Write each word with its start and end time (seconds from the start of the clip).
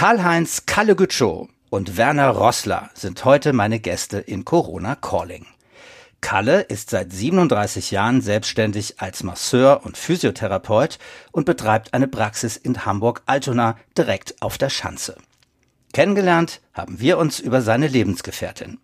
Karl-Heinz 0.00 0.64
Kalle-Gütschow 0.64 1.50
und 1.68 1.98
Werner 1.98 2.30
Rossler 2.30 2.88
sind 2.94 3.22
heute 3.26 3.52
meine 3.52 3.80
Gäste 3.80 4.16
in 4.16 4.46
Corona 4.46 4.94
Calling. 4.94 5.44
Kalle 6.22 6.62
ist 6.62 6.88
seit 6.88 7.12
37 7.12 7.90
Jahren 7.90 8.22
selbstständig 8.22 8.94
als 9.02 9.22
Masseur 9.24 9.82
und 9.84 9.98
Physiotherapeut 9.98 10.98
und 11.32 11.44
betreibt 11.44 11.92
eine 11.92 12.08
Praxis 12.08 12.56
in 12.56 12.86
Hamburg-Altona 12.86 13.76
direkt 13.98 14.40
auf 14.40 14.56
der 14.56 14.70
Schanze. 14.70 15.16
Kennengelernt 15.92 16.62
haben 16.72 16.98
wir 16.98 17.18
uns 17.18 17.38
über 17.38 17.60
seine 17.60 17.86
Lebensgefährtin. 17.86 18.78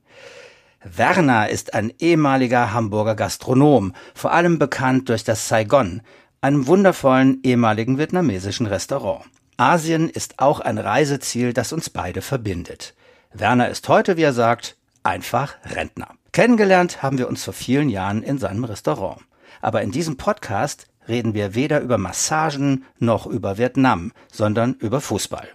Werner 0.84 1.48
ist 1.48 1.72
ein 1.72 1.94
ehemaliger 1.98 2.74
Hamburger 2.74 3.14
Gastronom, 3.14 3.94
vor 4.14 4.34
allem 4.34 4.58
bekannt 4.58 5.08
durch 5.08 5.24
das 5.24 5.48
Saigon, 5.48 6.02
einem 6.42 6.66
wundervollen 6.66 7.40
ehemaligen 7.42 7.96
vietnamesischen 7.96 8.66
Restaurant. 8.66 9.24
Asien 9.58 10.10
ist 10.10 10.38
auch 10.38 10.60
ein 10.60 10.78
Reiseziel, 10.78 11.52
das 11.52 11.72
uns 11.72 11.88
beide 11.88 12.20
verbindet. 12.20 12.94
Werner 13.32 13.68
ist 13.70 13.88
heute, 13.88 14.16
wie 14.16 14.22
er 14.22 14.34
sagt, 14.34 14.76
einfach 15.02 15.54
Rentner. 15.64 16.08
Kennengelernt 16.32 17.02
haben 17.02 17.16
wir 17.16 17.28
uns 17.28 17.44
vor 17.44 17.54
vielen 17.54 17.88
Jahren 17.88 18.22
in 18.22 18.38
seinem 18.38 18.64
Restaurant. 18.64 19.22
Aber 19.62 19.80
in 19.80 19.92
diesem 19.92 20.18
Podcast 20.18 20.88
reden 21.08 21.32
wir 21.32 21.54
weder 21.54 21.80
über 21.80 21.96
Massagen 21.96 22.84
noch 22.98 23.26
über 23.26 23.56
Vietnam, 23.56 24.12
sondern 24.30 24.74
über 24.74 25.00
Fußball. 25.00 25.48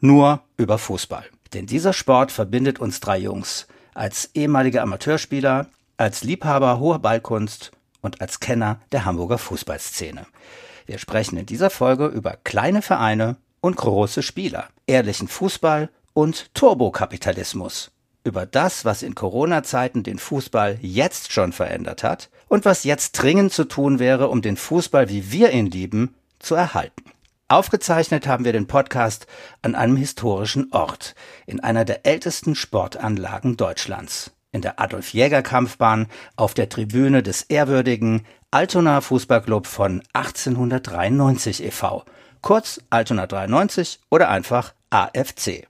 Nur 0.00 0.42
über 0.56 0.78
Fußball. 0.78 1.24
Denn 1.52 1.66
dieser 1.66 1.92
Sport 1.92 2.32
verbindet 2.32 2.80
uns 2.80 2.98
drei 2.98 3.18
Jungs. 3.18 3.68
Als 3.94 4.30
ehemalige 4.34 4.82
Amateurspieler, 4.82 5.68
als 5.96 6.24
Liebhaber 6.24 6.80
hoher 6.80 6.98
Ballkunst 6.98 7.70
und 8.00 8.20
als 8.20 8.40
Kenner 8.40 8.80
der 8.90 9.04
Hamburger 9.04 9.38
Fußballszene. 9.38 10.26
Wir 10.86 10.98
sprechen 10.98 11.38
in 11.38 11.46
dieser 11.46 11.70
Folge 11.70 12.06
über 12.06 12.36
kleine 12.42 12.82
Vereine 12.82 13.36
und 13.64 13.76
große 13.78 14.22
Spieler, 14.22 14.68
ehrlichen 14.86 15.26
Fußball 15.26 15.88
und 16.12 16.54
Turbokapitalismus. 16.54 17.92
Über 18.22 18.44
das, 18.44 18.84
was 18.84 19.02
in 19.02 19.14
Corona-Zeiten 19.14 20.02
den 20.02 20.18
Fußball 20.18 20.76
jetzt 20.82 21.32
schon 21.32 21.50
verändert 21.54 22.02
hat 22.02 22.28
und 22.48 22.66
was 22.66 22.84
jetzt 22.84 23.12
dringend 23.12 23.54
zu 23.54 23.64
tun 23.64 23.98
wäre, 23.98 24.28
um 24.28 24.42
den 24.42 24.58
Fußball, 24.58 25.08
wie 25.08 25.32
wir 25.32 25.50
ihn 25.52 25.64
lieben, 25.64 26.14
zu 26.40 26.54
erhalten. 26.54 27.04
Aufgezeichnet 27.48 28.26
haben 28.26 28.44
wir 28.44 28.52
den 28.52 28.66
Podcast 28.66 29.26
an 29.62 29.74
einem 29.74 29.96
historischen 29.96 30.70
Ort, 30.70 31.14
in 31.46 31.60
einer 31.60 31.86
der 31.86 32.04
ältesten 32.04 32.56
Sportanlagen 32.56 33.56
Deutschlands, 33.56 34.32
in 34.52 34.60
der 34.60 34.78
Adolf-Jäger-Kampfbahn 34.78 36.08
auf 36.36 36.52
der 36.52 36.68
Tribüne 36.68 37.22
des 37.22 37.44
ehrwürdigen 37.44 38.26
Altona 38.50 39.00
Fußballclub 39.00 39.66
von 39.66 40.02
1893 40.12 41.64
e.V., 41.64 42.04
kurz 42.44 42.78
Altona 42.90 43.26
93 43.26 43.98
oder 44.10 44.28
einfach 44.28 44.74
AFC. 44.90 45.66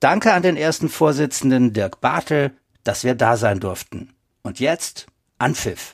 Danke 0.00 0.32
an 0.32 0.42
den 0.42 0.56
ersten 0.56 0.88
Vorsitzenden 0.88 1.72
Dirk 1.72 2.00
Bartel, 2.00 2.52
dass 2.82 3.04
wir 3.04 3.14
da 3.14 3.36
sein 3.36 3.60
durften. 3.60 4.14
Und 4.42 4.58
jetzt 4.58 5.06
an 5.38 5.54
Pfiff. 5.54 5.92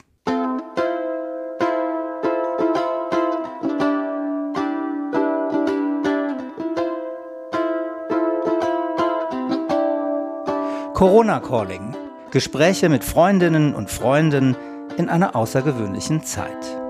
Corona 10.95 11.41
Calling. 11.41 11.95
Gespräche 12.31 12.89
mit 12.89 13.05
Freundinnen 13.05 13.75
und 13.75 13.91
Freunden 13.91 14.57
in 14.97 15.09
einer 15.09 15.35
außergewöhnlichen 15.35 16.25
Zeit. 16.25 16.86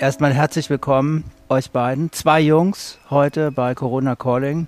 Erstmal 0.00 0.32
herzlich 0.32 0.70
willkommen 0.70 1.24
euch 1.50 1.70
beiden, 1.72 2.10
zwei 2.12 2.40
Jungs 2.40 2.98
heute 3.10 3.52
bei 3.52 3.74
Corona 3.74 4.16
Calling, 4.16 4.66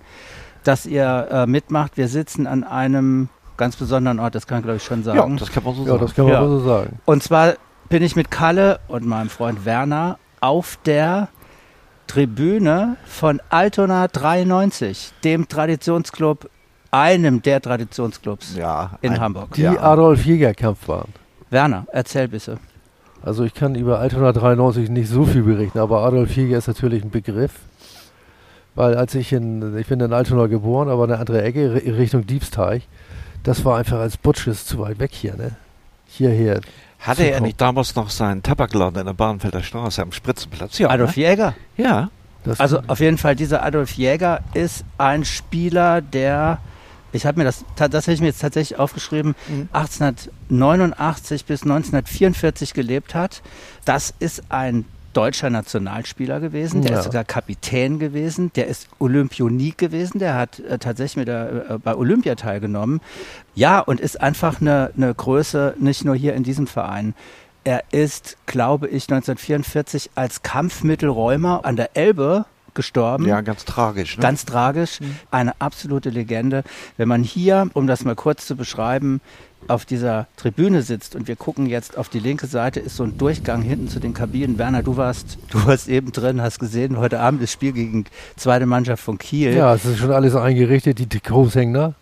dass 0.63 0.85
ihr 0.85 1.29
äh, 1.31 1.47
mitmacht. 1.47 1.97
Wir 1.97 2.09
sitzen 2.09 2.47
an 2.47 2.65
einem 2.65 3.31
ganz 3.57 3.77
besonderen 3.77 4.21
Ort, 4.21 4.35
das 4.35 4.47
kann 4.47 4.59
ich 4.59 4.65
glaube 4.65 4.77
ich 4.77 4.85
schon 4.85 5.03
sagen. 5.03 5.19
Ja, 5.19 5.37
das 5.39 5.51
kann 5.51 5.65
man 5.65 5.75
so 5.75 5.83
Ja, 5.85 5.89
sagen. 5.93 6.01
das 6.03 6.15
kann 6.15 6.25
man 6.27 6.35
Ja. 6.35 6.47
so 6.47 6.59
sagen. 6.61 6.99
Und 7.07 7.23
zwar 7.23 7.55
bin 7.89 8.03
ich 8.03 8.15
mit 8.15 8.31
Kalle 8.31 8.81
und 8.89 9.07
meinem 9.07 9.31
Freund 9.31 9.65
Werner 9.65 10.19
auf 10.43 10.79
der 10.85 11.29
Tribüne 12.09 12.97
von 13.07 13.41
Altona 13.49 14.09
93, 14.09 15.15
dem 15.25 15.49
Traditionsclub, 15.49 16.51
einem 16.91 17.41
der 17.41 17.63
Traditionsclubs 17.63 18.55
Ja, 18.57 18.99
in 19.01 19.15
ein- 19.15 19.21
Hamburg. 19.21 19.55
Die 19.55 19.63
Ja. 19.63 19.81
Adolf 19.81 20.27
Jäger 20.27 20.53
Kampfbahn. 20.53 21.07
Werner, 21.49 21.87
erzähl 21.91 22.29
bitte. 22.29 22.59
Also 23.25 23.45
ich 23.45 23.55
kann 23.55 23.75
über 23.75 23.99
Altona 24.01 24.33
93 24.33 24.91
nicht 24.91 25.09
so 25.09 25.25
viel 25.25 25.43
berichten, 25.43 25.79
aber 25.79 26.03
Adolf 26.05 26.35
Jäger 26.37 26.59
ist 26.59 26.67
natürlich 26.67 27.03
ein 27.05 27.11
Begriff. 27.11 27.53
Weil 28.75 28.95
als 28.97 29.15
ich 29.15 29.33
in, 29.33 29.77
ich 29.79 29.87
bin 29.87 30.01
in 30.01 30.13
Altona 30.13 30.47
geboren, 30.47 30.89
aber 30.89 31.05
eine 31.05 31.19
andere 31.19 31.43
Ecke, 31.43 31.75
Ri- 31.75 31.97
Richtung 31.97 32.27
Diebsteich, 32.27 32.89
das 33.43 33.65
war 33.65 33.79
einfach 33.79 33.99
als 33.99 34.17
Butches 34.17 34.65
zu 34.67 34.79
weit 34.79 34.99
weg 34.99 35.11
hier, 35.13 35.35
ne? 35.37 35.53
Hierher. 36.07 36.61
Hatte 37.01 37.25
er 37.25 37.41
nicht 37.41 37.61
damals 37.61 37.95
noch 37.97 38.11
seinen 38.11 38.43
Tabakladen 38.43 39.01
in 39.01 39.07
der 39.07 39.13
Bahnfelder 39.15 39.63
Straße 39.63 40.01
am 40.03 40.13
Spritzenplatz? 40.13 40.79
Ja. 40.79 40.89
Adolf 40.89 41.17
ne? 41.17 41.23
Jäger. 41.23 41.55
Ja. 41.77 42.11
Das 42.45 42.61
Also 42.61 42.81
auf 42.87 43.01
jeden 43.01 43.19
Fall, 43.19 43.37
dieser 43.37 43.63
Adolf 43.63 43.93
Jäger 43.93 44.41
ist 44.55 44.85
ein 44.99 45.25
Spieler, 45.25 46.01
der, 46.01 46.59
ich 47.13 47.27
habe 47.27 47.39
mir 47.39 47.45
das, 47.45 47.65
das 47.77 48.07
habe 48.07 48.13
ich 48.15 48.21
mir 48.21 48.27
jetzt 48.29 48.41
tatsächlich 48.41 48.79
aufgeschrieben, 48.79 49.35
Mhm. 49.49 49.69
1889 49.73 51.45
bis 51.45 51.63
1944 51.63 52.75
gelebt 52.75 53.15
hat. 53.15 53.43
Das 53.85 54.15
ist 54.19 54.43
ein 54.49 54.85
deutscher 55.13 55.51
Nationalspieler 55.51 56.41
gewesen, 56.41 56.81
der 56.81 56.93
Ja. 56.93 56.99
ist 56.99 57.05
sogar 57.05 57.25
Kapitän 57.25 57.99
gewesen, 57.99 58.51
der 58.57 58.67
ist 58.67 58.89
Olympionik 58.99 59.77
gewesen, 59.77 60.19
der 60.19 60.35
hat 60.39 60.59
äh, 60.61 60.79
tatsächlich 60.79 61.17
mit 61.19 61.29
der, 61.29 61.71
äh, 61.71 61.79
bei 61.79 61.95
Olympia 61.95 62.35
teilgenommen. 62.35 63.01
Ja, 63.55 63.81
und 63.81 64.01
ist 64.01 64.21
einfach 64.23 64.63
eine, 64.63 64.91
eine 64.97 65.13
Größe, 65.15 65.75
nicht 65.79 66.05
nur 66.07 66.15
hier 66.15 66.33
in 66.33 66.45
diesem 66.45 66.67
Verein. 66.67 67.15
Er 67.65 67.85
ist, 67.93 68.39
glaube 68.47 68.89
ich, 68.89 69.05
1944 69.05 70.11
als 70.15 70.43
Kampfmittelräumer 70.43 71.65
an 71.65 71.77
der 71.77 71.95
Elbe 71.95 72.47
gestorben. 72.75 73.27
ja, 73.27 73.41
ganz 73.41 73.65
tragisch. 73.65 74.17
Ne? 74.17 74.23
Ganz 74.23 74.45
tragisch, 74.45 74.99
eine 75.31 75.53
absolute 75.61 76.11
Legende. 76.11 76.65
Wenn 76.97 77.09
man 77.09 77.23
hier, 77.23 77.69
um 77.75 77.87
das 77.87 78.05
mal 78.05 78.15
kurz 78.15 78.47
zu 78.47 78.57
beschreiben, 78.57 79.21
auf 79.69 79.85
dieser 79.85 80.27
Tribüne 80.37 80.83
sitzt 80.83 81.15
und 81.15 81.29
wir 81.29 81.37
gucken 81.37 81.67
jetzt 81.67 81.97
auf 81.97 82.09
die 82.09 82.19
linke 82.19 82.49
Seite, 82.49 82.81
ist 82.81 82.97
so 82.97 83.05
ein 83.05 83.17
Durchgang 83.17 83.63
hinten 83.63 83.87
zu 83.89 84.01
den 84.01 84.13
Kabinen. 84.13 84.59
Werner, 84.59 84.83
du 84.83 84.97
warst, 84.97 85.39
du 85.51 85.65
warst 85.67 85.89
eben 85.89 86.11
drin, 86.11 86.43
hast 86.43 86.59
gesehen, 86.59 86.99
heute 86.99 87.21
Abend 87.21 87.41
das 87.43 87.53
Spiel 87.53 87.73
gegen 87.73 88.05
zweite 88.37 88.67
Mannschaft 88.67 89.05
von 89.05 89.19
Kiel. 89.19 89.55
ja, 89.55 89.73
es 89.75 89.85
ist 89.85 89.99
schon 89.99 90.11
alles 90.11 90.35
eingerichtet, 90.35 90.99
die 90.99 91.09
Trikots 91.09 91.55
hängen 91.55 91.75
da. 91.75 91.95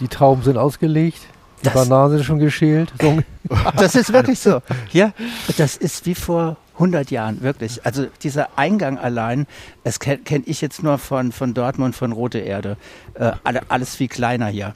Die 0.00 0.08
Trauben 0.08 0.42
sind 0.42 0.58
ausgelegt, 0.58 1.20
die 1.60 1.64
Das- 1.64 1.72
Bananen 1.74 2.16
sind 2.18 2.24
schon 2.26 2.38
geschält. 2.38 2.92
So, 3.00 3.20
Das 3.78 3.94
ist 3.94 4.12
wirklich 4.12 4.38
so. 4.38 4.60
Ja, 4.92 5.12
das 5.56 5.76
ist 5.78 6.04
wie 6.04 6.14
vor 6.14 6.58
100 6.76 7.10
Jahren, 7.10 7.42
wirklich. 7.42 7.84
Also 7.84 8.06
dieser 8.22 8.48
Eingang 8.56 8.98
allein, 8.98 9.46
das 9.84 9.98
kenne 9.98 10.18
kenn 10.18 10.42
ich 10.46 10.60
jetzt 10.60 10.82
nur 10.82 10.98
von, 10.98 11.32
von 11.32 11.54
Dortmund, 11.54 11.94
von 11.96 12.12
Rote 12.12 12.38
Erde. 12.38 12.76
Äh, 13.14 13.32
alle, 13.44 13.62
alles 13.68 13.96
viel 13.96 14.08
kleiner 14.08 14.46
hier. 14.46 14.74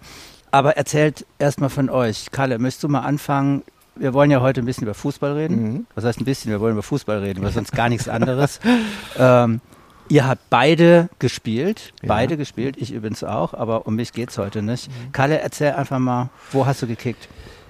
Aber 0.51 0.77
erzählt 0.77 1.27
erstmal 1.39 1.71
von 1.71 1.89
euch. 1.91 2.31
Kalle, 2.33 2.59
möchtest 2.59 2.85
du 2.85 2.89
mal 2.89 3.01
anfangen? 3.01 3.63
Wir 3.97 4.15
wollen 4.15 4.31
ja 4.31 4.41
heute 4.41 4.61
ein 4.63 4.67
bisschen 4.67 4.85
über 4.85 4.95
Fußball 4.95 5.33
reden. 5.35 5.63
Mhm. 5.63 5.87
Was 5.95 6.05
heißt 6.05 6.21
ein 6.21 6.25
bisschen? 6.25 6.51
Wir 6.51 6.61
wollen 6.61 6.73
über 6.73 6.83
Fußball 6.83 7.19
reden, 7.19 7.43
weil 7.43 7.53
sonst 7.53 7.73
gar 7.73 7.89
nichts 7.89 8.09
anderes. 8.09 8.61
ähm, 9.19 9.61
ihr 10.09 10.27
habt 10.27 10.49
beide 10.51 11.09
gespielt, 11.19 11.93
Ja. 12.03 12.09
beide 12.09 12.37
gespielt, 12.37 12.77
ich 12.79 12.93
übrigens 12.93 13.23
auch, 13.23 13.53
aber 13.55 13.87
um 13.87 13.95
mich 13.97 14.13
geht's 14.13 14.39
heute 14.39 14.63
nicht. 14.63 14.91
Kalle, 15.13 15.41
erzähl 15.41 15.73
einfach 15.73 15.99
mal, 15.99 16.31
wo 16.51 16.67
hast 16.67 16.83
du 16.83 16.87
gekickt? 16.87 17.29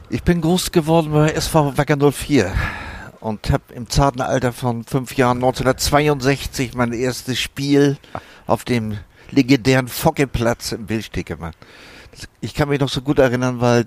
Ich 0.08 0.22
bin 0.22 0.40
groß 0.40 0.70
geworden 0.72 1.12
bei 1.12 1.30
SV 1.30 1.76
Wacker 1.76 1.96
04 2.12 2.50
und 3.20 3.50
habe 3.50 3.74
im 3.74 3.88
zarten 3.88 4.20
Alter 4.20 4.52
von 4.52 4.84
fünf 4.84 5.16
Jahren 5.16 5.38
1962 5.38 6.74
mein 6.74 6.92
erstes 6.92 7.38
Spiel 7.38 7.98
auf 8.46 8.64
dem 8.64 8.98
legendären 9.30 9.88
Fockeplatz 9.88 10.72
im 10.72 10.86
Bildsteg 10.86 11.26
gemacht. 11.26 11.56
Ich 12.40 12.54
kann 12.54 12.68
mich 12.68 12.80
noch 12.80 12.88
so 12.88 13.02
gut 13.02 13.18
erinnern, 13.18 13.60
weil 13.60 13.86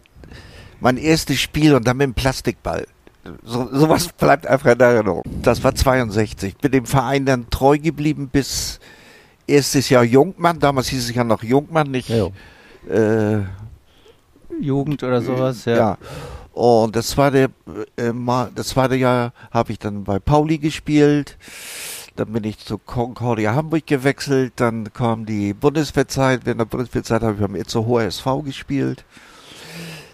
mein 0.79 0.97
erstes 0.97 1.39
Spiel 1.39 1.75
und 1.75 1.87
dann 1.87 1.97
mit 1.97 2.05
dem 2.05 2.13
Plastikball. 2.13 2.87
So, 3.43 3.69
sowas 3.71 4.09
bleibt 4.09 4.47
einfach 4.47 4.71
in 4.71 4.79
Erinnerung. 4.79 5.23
Das 5.41 5.63
war 5.63 5.73
62. 5.73 6.57
Bin 6.57 6.71
dem 6.71 6.85
Verein 6.85 7.25
dann 7.25 7.49
treu 7.49 7.77
geblieben 7.77 8.29
bis 8.31 8.79
erstes 9.47 9.89
Jahr 9.89 10.03
Jungmann. 10.03 10.59
Damals 10.59 10.89
hieß 10.89 11.09
es 11.09 11.15
ja 11.15 11.23
noch 11.23 11.41
Jungmann, 11.41 11.89
nicht 11.91 12.09
ja. 12.09 12.27
äh, 12.89 13.43
Jugend 14.59 15.03
oder 15.03 15.21
sowas, 15.21 15.65
ja. 15.65 15.75
ja. 15.75 15.97
Und 16.53 16.95
das 16.95 17.09
zweite, 17.09 17.49
äh, 17.97 18.13
Mal, 18.13 18.51
das 18.55 18.69
zweite 18.69 18.95
Jahr 18.95 19.33
habe 19.51 19.71
ich 19.71 19.79
dann 19.79 20.03
bei 20.03 20.19
Pauli 20.19 20.59
gespielt. 20.59 21.37
Dann 22.15 22.31
bin 22.31 22.43
ich 22.43 22.59
zu 22.59 22.77
Concordia 22.77 23.55
Hamburg 23.55 23.87
gewechselt. 23.87 24.53
Dann 24.57 24.93
kam 24.93 25.25
die 25.25 25.53
Bundeswehrzeit. 25.53 26.45
Während 26.45 26.61
der 26.61 26.65
Bundeswehrzeit 26.65 27.23
habe 27.23 27.33
ich 27.33 27.39
beim 27.39 27.55
Itzehoer 27.55 28.03
SV 28.03 28.43
gespielt. 28.43 29.03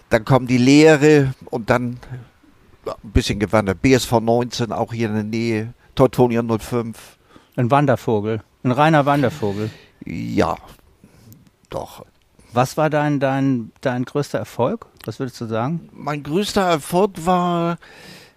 Dann 0.08 0.24
kommen 0.24 0.46
die 0.46 0.58
Lehre 0.58 1.34
und 1.50 1.68
dann 1.68 1.98
ein 2.86 3.10
bisschen 3.12 3.38
gewandert. 3.38 3.82
BSV 3.82 4.20
19, 4.20 4.72
auch 4.72 4.92
hier 4.94 5.08
in 5.08 5.14
der 5.14 5.24
Nähe. 5.24 5.74
Teutonia 5.94 6.42
05. 6.42 6.96
Ein 7.56 7.70
Wandervogel, 7.70 8.40
ein 8.64 8.72
reiner 8.72 9.04
Wandervogel. 9.04 9.70
Ja, 10.04 10.56
doch. 11.68 12.06
Was 12.52 12.76
war 12.76 12.90
dein, 12.90 13.20
dein, 13.20 13.72
dein 13.80 14.04
größter 14.04 14.38
Erfolg? 14.38 14.86
Was 15.04 15.18
würdest 15.18 15.40
du 15.40 15.46
sagen? 15.46 15.88
Mein 15.92 16.22
größter 16.22 16.62
Erfolg 16.62 17.12
war 17.24 17.78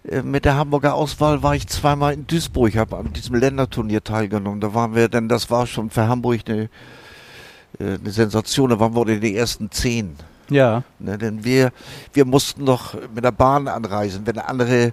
äh, 0.08 0.22
mit 0.22 0.44
der 0.44 0.56
Hamburger 0.56 0.94
Auswahl 0.94 1.42
war 1.42 1.54
ich 1.54 1.66
zweimal 1.66 2.14
in 2.14 2.26
Duisburg, 2.26 2.76
habe 2.76 2.96
an 2.96 3.12
diesem 3.12 3.34
Länderturnier 3.34 4.04
teilgenommen. 4.04 4.60
Da 4.60 4.74
waren 4.74 4.94
wir, 4.94 5.08
denn 5.08 5.28
das 5.28 5.50
war 5.50 5.66
schon 5.66 5.90
für 5.90 6.06
Hamburg 6.06 6.40
eine, 6.46 6.68
äh, 7.78 7.98
eine 7.98 8.10
Sensation. 8.10 8.70
Da 8.70 8.80
waren 8.80 8.94
wir 8.94 9.06
in 9.08 9.20
die 9.20 9.36
ersten 9.36 9.70
zehn. 9.70 10.16
Ja. 10.50 10.82
Ne, 10.98 11.16
denn 11.16 11.44
wir, 11.44 11.72
wir 12.12 12.24
mussten 12.26 12.64
noch 12.64 12.94
mit 13.14 13.24
der 13.24 13.32
Bahn 13.32 13.66
anreisen, 13.66 14.26
wenn 14.26 14.38
andere 14.38 14.92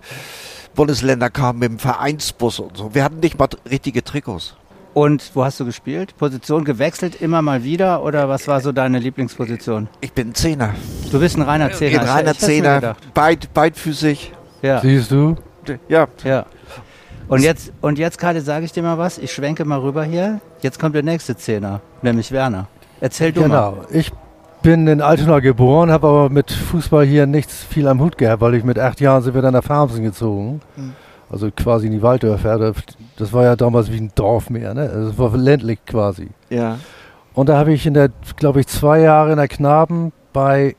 Bundesländer 0.76 1.30
kamen 1.30 1.60
mit 1.60 1.70
dem 1.70 1.80
Vereinsbus 1.80 2.60
und 2.60 2.78
so. 2.78 2.96
Wir 2.96 3.04
hatten 3.04 3.20
nicht 3.20 3.38
mal 3.38 3.50
richtige 3.70 4.04
Trikots. 4.04 4.56
Und 4.94 5.32
wo 5.36 5.46
hast 5.46 5.60
du 5.60 5.66
gespielt? 5.66 6.18
Position 6.18 6.66
gewechselt 6.66 7.22
immer 7.22 7.42
mal 7.42 7.64
wieder 7.64 8.04
oder 8.04 8.28
was 8.28 8.48
war 8.48 8.60
so 8.60 8.72
deine 8.72 9.00
Lieblingsposition? 9.00 9.88
Ich 10.02 10.12
bin 10.12 10.30
ein 10.30 10.36
Zehner. 10.36 10.74
Du 11.12 11.20
bist 11.20 11.38
ein 11.38 11.44
reiner 11.44 11.72
Zehner. 11.72 12.02
Ein 12.02 12.08
reiner 12.08 12.32
Ich 12.32 12.40
Zehner, 12.40 12.96
beid, 13.14 13.54
beidfüßig. 13.54 14.34
Ja, 14.62 14.82
Siehst 14.82 15.12
du? 15.12 15.36
Ja, 15.88 16.08
ja. 16.24 16.46
Und 17.30 17.42
jetzt, 17.42 17.72
und 17.80 17.98
jetzt, 17.98 18.18
Kalle, 18.18 18.42
sage 18.42 18.66
ich 18.66 18.74
dir 18.74 18.84
mal 18.84 18.98
was. 18.98 19.18
Ich 19.18 19.32
schwenke 19.32 19.64
mal 19.64 19.80
rüber 19.80 20.04
hier. 20.04 20.42
Jetzt 20.60 20.80
kommt 20.80 20.96
der 20.96 21.04
nächste 21.04 21.38
Zehner, 21.38 21.80
nämlich 22.02 22.32
Werner. 22.34 22.68
Erzähl 23.00 23.32
du 23.32 23.42
mal. 23.42 23.48
Genau. 23.48 23.78
Ich 23.92 24.12
bin 24.62 24.88
in 24.88 25.02
Altona 25.02 25.40
geboren, 25.40 25.90
habe 25.90 26.08
aber 26.08 26.30
mit 26.30 26.52
Fußball 26.52 27.06
hier 27.06 27.26
nichts 27.28 27.64
viel 27.64 27.88
am 27.88 28.02
Hut 28.02 28.18
gehabt, 28.18 28.42
weil 28.42 28.56
ich 28.56 28.66
mit 28.66 28.78
acht 28.78 29.00
Jahren 29.00 29.24
sind 29.24 29.34
wir 29.34 29.42
dann 29.42 29.54
nach 29.54 29.64
Farmsen 29.64 30.04
gezogen. 30.04 30.60
Mhm. 30.76 30.94
Also 31.32 31.50
quasi 31.52 31.88
in 31.88 31.94
die 31.94 32.02
Walddörfer. 32.02 32.58
Da- 32.60 32.74
Das 33.18 33.32
war 33.34 33.44
ja 33.44 33.56
damals 33.56 33.92
wie 33.92 33.98
ein 33.98 34.12
Dorf 34.16 34.50
mehr, 34.50 34.74
ne? 34.74 34.84
Es 34.84 35.18
war 35.18 35.36
ländlich 35.38 35.80
quasi. 35.86 36.30
ja. 36.50 36.78
Und 37.34 37.48
da 37.48 37.58
habe 37.58 37.72
ich 37.72 37.86
in 37.86 37.94
der, 37.94 38.10
glaube 38.36 38.60
ich, 38.60 38.68
zwei 38.68 39.00
Jahre 39.00 39.32
in 39.32 39.38
der 39.38 39.48
Knaben 39.48 40.12
bei 40.34 40.76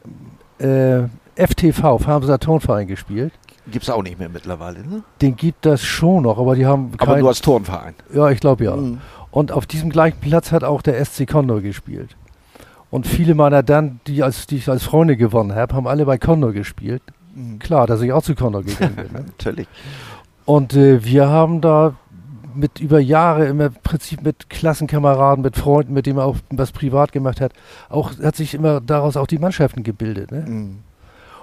äh, 0.59 1.05
FTV, 1.35 1.99
Farmser 1.99 2.39
Turnverein 2.39 2.87
gespielt. 2.87 3.33
Gibt's 3.71 3.89
auch 3.89 4.03
nicht 4.03 4.19
mehr 4.19 4.29
mittlerweile, 4.29 4.81
ne? 4.87 5.03
Den 5.23 5.35
gibt 5.35 5.65
das 5.65 5.83
schon 5.83 6.25
noch, 6.25 6.39
aber 6.39 6.55
die 6.55 6.67
haben 6.67 6.93
Aber 6.99 7.13
kein- 7.15 7.21
nur 7.21 7.31
als 7.31 7.41
Turnverein. 7.41 7.95
Ja, 8.13 8.29
ich 8.29 8.41
glaube 8.41 8.65
ja. 8.65 8.77
Mhm. 8.77 8.99
Und 9.31 9.51
auf 9.51 9.65
diesem 9.65 9.89
gleichen 9.89 10.21
Platz 10.21 10.53
hat 10.53 10.63
auch 10.63 10.83
der 10.83 11.01
SC 11.03 11.25
Condor 11.27 11.63
gespielt. 11.63 12.17
Und 12.91 13.07
viele 13.07 13.35
meiner 13.35 13.63
dann, 13.63 14.01
die, 14.07 14.23
als, 14.23 14.47
die 14.47 14.57
ich 14.57 14.69
als 14.69 14.83
Freunde 14.83 15.17
gewonnen 15.17 15.55
habe, 15.55 15.75
haben 15.75 15.87
alle 15.87 16.05
bei 16.05 16.19
Condor 16.19 16.53
gespielt. 16.53 17.03
Mhm. 17.35 17.61
Klar, 17.61 17.87
dass 17.87 18.03
ich 18.03 18.13
auch 18.13 18.23
zu 18.23 18.35
Condor 18.35 18.63
gegangen 18.63 18.95
bin. 18.97 19.07
Ne? 19.11 19.25
Natürlich. 19.39 19.67
Und 20.45 20.75
äh, 20.75 21.05
wir 21.05 21.29
haben 21.29 21.61
da 21.61 21.95
mit 22.55 22.81
über 22.81 23.01
Jahre 23.01 23.47
immer 23.47 23.67
im 23.67 23.75
Prinzip 23.83 24.23
mit 24.23 24.51
Klassenkameraden, 24.51 25.43
mit 25.43 25.57
Freunden, 25.57 25.95
mit 25.95 26.07
denen 26.07 26.17
man 26.17 26.27
auch 26.27 26.37
was 26.51 26.73
privat 26.73 27.13
gemacht 27.13 27.41
hat, 27.41 27.53
auch 27.89 28.13
hat 28.23 28.37
sich 28.37 28.55
immer 28.55 28.81
daraus 28.81 29.17
auch 29.17 29.27
die 29.27 29.39
Mannschaften 29.39 29.83
gebildet. 29.83 30.31
Ne? 30.31 30.45
Mhm. 30.47 30.79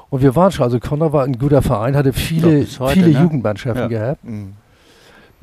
Und 0.10 0.22
wir 0.22 0.36
waren 0.36 0.51
schon, 0.51 0.63
also 0.63 0.80
Condor 0.80 1.13
war 1.13 1.24
ein 1.24 1.38
guter 1.38 1.62
Verein, 1.62 1.96
hatte 1.96 2.13
viele, 2.13 2.60
Ja, 2.60 2.80
heute, 2.80 2.94
viele 2.94 3.12
ne? 3.12 3.19
Jugendmannschaften 3.22 3.84
Ja. 3.84 3.88
gehabt. 3.88 4.24
Mhm. 4.24 4.54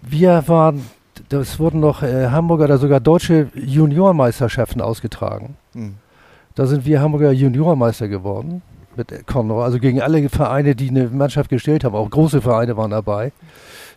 Wir 0.03 0.47
waren, 0.47 0.87
das 1.29 1.59
wurden 1.59 1.81
noch 1.81 2.03
äh, 2.03 2.29
Hamburger 2.29 2.65
oder 2.65 2.79
sogar 2.79 3.01
deutsche 3.01 3.49
Juniormeisterschaften 3.55 4.81
ausgetragen. 4.81 5.57
Mhm. 5.75 5.95
Da 6.55 6.67
sind 6.67 6.85
wir 6.85 7.01
Hamburger 7.01 7.33
Juniormeister 7.33 8.09
geworden 8.09 8.63
mit 8.97 9.27
Condor. 9.27 9.65
Also 9.65 9.79
gegen 9.79 10.01
alle 10.01 10.29
Vereine, 10.29 10.75
die 10.75 10.91
eine 10.91 11.09
Mannschaft 11.09 11.51
gestellt 11.51 11.85
haben, 11.85 11.95
auch 11.95 12.11
große 12.11 12.43
Vereine 12.43 12.77
waren 12.77 12.91
dabei. 12.91 13.33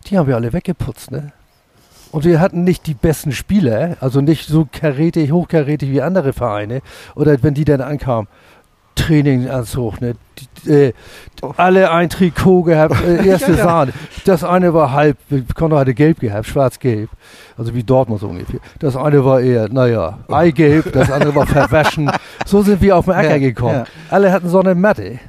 Die 0.08 0.18
haben 0.18 0.28
wir 0.28 0.36
alle 0.36 0.54
weggeputzt, 0.54 1.12
ne? 1.12 1.34
Und 2.12 2.26
wir 2.26 2.40
hatten 2.40 2.64
nicht 2.64 2.88
die 2.88 2.96
besten 2.96 3.32
Spieler, 3.32 3.98
also 4.00 4.20
nicht 4.22 4.48
so 4.48 4.68
karätig, 4.72 5.32
hochkarätig 5.32 5.92
wie 5.92 6.02
andere 6.02 6.34
Vereine. 6.34 6.82
Oder 7.16 7.42
wenn 7.44 7.54
die 7.54 7.66
dann 7.66 7.82
ankamen, 7.82 8.28
Trainingsanzug, 9.00 10.02
ne? 10.02 10.14
Die, 10.66 10.72
äh, 10.72 10.94
alle 11.58 11.92
ein 11.92 12.10
Trikot 12.10 12.64
gehabt, 12.64 12.96
äh, 13.06 13.26
erste 13.28 13.52
Ja, 13.52 13.58
ja. 13.58 13.64
Sahne. 13.64 13.94
Das 14.26 14.44
eine 14.44 14.74
war 14.74 14.92
halb, 14.92 15.18
Conor 15.56 15.80
hatte 15.80 15.94
gelb 15.94 16.20
gehabt, 16.20 16.46
schwarz-gelb. 16.48 17.10
Also 17.58 17.74
wie 17.74 17.84
Dortmund 17.84 18.22
so 18.22 18.28
ungefähr. 18.28 18.60
Das 18.80 18.96
eine 18.96 19.24
war 19.26 19.42
eher, 19.42 19.68
naja, 19.70 20.20
eigelb, 20.30 20.92
das 20.94 21.12
andere 21.12 21.36
war 21.36 21.46
verwaschen. 21.48 22.10
So 22.46 22.62
sind 22.62 22.82
wir 22.82 22.96
auf 22.98 23.06
den 23.06 23.14
Acker 23.16 23.32
Ja, 23.32 23.38
gekommen. 23.40 23.74
ja. 23.76 23.84
Alle 24.10 24.32
hatten 24.32 24.50
so 24.50 24.60
eine 24.60 24.76
Matte. 24.76 25.20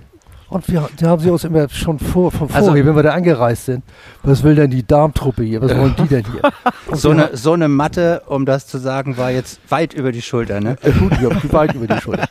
Und 0.48 0.68
wir, 0.68 0.88
da 0.98 1.08
haben 1.10 1.20
sie 1.22 1.30
uns 1.30 1.44
immer 1.44 1.68
schon 1.68 2.00
vor, 2.00 2.32
von 2.32 2.48
Also- 2.52 2.66
vorher, 2.68 2.84
wenn 2.84 2.96
wir 2.96 3.04
da 3.04 3.12
angereist 3.12 3.66
sind, 3.66 3.84
was 4.24 4.42
will 4.42 4.56
denn 4.56 4.68
die 4.70 4.84
Darmtruppe 4.84 5.44
hier? 5.44 5.62
Was 5.62 5.76
wollen 5.76 5.94
die 5.96 6.08
denn 6.08 6.24
hier? 6.24 6.42
So 6.92 7.10
eine, 7.10 7.30
so 7.36 7.52
eine 7.52 7.68
Matte, 7.68 8.22
um 8.26 8.44
das 8.46 8.66
zu 8.66 8.78
sagen, 8.78 9.16
war 9.16 9.30
jetzt 9.30 9.60
weit 9.68 9.94
über 9.94 10.10
die 10.10 10.22
Schulter, 10.22 10.60
ne? 10.60 10.76
äh, 10.82 10.90
Gut, 10.90 11.12
haben 11.20 11.52
weit 11.52 11.72
über 11.74 11.86
die 11.86 12.00
Schulter. 12.00 12.26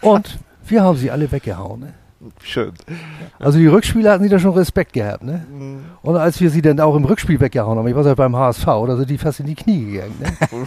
Und 0.00 0.40
wir 0.72 0.82
haben 0.82 0.96
sie 0.96 1.10
alle 1.10 1.30
weggehauen. 1.30 1.80
Ne? 1.80 1.92
Schön. 2.42 2.72
Also 3.38 3.58
die 3.58 3.66
Rückspieler 3.66 4.12
hatten 4.12 4.22
sie 4.24 4.28
da 4.28 4.38
schon 4.38 4.54
Respekt 4.54 4.92
gehabt. 4.94 5.22
Ne? 5.22 5.44
Mhm. 5.52 5.84
Und 6.02 6.16
als 6.16 6.40
wir 6.40 6.50
sie 6.50 6.62
dann 6.62 6.80
auch 6.80 6.96
im 6.96 7.04
Rückspiel 7.04 7.38
weggehauen 7.38 7.78
haben, 7.78 7.86
ich 7.86 7.94
war 7.94 8.04
ja 8.04 8.14
beim 8.14 8.34
HSV, 8.34 8.64
da 8.64 8.96
sind 8.96 9.10
die 9.10 9.18
fast 9.18 9.40
in 9.40 9.46
die 9.46 9.54
Knie 9.54 9.92
gegangen. 9.92 10.14
Ne? 10.20 10.66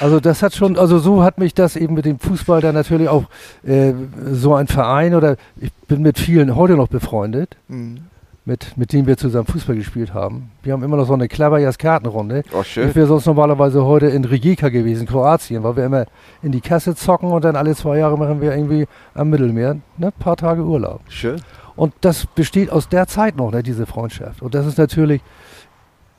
Also 0.00 0.20
das 0.20 0.42
hat 0.42 0.54
schon, 0.54 0.76
also 0.78 0.98
so 0.98 1.22
hat 1.22 1.38
mich 1.38 1.54
das 1.54 1.76
eben 1.76 1.94
mit 1.94 2.06
dem 2.06 2.18
Fußball 2.18 2.60
dann 2.60 2.74
natürlich 2.74 3.08
auch 3.08 3.24
äh, 3.64 3.92
so 4.32 4.54
ein 4.54 4.66
Verein 4.66 5.14
oder 5.14 5.36
ich 5.60 5.72
bin 5.86 6.02
mit 6.02 6.18
vielen 6.18 6.56
heute 6.56 6.74
noch 6.74 6.88
befreundet, 6.88 7.56
Mhm. 7.68 7.98
Mit, 8.46 8.78
mit 8.78 8.92
denen 8.92 9.06
wir 9.06 9.16
zusammen 9.16 9.46
Fußball 9.46 9.74
gespielt 9.74 10.14
haben. 10.14 10.52
Wir 10.62 10.72
haben 10.72 10.84
immer 10.84 10.96
noch 10.96 11.06
so 11.06 11.14
eine 11.14 11.26
Klaverjas 11.26 11.78
Kartenrunde. 11.78 12.44
Oh, 12.52 12.62
schön. 12.62 12.88
Ich 12.88 12.94
wäre 12.94 13.08
sonst 13.08 13.26
normalerweise 13.26 13.84
heute 13.84 14.06
in 14.06 14.24
Rijeka 14.24 14.68
gewesen, 14.68 15.06
Kroatien, 15.06 15.64
weil 15.64 15.76
wir 15.76 15.84
immer 15.84 16.06
in 16.42 16.52
die 16.52 16.60
Kasse 16.60 16.94
zocken 16.94 17.30
und 17.32 17.44
dann 17.44 17.56
alle 17.56 17.74
zwei 17.74 17.98
Jahre 17.98 18.16
machen 18.16 18.40
wir 18.40 18.52
irgendwie 18.52 18.86
am 19.14 19.30
Mittelmeer 19.30 19.78
ne, 19.98 20.12
paar 20.16 20.36
Tage 20.36 20.62
Urlaub. 20.62 21.00
Schön. 21.08 21.42
Und 21.74 21.92
das 22.00 22.26
besteht 22.26 22.70
aus 22.70 22.88
der 22.88 23.08
Zeit 23.08 23.36
noch, 23.36 23.50
ne, 23.50 23.64
diese 23.64 23.84
Freundschaft. 23.84 24.40
Und 24.40 24.54
das 24.54 24.64
ist 24.64 24.78
natürlich 24.78 25.22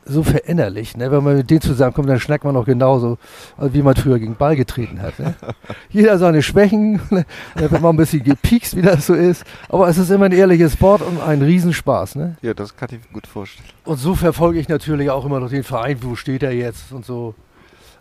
so 0.07 0.23
verinnerlicht. 0.23 0.97
Ne? 0.97 1.11
Wenn 1.11 1.23
man 1.23 1.35
mit 1.37 1.49
denen 1.49 1.61
zusammenkommt, 1.61 2.09
dann 2.09 2.19
schnackt 2.19 2.43
man 2.43 2.53
noch 2.53 2.65
genauso, 2.65 3.17
wie 3.57 3.81
man 3.81 3.95
früher 3.95 4.19
gegen 4.19 4.35
Ball 4.35 4.55
getreten 4.55 5.01
hat. 5.01 5.19
Ne? 5.19 5.35
Jeder 5.89 6.17
seine 6.17 6.41
Schwächen, 6.41 7.01
ne? 7.09 7.25
da 7.55 7.69
wird 7.71 7.81
man 7.81 7.93
ein 7.93 7.97
bisschen 7.97 8.23
gepiekst, 8.23 8.75
wie 8.75 8.81
das 8.81 9.05
so 9.07 9.13
ist. 9.13 9.43
Aber 9.69 9.87
es 9.89 9.97
ist 9.97 10.09
immer 10.09 10.25
ein 10.25 10.31
ehrliches 10.31 10.79
Wort 10.81 11.01
und 11.01 11.21
ein 11.21 11.41
Riesenspaß. 11.41 12.15
Ne? 12.15 12.37
Ja, 12.41 12.53
das 12.53 12.75
kann 12.75 12.89
ich 12.91 12.99
mir 12.99 13.13
gut 13.13 13.27
vorstellen. 13.27 13.67
Und 13.85 13.97
so 13.97 14.15
verfolge 14.15 14.59
ich 14.59 14.69
natürlich 14.69 15.09
auch 15.09 15.25
immer 15.25 15.39
noch 15.39 15.49
den 15.49 15.63
Verein, 15.63 15.97
wo 16.01 16.15
steht 16.15 16.43
er 16.43 16.53
jetzt 16.53 16.91
und 16.91 17.05
so. 17.05 17.35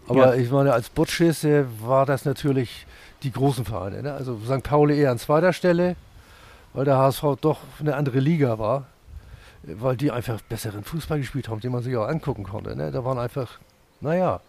Aber 0.08 0.34
Ja. 0.36 0.40
ich 0.40 0.50
meine, 0.50 0.72
als 0.72 0.88
Butschis 0.88 1.42
äh, 1.44 1.64
war 1.84 2.06
das 2.06 2.24
natürlich 2.24 2.86
die 3.22 3.32
großen 3.32 3.64
Vereine. 3.64 4.02
Ne? 4.02 4.12
Also 4.12 4.38
St. 4.44 4.62
Pauli 4.62 4.98
eher 4.98 5.10
an 5.10 5.18
zweiter 5.18 5.52
Stelle, 5.52 5.96
weil 6.74 6.84
der 6.84 6.96
HSV 6.98 7.24
doch 7.40 7.58
eine 7.80 7.96
andere 7.96 8.20
Liga 8.20 8.58
war. 8.58 8.84
Äh, 9.66 9.74
Weil 9.80 9.96
die 9.96 10.10
einfach 10.10 10.40
besseren 10.42 10.84
Fußball 10.84 11.18
gespielt 11.18 11.48
haben, 11.48 11.60
den 11.60 11.72
man 11.72 11.82
sich 11.82 11.96
auch 11.96 12.08
angucken 12.08 12.44
konnte. 12.44 12.74
Ne? 12.76 12.90
Da 12.90 13.04
waren 13.04 13.18
einfach, 13.18 13.58
naja, 14.00 14.40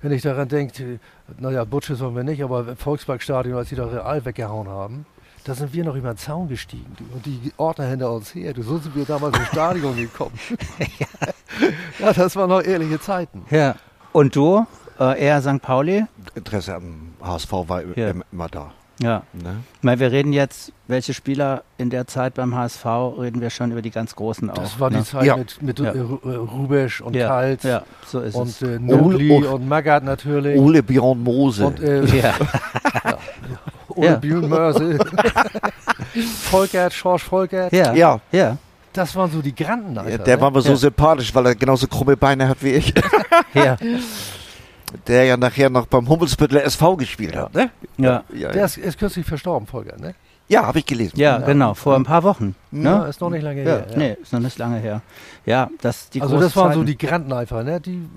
wenn 0.00 0.12
ich 0.12 0.22
daran 0.22 0.48
denke, 0.48 1.00
naja, 1.38 1.64
Butschis 1.64 1.98
wollen 2.00 2.14
wir 2.16 2.22
nicht, 2.24 2.42
aber 2.42 2.68
im 2.68 2.76
Volksparkstadion, 2.76 3.56
als 3.56 3.68
sie 3.70 3.76
da 3.76 3.86
Real 3.86 4.24
weggehauen 4.24 4.68
haben, 4.68 5.06
da 5.44 5.54
sind 5.54 5.72
wir 5.72 5.84
noch 5.84 5.94
über 5.96 6.12
den 6.12 6.18
Zaun 6.18 6.48
gestiegen. 6.48 6.94
Du, 6.96 7.04
und 7.14 7.24
die 7.26 7.52
Ordner 7.56 7.86
hinter 7.86 8.12
uns 8.12 8.34
her. 8.34 8.52
Du, 8.52 8.62
so 8.62 8.78
sind 8.78 8.94
wir 8.94 9.04
damals 9.06 9.36
ins 9.38 9.48
Stadion 9.48 9.96
gekommen. 9.96 10.38
ja, 11.98 12.12
das 12.12 12.36
waren 12.36 12.50
noch 12.50 12.62
ehrliche 12.62 13.00
Zeiten. 13.00 13.44
Ja. 13.50 13.74
Und 14.12 14.34
du, 14.36 14.66
äh, 15.00 15.20
eher 15.24 15.40
St. 15.42 15.60
Pauli? 15.62 16.04
Interesse 16.34 16.74
am 16.74 17.12
HSV 17.22 17.52
war 17.66 17.82
Ja. 17.96 18.10
im- 18.10 18.24
immer 18.32 18.48
da. 18.48 18.72
Ja. 19.00 19.22
Ne? 19.32 19.56
Ich 19.76 19.82
meine, 19.84 20.00
wir 20.00 20.10
reden 20.10 20.32
jetzt, 20.32 20.72
welche 20.88 21.14
Spieler 21.14 21.62
in 21.76 21.88
der 21.90 22.06
Zeit 22.08 22.34
beim 22.34 22.54
HSV, 22.56 22.84
reden 23.18 23.40
wir 23.40 23.50
schon 23.50 23.70
über 23.70 23.80
die 23.82 23.90
ganz 23.90 24.16
Großen 24.16 24.50
auch. 24.50 24.54
Das 24.54 24.80
war 24.80 24.90
ne? 24.90 24.98
die 24.98 25.04
Zeit 25.04 25.24
Ja. 25.24 25.36
mit, 25.36 25.62
mit 25.62 25.78
Ja. 25.78 25.92
äh, 25.92 25.98
äh, 25.98 26.02
Rubesch 26.34 27.00
und 27.00 27.14
ja, 27.14 27.28
Kalt 27.28 27.62
Ja, 27.64 27.82
so 28.06 28.20
ist 28.20 28.34
und 28.34 28.48
es. 28.48 28.60
äh, 28.62 28.78
Nobli 28.80 29.30
Ole- 29.30 29.50
und 29.50 29.68
Magath 29.68 30.02
natürlich. 30.02 30.58
Ole 30.58 30.82
Björn 30.82 31.22
Mose. 31.22 31.66
Und 31.66 31.80
äh, 31.80 32.04
Ja. 32.06 32.34
Ole 33.94 34.06
Ja. 34.06 34.16
Bühnenmörse. 34.16 34.98
Volkert, 36.50 36.92
Schorsch 36.92 37.22
Volkert. 37.24 37.72
ja. 37.72 37.92
ja, 37.94 38.20
Ja. 38.32 38.56
Das 38.92 39.14
waren 39.14 39.30
so 39.30 39.40
die 39.42 39.54
Granden. 39.54 39.94
ja, 39.94 40.02
Alter, 40.02 40.24
der 40.24 40.36
ne? 40.36 40.42
war 40.42 40.50
mir 40.50 40.60
so 40.60 40.70
Ja. 40.70 40.76
sympathisch, 40.76 41.32
weil 41.34 41.46
er 41.46 41.54
genauso 41.54 41.86
krumme 41.86 42.16
Beine 42.16 42.48
hat 42.48 42.56
wie 42.62 42.70
ich. 42.72 42.92
Ja. 43.54 43.76
Der 45.06 45.24
ja 45.24 45.36
nachher 45.36 45.70
noch 45.70 45.86
beim 45.86 46.08
Hummelsbüttler 46.08 46.64
SV 46.64 46.96
gespielt 46.96 47.36
hat, 47.36 47.54
ne? 47.54 47.70
Ja. 47.98 48.22
Ja, 48.32 48.48
Der 48.48 48.56
ja. 48.60 48.64
ist, 48.64 48.76
ist 48.78 48.98
kürzlich 48.98 49.26
verstorben, 49.26 49.66
Volkert, 49.66 50.00
ne? 50.00 50.14
ja 50.50 50.64
habe 50.66 50.78
ich 50.78 50.86
gelesen. 50.86 51.18
Ja, 51.18 51.38
Ja. 51.40 51.46
genau, 51.46 51.74
vor 51.74 51.94
ein 51.96 52.04
paar 52.04 52.22
Wochen. 52.22 52.54
Ja, 52.72 53.00
Ne? 53.02 53.06
ist 53.08 53.20
noch 53.20 53.28
nicht 53.30 53.42
lange 53.42 53.62
Ja, 53.64 53.68
her. 53.70 53.86
ja. 53.90 53.96
nee, 53.98 54.16
ist 54.22 54.32
noch 54.32 54.40
nicht 54.40 54.56
lange 54.58 54.78
her. 54.78 55.02
Ja, 55.44 55.68
das 55.82 56.08
die 56.10 56.22
also 56.22 56.40
das 56.40 56.56
waren 56.56 56.72
so 56.72 56.80
Zeiten. 56.80 56.86
die 56.86 56.96
Granden 56.98 57.32
einfach, 57.34 57.62
ne? 57.64 57.80
Die, 57.80 58.08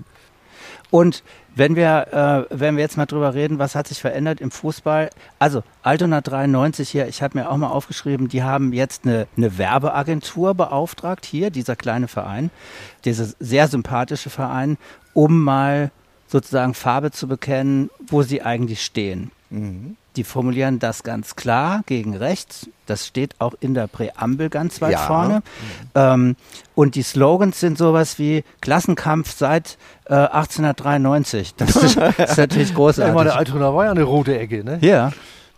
Und 0.90 1.22
wenn 1.54 1.76
wir, 1.76 2.46
äh, 2.50 2.54
wenn 2.58 2.76
wir 2.76 2.82
jetzt 2.82 2.96
mal 2.96 3.04
drüber 3.06 3.34
reden, 3.34 3.58
was 3.58 3.74
hat 3.74 3.86
sich 3.88 4.00
verändert 4.00 4.40
im 4.40 4.50
Fußball? 4.50 5.10
Also 5.38 5.62
Altona 5.82 6.20
93 6.22 6.88
hier, 6.88 7.06
ich 7.08 7.22
habe 7.22 7.38
mir 7.38 7.50
auch 7.50 7.56
mal 7.58 7.68
aufgeschrieben, 7.68 8.28
die 8.28 8.42
haben 8.42 8.72
jetzt 8.72 9.04
eine, 9.06 9.26
eine 9.36 9.58
Werbeagentur 9.58 10.54
beauftragt 10.54 11.24
hier, 11.26 11.50
dieser 11.50 11.76
kleine 11.76 12.08
Verein, 12.08 12.50
dieser 13.04 13.26
sehr 13.40 13.68
sympathische 13.68 14.30
Verein, 14.30 14.76
um 15.14 15.42
mal 15.42 15.90
sozusagen 16.32 16.72
Farbe 16.72 17.10
zu 17.10 17.28
bekennen, 17.28 17.90
wo 18.08 18.22
sie 18.22 18.42
eigentlich 18.42 18.82
stehen. 18.82 19.30
Mhm. 19.50 19.96
Die 20.16 20.24
formulieren 20.24 20.78
das 20.78 21.04
ganz 21.04 21.36
klar 21.36 21.82
gegen 21.86 22.16
rechts. 22.16 22.68
Das 22.86 23.06
steht 23.06 23.34
auch 23.38 23.54
in 23.60 23.74
der 23.74 23.86
Präambel 23.86 24.50
ganz 24.50 24.80
weit 24.80 24.92
ja. 24.92 24.98
vorne. 24.98 25.36
Mhm. 25.36 25.42
Ähm, 25.94 26.36
und 26.74 26.94
die 26.94 27.02
Slogans 27.02 27.60
sind 27.60 27.78
sowas 27.78 28.18
wie 28.18 28.44
Klassenkampf 28.60 29.34
seit 29.34 29.78
äh, 30.06 30.14
1893. 30.14 31.54
Das 31.54 31.76
ist, 31.76 31.96
das 31.96 32.30
ist 32.30 32.38
natürlich 32.38 32.74
großartig. 32.74 33.08
Ja, 33.08 33.14
meine 33.14 33.34
Altona 33.34 33.74
war 33.74 33.84
ja 33.84 33.90
eine 33.90 34.02
rote 34.02 34.38
Ecke, 34.38 34.64
ne? 34.64 34.78
Ja. 34.80 35.12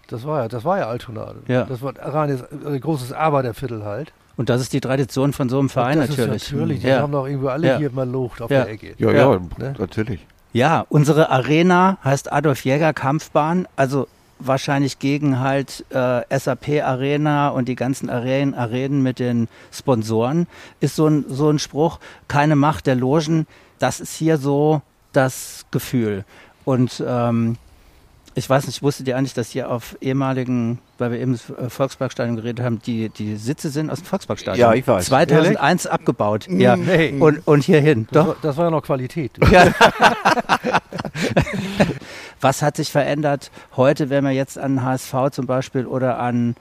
Das 0.09 0.25
war 0.25 0.43
ja, 0.43 0.49
das 0.49 0.65
war 0.65 0.79
ja 0.79 0.89
Altona. 0.89 1.35
Ja. 1.49 1.65
Das 1.65 1.81
war 1.81 1.91
ein 1.91 2.11
reines, 2.11 2.43
ein 2.53 2.81
großes 2.81 3.13
Arbeiterviertel 3.13 3.85
halt. 3.85 4.13
Und 4.37 4.49
das 4.49 4.61
ist 4.61 4.73
die 4.73 4.81
Tradition 4.81 5.33
von 5.33 5.49
so 5.49 5.59
einem 5.59 5.69
Verein 5.69 5.99
natürlich. 5.99 6.53
natürlich, 6.53 6.81
die 6.81 6.89
ja. 6.89 7.01
haben 7.01 7.13
doch 7.13 7.27
irgendwo 7.27 7.49
alle 7.49 7.69
ja. 7.69 7.79
hier 7.79 7.91
mal 7.91 8.09
Lucht 8.09 8.43
auf 8.43 8.51
ja. 8.51 8.65
der 8.65 8.73
Ecke. 8.73 8.95
Ja, 8.99 9.13
ja, 9.13 9.41
ne? 9.59 9.75
natürlich. 9.79 10.21
Ja, 10.55 10.87
unsere 10.89 11.31
Arena 11.31 11.99
heißt 12.05 12.33
Adolf 12.33 12.65
Jäger 12.65 12.93
Kampfbahn. 12.93 13.67
Also 13.75 14.07
wahrscheinlich 14.39 15.01
gegen 15.01 15.41
halt 15.41 15.85
äh, 15.91 16.23
SAP 16.39 16.81
Arena 16.81 17.49
und 17.49 17.67
die 17.67 17.75
ganzen 17.75 18.09
Arenen, 18.09 18.55
Arenen 18.55 19.03
mit 19.03 19.19
den 19.19 19.49
Sponsoren, 19.73 20.47
ist 20.79 20.95
so 20.95 21.09
ein, 21.09 21.25
so 21.29 21.51
ein 21.51 21.59
Spruch, 21.59 21.99
keine 22.29 22.55
Macht 22.55 22.87
der 22.87 22.95
Logen, 22.95 23.49
das 23.81 23.99
ist 23.99 24.15
hier 24.15 24.39
so 24.39 24.81
das 25.13 25.67
Gefühl. 25.73 26.25
Und 26.65 27.03
ähm, 27.05 27.57
ich 28.37 28.51
weiß 28.51 28.67
nicht, 28.67 28.83
wusstet 28.83 29.07
ihr 29.07 29.17
eigentlich, 29.17 29.35
dass 29.35 29.51
hier 29.51 29.71
auf 29.71 29.97
ehemaligen, 30.01 30.81
weil 30.99 31.13
wir 31.13 31.21
eben 31.21 31.33
das 31.33 31.73
Volksparkstadion 31.73 32.37
geredet 32.37 32.65
haben, 32.65 32.81
die, 32.81 33.09
die 33.09 33.37
Sitze 33.37 33.71
sind 33.71 33.91
aus 33.91 34.01
dem 34.01 34.07
Volksparkstadion. 34.07 34.61
Ja, 34.61 34.75
ich 34.75 34.87
weiß. 34.87 35.07
2001 35.07 35.85
Ehrlich? 35.85 35.93
abgebaut. 35.93 36.49
Ja. 36.49 36.75
Nee. 36.77 37.13
Und, 37.21 37.47
und 37.47 37.63
hierhin. 37.63 38.09
Das 38.11 38.25
Doch. 38.25 38.29
War, 38.29 38.37
das 38.43 38.57
war 38.57 38.65
ja 38.65 38.71
noch 38.71 38.83
Qualität. 38.83 39.33
Ja. 39.51 39.73
Was 42.41 42.61
hat 42.61 42.77
sich 42.77 42.91
verändert 42.91 43.51
heute, 43.77 44.11
wenn 44.11 44.25
man 44.25 44.35
jetzt 44.35 44.59
an 44.59 44.83
HSV 44.83 45.15
zum 45.31 45.47
Beispiel 45.47 45.87
oder 45.87 46.19
an, 46.19 46.57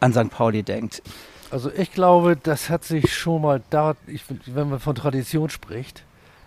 an 0.00 0.12
St. 0.12 0.30
Pauli 0.30 0.62
denkt? 0.62 1.02
Also 1.50 1.70
ich 1.70 1.92
glaube, 1.92 2.36
das 2.36 2.68
hat 2.68 2.84
sich 2.84 3.14
schon 3.14 3.42
mal 3.42 3.62
da, 3.70 3.94
ich, 4.06 4.24
wenn 4.46 4.68
man 4.68 4.80
von 4.80 4.96
Tradition 4.96 5.50
spricht, 5.50 6.02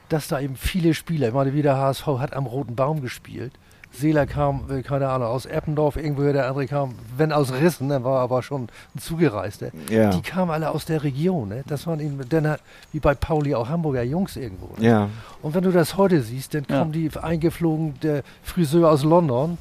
dass 0.09 0.27
da 0.27 0.39
eben 0.39 0.55
viele 0.55 0.93
Spieler, 0.93 1.29
ich 1.29 1.33
meine, 1.33 1.53
wie 1.53 1.61
der 1.61 1.77
HSV 1.77 2.05
hat 2.19 2.33
am 2.33 2.45
Roten 2.45 2.75
Baum 2.75 3.01
gespielt 3.01 3.53
Seeler 3.91 4.25
kam, 4.25 4.69
äh, 4.69 4.81
keine 4.81 5.09
Ahnung, 5.09 5.27
aus 5.27 5.45
Eppendorf, 5.45 5.97
irgendwoher 5.97 6.33
der 6.33 6.47
andere 6.47 6.67
kam, 6.67 6.95
wenn 7.17 7.31
aus 7.31 7.51
Rissen, 7.51 7.89
dann 7.89 8.03
war 8.03 8.19
aber 8.21 8.43
schon 8.43 8.69
ein 8.95 8.99
Zugereister. 8.99 9.71
Ja. 9.89 10.11
Die 10.11 10.21
kamen 10.21 10.51
alle 10.51 10.69
aus 10.69 10.85
der 10.85 11.03
Region. 11.03 11.49
Ne? 11.49 11.63
Das 11.67 11.87
waren 11.87 11.99
eben, 11.99 12.19
dann, 12.29 12.57
wie 12.91 12.99
bei 12.99 13.15
Pauli 13.15 13.55
auch 13.55 13.67
Hamburger 13.67 14.03
Jungs 14.03 14.35
irgendwo. 14.35 14.75
Ne? 14.77 14.87
Ja. 14.87 15.09
Und 15.41 15.55
wenn 15.55 15.63
du 15.63 15.71
das 15.71 15.97
heute 15.97 16.21
siehst, 16.21 16.53
dann 16.53 16.65
ja. 16.69 16.79
kommen 16.79 16.91
die 16.91 17.09
eingeflogen, 17.19 17.99
der 18.01 18.23
Friseur 18.43 18.91
aus 18.91 19.03
London, 19.03 19.57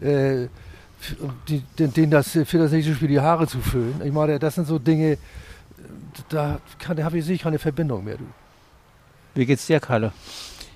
äh, 0.00 0.46
die, 1.48 1.62
den, 1.78 1.92
den 1.92 2.10
das 2.10 2.30
für 2.30 2.58
das 2.58 2.72
nächste 2.72 2.94
Spiel 2.94 3.08
die 3.08 3.20
Haare 3.20 3.46
zu 3.46 3.60
föhnen. 3.60 4.00
Ich 4.04 4.12
meine, 4.12 4.38
das 4.38 4.54
sind 4.54 4.66
so 4.66 4.78
Dinge, 4.78 5.18
da, 6.30 6.58
da 6.88 7.04
habe 7.04 7.18
ich 7.18 7.24
sicher 7.24 7.44
keine 7.44 7.58
Verbindung 7.58 8.04
mehr. 8.04 8.16
Du. 8.16 8.24
Wie 9.34 9.44
geht's 9.44 9.66
dir, 9.66 9.80
Kalle? 9.80 10.12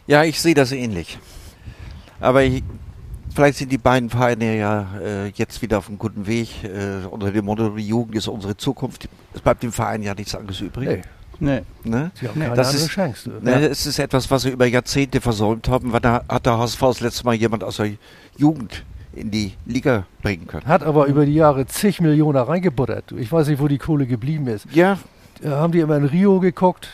Ja, 0.07 0.23
ich 0.25 0.40
sehe 0.40 0.54
das 0.54 0.73
ähnlich. 0.73 1.19
Aber 2.21 2.42
ich, 2.42 2.62
Vielleicht 3.34 3.58
sind 3.58 3.70
die 3.70 3.78
beiden 3.78 4.10
Vereine 4.10 4.56
ja 4.56 4.87
äh, 5.00 5.28
jetzt 5.28 5.62
wieder 5.62 5.78
auf 5.78 5.88
einem 5.88 5.99
guten 5.99 6.26
Weg 6.26 6.64
äh, 6.64 7.06
unter 7.08 7.30
dem 7.30 7.44
Motto, 7.44 7.70
die 7.70 7.87
Jugend 7.87 8.16
ist 8.16 8.28
unsere 8.28 8.56
Zukunft. 8.56 9.08
Es 9.32 9.40
bleibt 9.40 9.62
dem 9.62 9.72
Verein 9.72 10.02
ja 10.02 10.14
nichts 10.14 10.34
anderes 10.34 10.60
übrig. 10.60 10.88
Nee. 10.88 11.02
Nee. 11.40 11.62
Ne? 11.84 12.10
Sie 12.14 12.28
haben 12.28 12.38
keine 12.38 12.54
das 12.54 12.75
ist, 12.75 12.88
Chance. 12.88 13.30
Ne, 13.40 13.52
ja. 13.52 13.58
Es 13.60 13.87
ist 13.87 13.99
etwas, 13.99 14.30
was 14.30 14.42
sie 14.42 14.50
über 14.50 14.66
Jahrzehnte 14.66 15.20
versäumt 15.20 15.68
haben. 15.68 15.92
Wann 15.92 16.04
hat 16.04 16.44
der 16.44 16.58
HSV 16.58 16.80
das 16.80 17.00
letzte 17.00 17.25
Mal 17.25 17.34
jemand 17.34 17.64
aus 17.64 17.76
der 17.76 17.92
Jugend 18.37 18.84
in 19.14 19.30
die 19.30 19.54
Liga 19.64 20.04
bringen 20.22 20.46
können? 20.46 20.66
Hat 20.66 20.82
aber 20.82 21.06
über 21.06 21.25
die 21.25 21.34
Jahre 21.34 21.66
zig 21.66 22.00
Millionen 22.00 22.37
reingebuttert. 22.37 23.12
Ich 23.12 23.32
weiß 23.32 23.49
nicht, 23.49 23.60
wo 23.60 23.68
die 23.68 23.78
Kohle 23.78 24.06
geblieben 24.06 24.49
ist. 24.49 24.66
Ja. 24.72 24.99
Haben 25.42 25.72
die 25.72 25.80
immer 25.80 25.96
in 25.96 26.04
Rio 26.04 26.40
geguckt? 26.40 26.88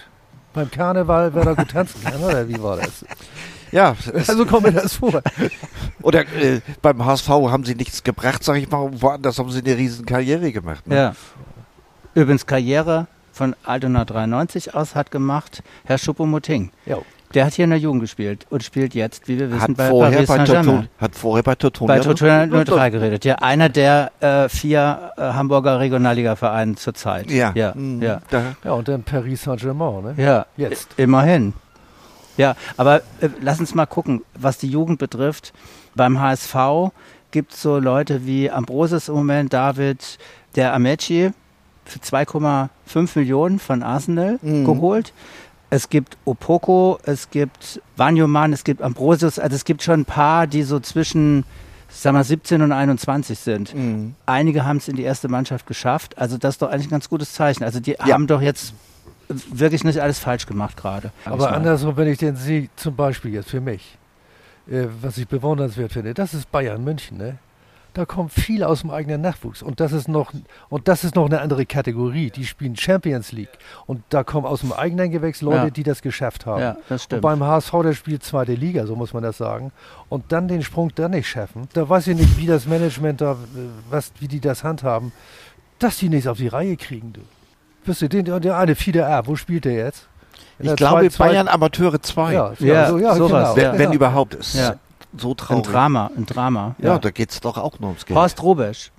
Beim 0.52 0.70
Karneval, 0.70 1.34
wer 1.34 1.44
da 1.44 1.54
gut 1.54 1.70
tanzen 1.70 2.02
kann, 2.04 2.22
oder 2.22 2.48
wie 2.48 2.62
war 2.62 2.76
das? 2.76 3.04
Ja, 3.72 3.96
also 4.14 4.46
kommt 4.46 4.64
mir 4.64 4.72
das 4.72 4.94
vor. 4.94 5.22
Oder 6.02 6.20
äh, 6.20 6.60
beim 6.82 7.04
HSV 7.04 7.28
haben 7.28 7.64
sie 7.64 7.74
nichts 7.74 8.02
gebracht, 8.02 8.44
sag 8.44 8.56
ich 8.56 8.70
mal, 8.70 8.90
woanders 9.00 9.38
haben 9.38 9.50
sie 9.50 9.60
eine 9.60 9.76
riesen 9.76 10.06
Karriere 10.06 10.52
gemacht. 10.52 10.86
Ne? 10.86 10.96
Ja. 10.96 11.14
Übrigens 12.14 12.46
Karriere 12.46 13.06
von 13.32 13.54
Altona 13.64 14.04
93 14.04 14.74
aus 14.74 14.94
hat 14.94 15.10
gemacht 15.10 15.62
Herr 15.84 15.98
Schuppomoting. 15.98 16.70
Ja. 16.86 16.98
Der 17.34 17.44
hat 17.44 17.54
hier 17.54 17.64
in 17.64 17.70
der 17.70 17.78
Jugend 17.78 18.00
gespielt 18.00 18.46
und 18.50 18.62
spielt 18.62 18.94
jetzt, 18.94 19.28
wie 19.28 19.38
wir 19.38 19.50
wissen, 19.50 19.60
hat 19.60 19.76
bei 19.76 19.88
vorher 19.88 20.12
Paris 20.12 20.28
Saint-Germain. 20.28 20.88
Hat 20.98 21.14
vorher 21.14 21.42
bei 21.42 21.54
Tortona, 21.56 21.94
bei 21.94 22.00
Tortona 22.00 22.46
03 22.46 22.90
geredet. 22.90 23.24
Ja, 23.24 23.34
einer 23.36 23.68
der 23.68 24.12
äh, 24.20 24.48
vier 24.48 25.12
äh, 25.16 25.20
Hamburger 25.20 25.80
Regionalliga-Vereine 25.80 26.76
zurzeit. 26.76 27.30
Ja. 27.30 27.52
Ja, 27.54 27.74
mhm. 27.74 28.00
ja. 28.00 28.20
ja, 28.64 28.72
und 28.72 28.88
dann 28.88 29.02
Paris 29.02 29.42
Saint-Germain, 29.42 30.02
ne? 30.02 30.14
Ja, 30.16 30.46
jetzt. 30.56 30.88
Immerhin. 30.96 31.52
Ja, 32.36 32.56
aber 32.76 33.02
äh, 33.20 33.28
lass 33.40 33.60
uns 33.60 33.74
mal 33.74 33.86
gucken, 33.86 34.22
was 34.34 34.58
die 34.58 34.68
Jugend 34.68 34.98
betrifft. 34.98 35.52
Beim 35.94 36.20
HSV 36.20 36.92
gibt 37.30 37.52
es 37.52 37.62
so 37.62 37.78
Leute 37.78 38.26
wie 38.26 38.50
Ambrosius 38.50 39.08
im 39.08 39.14
Moment, 39.14 39.52
David, 39.52 40.18
der 40.54 40.74
Amechi 40.74 41.30
für 41.84 41.98
2,5 41.98 43.18
Millionen 43.18 43.58
von 43.58 43.82
Arsenal 43.82 44.38
mhm. 44.42 44.64
geholt. 44.64 45.12
Es 45.68 45.88
gibt 45.88 46.16
Opoko, 46.24 46.98
es 47.04 47.30
gibt 47.30 47.80
Vanyoman, 47.96 48.52
es 48.52 48.64
gibt 48.64 48.82
Ambrosius, 48.82 49.38
also 49.38 49.56
es 49.56 49.64
gibt 49.64 49.82
schon 49.82 50.00
ein 50.00 50.04
paar, 50.04 50.46
die 50.46 50.62
so 50.62 50.78
zwischen 50.80 51.44
sag 51.88 52.12
mal 52.12 52.24
17 52.24 52.62
und 52.62 52.72
21 52.72 53.38
sind. 53.38 53.74
Mhm. 53.74 54.14
Einige 54.26 54.64
haben 54.64 54.78
es 54.78 54.88
in 54.88 54.96
die 54.96 55.02
erste 55.02 55.28
Mannschaft 55.28 55.66
geschafft. 55.66 56.18
Also 56.18 56.36
das 56.36 56.56
ist 56.56 56.62
doch 56.62 56.70
eigentlich 56.70 56.88
ein 56.88 56.90
ganz 56.90 57.08
gutes 57.08 57.32
Zeichen. 57.32 57.64
Also 57.64 57.80
die 57.80 57.92
ja. 57.92 58.08
haben 58.08 58.26
doch 58.26 58.42
jetzt 58.42 58.74
wirklich 59.28 59.84
nicht 59.84 60.00
alles 60.00 60.18
falsch 60.18 60.46
gemacht 60.46 60.76
gerade. 60.76 61.10
Aber 61.24 61.52
andersrum, 61.52 61.96
wenn 61.96 62.08
ich 62.08 62.18
den 62.18 62.36
sehe, 62.36 62.68
zum 62.76 62.94
Beispiel 62.96 63.34
jetzt 63.34 63.50
für 63.50 63.60
mich, 63.60 63.96
äh, 64.70 64.86
was 65.00 65.18
ich 65.18 65.28
bewundernswert 65.28 65.92
finde, 65.92 66.14
das 66.14 66.34
ist 66.34 66.50
Bayern 66.50 66.82
München, 66.82 67.18
ne? 67.18 67.38
Da 67.94 68.04
kommt 68.04 68.30
viel 68.30 68.62
aus 68.62 68.82
dem 68.82 68.90
eigenen 68.90 69.22
Nachwuchs 69.22 69.62
und 69.62 69.80
das 69.80 69.92
ist 69.92 70.06
noch 70.06 70.30
und 70.68 70.86
das 70.86 71.02
ist 71.02 71.14
noch 71.14 71.24
eine 71.24 71.40
andere 71.40 71.64
Kategorie. 71.64 72.28
Die 72.28 72.44
spielen 72.44 72.76
Champions 72.76 73.32
League 73.32 73.56
und 73.86 74.02
da 74.10 74.22
kommen 74.22 74.44
aus 74.46 74.60
dem 74.60 74.74
eigenen 74.74 75.10
Gewächs 75.10 75.40
Leute, 75.40 75.64
ja. 75.64 75.70
die 75.70 75.82
das 75.82 76.02
geschafft 76.02 76.44
haben. 76.44 76.60
Ja, 76.60 76.76
das 76.90 77.04
stimmt. 77.04 77.24
Und 77.24 77.30
beim 77.30 77.42
HSV 77.42 77.72
der 77.82 77.94
spielt 77.94 78.22
zweite 78.22 78.52
Liga, 78.52 78.86
so 78.86 78.96
muss 78.96 79.14
man 79.14 79.22
das 79.22 79.38
sagen. 79.38 79.72
Und 80.10 80.30
dann 80.30 80.46
den 80.46 80.62
Sprung 80.62 80.92
da 80.94 81.08
nicht 81.08 81.26
schaffen. 81.26 81.68
Da 81.72 81.88
weiß 81.88 82.08
ich 82.08 82.18
nicht, 82.18 82.36
wie 82.36 82.44
das 82.44 82.66
Management 82.66 83.22
da, 83.22 83.38
was, 83.88 84.12
wie 84.20 84.28
die 84.28 84.40
das 84.40 84.62
handhaben, 84.62 85.12
dass 85.78 85.96
die 85.96 86.10
nichts 86.10 86.26
auf 86.26 86.36
die 86.36 86.48
Reihe 86.48 86.76
kriegen. 86.76 87.14
Du. 87.14 87.22
Wisst 87.86 88.02
ihr, 88.02 88.08
den, 88.08 88.24
der 88.24 88.58
eine 88.58 88.74
Fieder 88.74 89.06
R, 89.06 89.26
wo 89.26 89.36
spielt 89.36 89.64
der 89.64 89.74
jetzt? 89.74 90.08
In 90.58 90.70
ich 90.70 90.76
glaube 90.76 91.08
zwei, 91.10 91.28
Bayern 91.28 91.48
Amateure 91.48 92.00
2. 92.00 92.32
Ja, 92.32 92.52
ja, 92.58 92.88
so, 92.88 92.98
ja 92.98 93.14
sowas. 93.14 93.54
Genau. 93.54 93.72
Wenn, 93.72 93.78
wenn 93.78 93.92
überhaupt 93.92 94.34
ist. 94.34 94.54
Ja. 94.54 94.76
So 95.16 95.34
traurig. 95.34 95.66
Ein 95.66 95.72
Drama, 95.72 96.10
ein 96.16 96.26
Drama. 96.26 96.74
Ja, 96.78 96.94
ja 96.94 96.98
da 96.98 97.10
geht 97.10 97.30
es 97.30 97.40
doch 97.40 97.56
auch 97.56 97.78
nur 97.78 97.90
ums 97.90 98.06
Geld. 98.06 98.18
Horst 98.18 98.42
Robesch. 98.42 98.90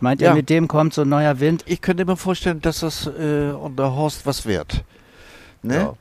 Meint 0.00 0.20
ihr, 0.20 0.34
mit 0.34 0.50
dem 0.50 0.68
kommt 0.68 0.92
so 0.92 1.02
ein 1.02 1.08
neuer 1.08 1.40
Wind? 1.40 1.62
Ich 1.66 1.80
könnte 1.80 2.04
mir 2.04 2.16
vorstellen, 2.16 2.60
dass 2.60 2.80
das 2.80 3.06
äh, 3.06 3.52
unter 3.52 3.94
Horst 3.94 4.26
was 4.26 4.44
wird. 4.44 4.84
Ne? 5.62 5.94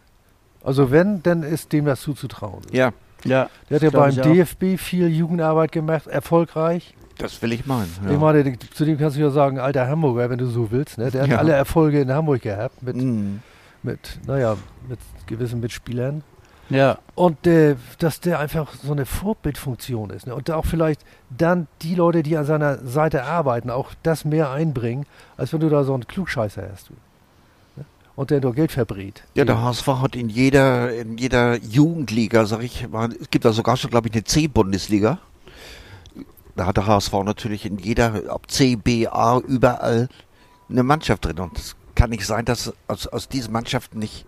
Also 0.63 0.91
wenn, 0.91 1.23
dann 1.23 1.43
ist 1.43 1.71
dem 1.71 1.85
das 1.85 2.01
zuzutrauen. 2.01 2.63
Ja. 2.71 2.91
ja 3.23 3.49
der 3.69 3.75
hat 3.75 3.83
ja 3.83 3.89
beim 3.91 4.15
DFB 4.15 4.77
viel 4.77 5.07
Jugendarbeit 5.07 5.71
gemacht, 5.71 6.07
erfolgreich. 6.07 6.95
Das 7.17 7.41
will 7.41 7.53
ich 7.53 7.65
meinen. 7.65 7.91
Ja. 8.05 8.11
Ich 8.11 8.19
meine, 8.19 8.57
zu 8.73 8.85
dem 8.85 8.97
kannst 8.97 9.17
du 9.17 9.21
ja 9.21 9.29
sagen, 9.29 9.59
alter 9.59 9.87
Hamburger, 9.87 10.29
wenn 10.29 10.39
du 10.39 10.47
so 10.47 10.71
willst. 10.71 10.97
Ne? 10.97 11.11
Der 11.11 11.23
hat 11.23 11.29
ja. 11.29 11.37
alle 11.37 11.53
Erfolge 11.53 12.01
in 12.01 12.11
Hamburg 12.11 12.41
gehabt 12.41 12.81
mit, 12.81 12.95
mm. 12.95 13.39
mit, 13.83 14.19
naja, 14.25 14.57
mit 14.87 14.99
gewissen 15.27 15.59
Mitspielern. 15.59 16.23
Ja. 16.69 16.97
Und 17.15 17.45
äh, 17.45 17.75
dass 17.99 18.19
der 18.19 18.39
einfach 18.39 18.73
so 18.81 18.91
eine 18.91 19.05
Vorbildfunktion 19.05 20.09
ist. 20.09 20.27
Ne? 20.27 20.33
Und 20.33 20.49
auch 20.49 20.65
vielleicht 20.65 21.01
dann 21.29 21.67
die 21.81 21.95
Leute, 21.95 22.23
die 22.23 22.35
an 22.37 22.45
seiner 22.45 22.77
Seite 22.79 23.25
arbeiten, 23.25 23.69
auch 23.69 23.91
das 24.01 24.25
mehr 24.25 24.49
einbringen, 24.51 25.05
als 25.37 25.53
wenn 25.53 25.59
du 25.59 25.69
da 25.69 25.83
so 25.83 25.93
einen 25.93 26.07
Klugscheißer 26.07 26.63
hast. 26.71 26.89
Ne? 26.89 26.97
Und 28.15 28.29
der 28.29 28.41
nur 28.41 28.53
Geld 28.53 28.71
verbrät. 28.71 29.23
Ja, 29.33 29.43
der 29.43 29.61
HSV 29.61 29.87
hat 29.87 30.15
in 30.15 30.29
jeder, 30.29 30.93
in 30.93 31.17
jeder 31.17 31.57
Jugendliga, 31.57 32.45
sag 32.45 32.63
ich 32.63 32.87
mal, 32.89 33.11
es 33.19 33.29
gibt 33.29 33.43
da 33.43 33.51
sogar 33.53 33.75
schon, 33.75 33.89
glaube 33.89 34.07
ich, 34.07 34.13
eine 34.13 34.23
C-Bundesliga 34.23 35.19
da 36.55 36.65
hat 36.65 36.77
der 36.77 36.87
HSV 36.87 37.13
natürlich 37.23 37.65
in 37.65 37.77
jeder, 37.77 38.21
ob 38.29 38.49
C, 38.49 38.75
B, 38.75 39.07
A, 39.07 39.39
überall 39.39 40.07
eine 40.69 40.83
Mannschaft 40.83 41.25
drin. 41.25 41.39
Und 41.39 41.57
es 41.57 41.75
kann 41.95 42.09
nicht 42.09 42.25
sein, 42.25 42.45
dass 42.45 42.73
aus, 42.87 43.07
aus 43.07 43.27
diesen 43.29 43.51
Mannschaften 43.53 43.99
nicht 43.99 44.25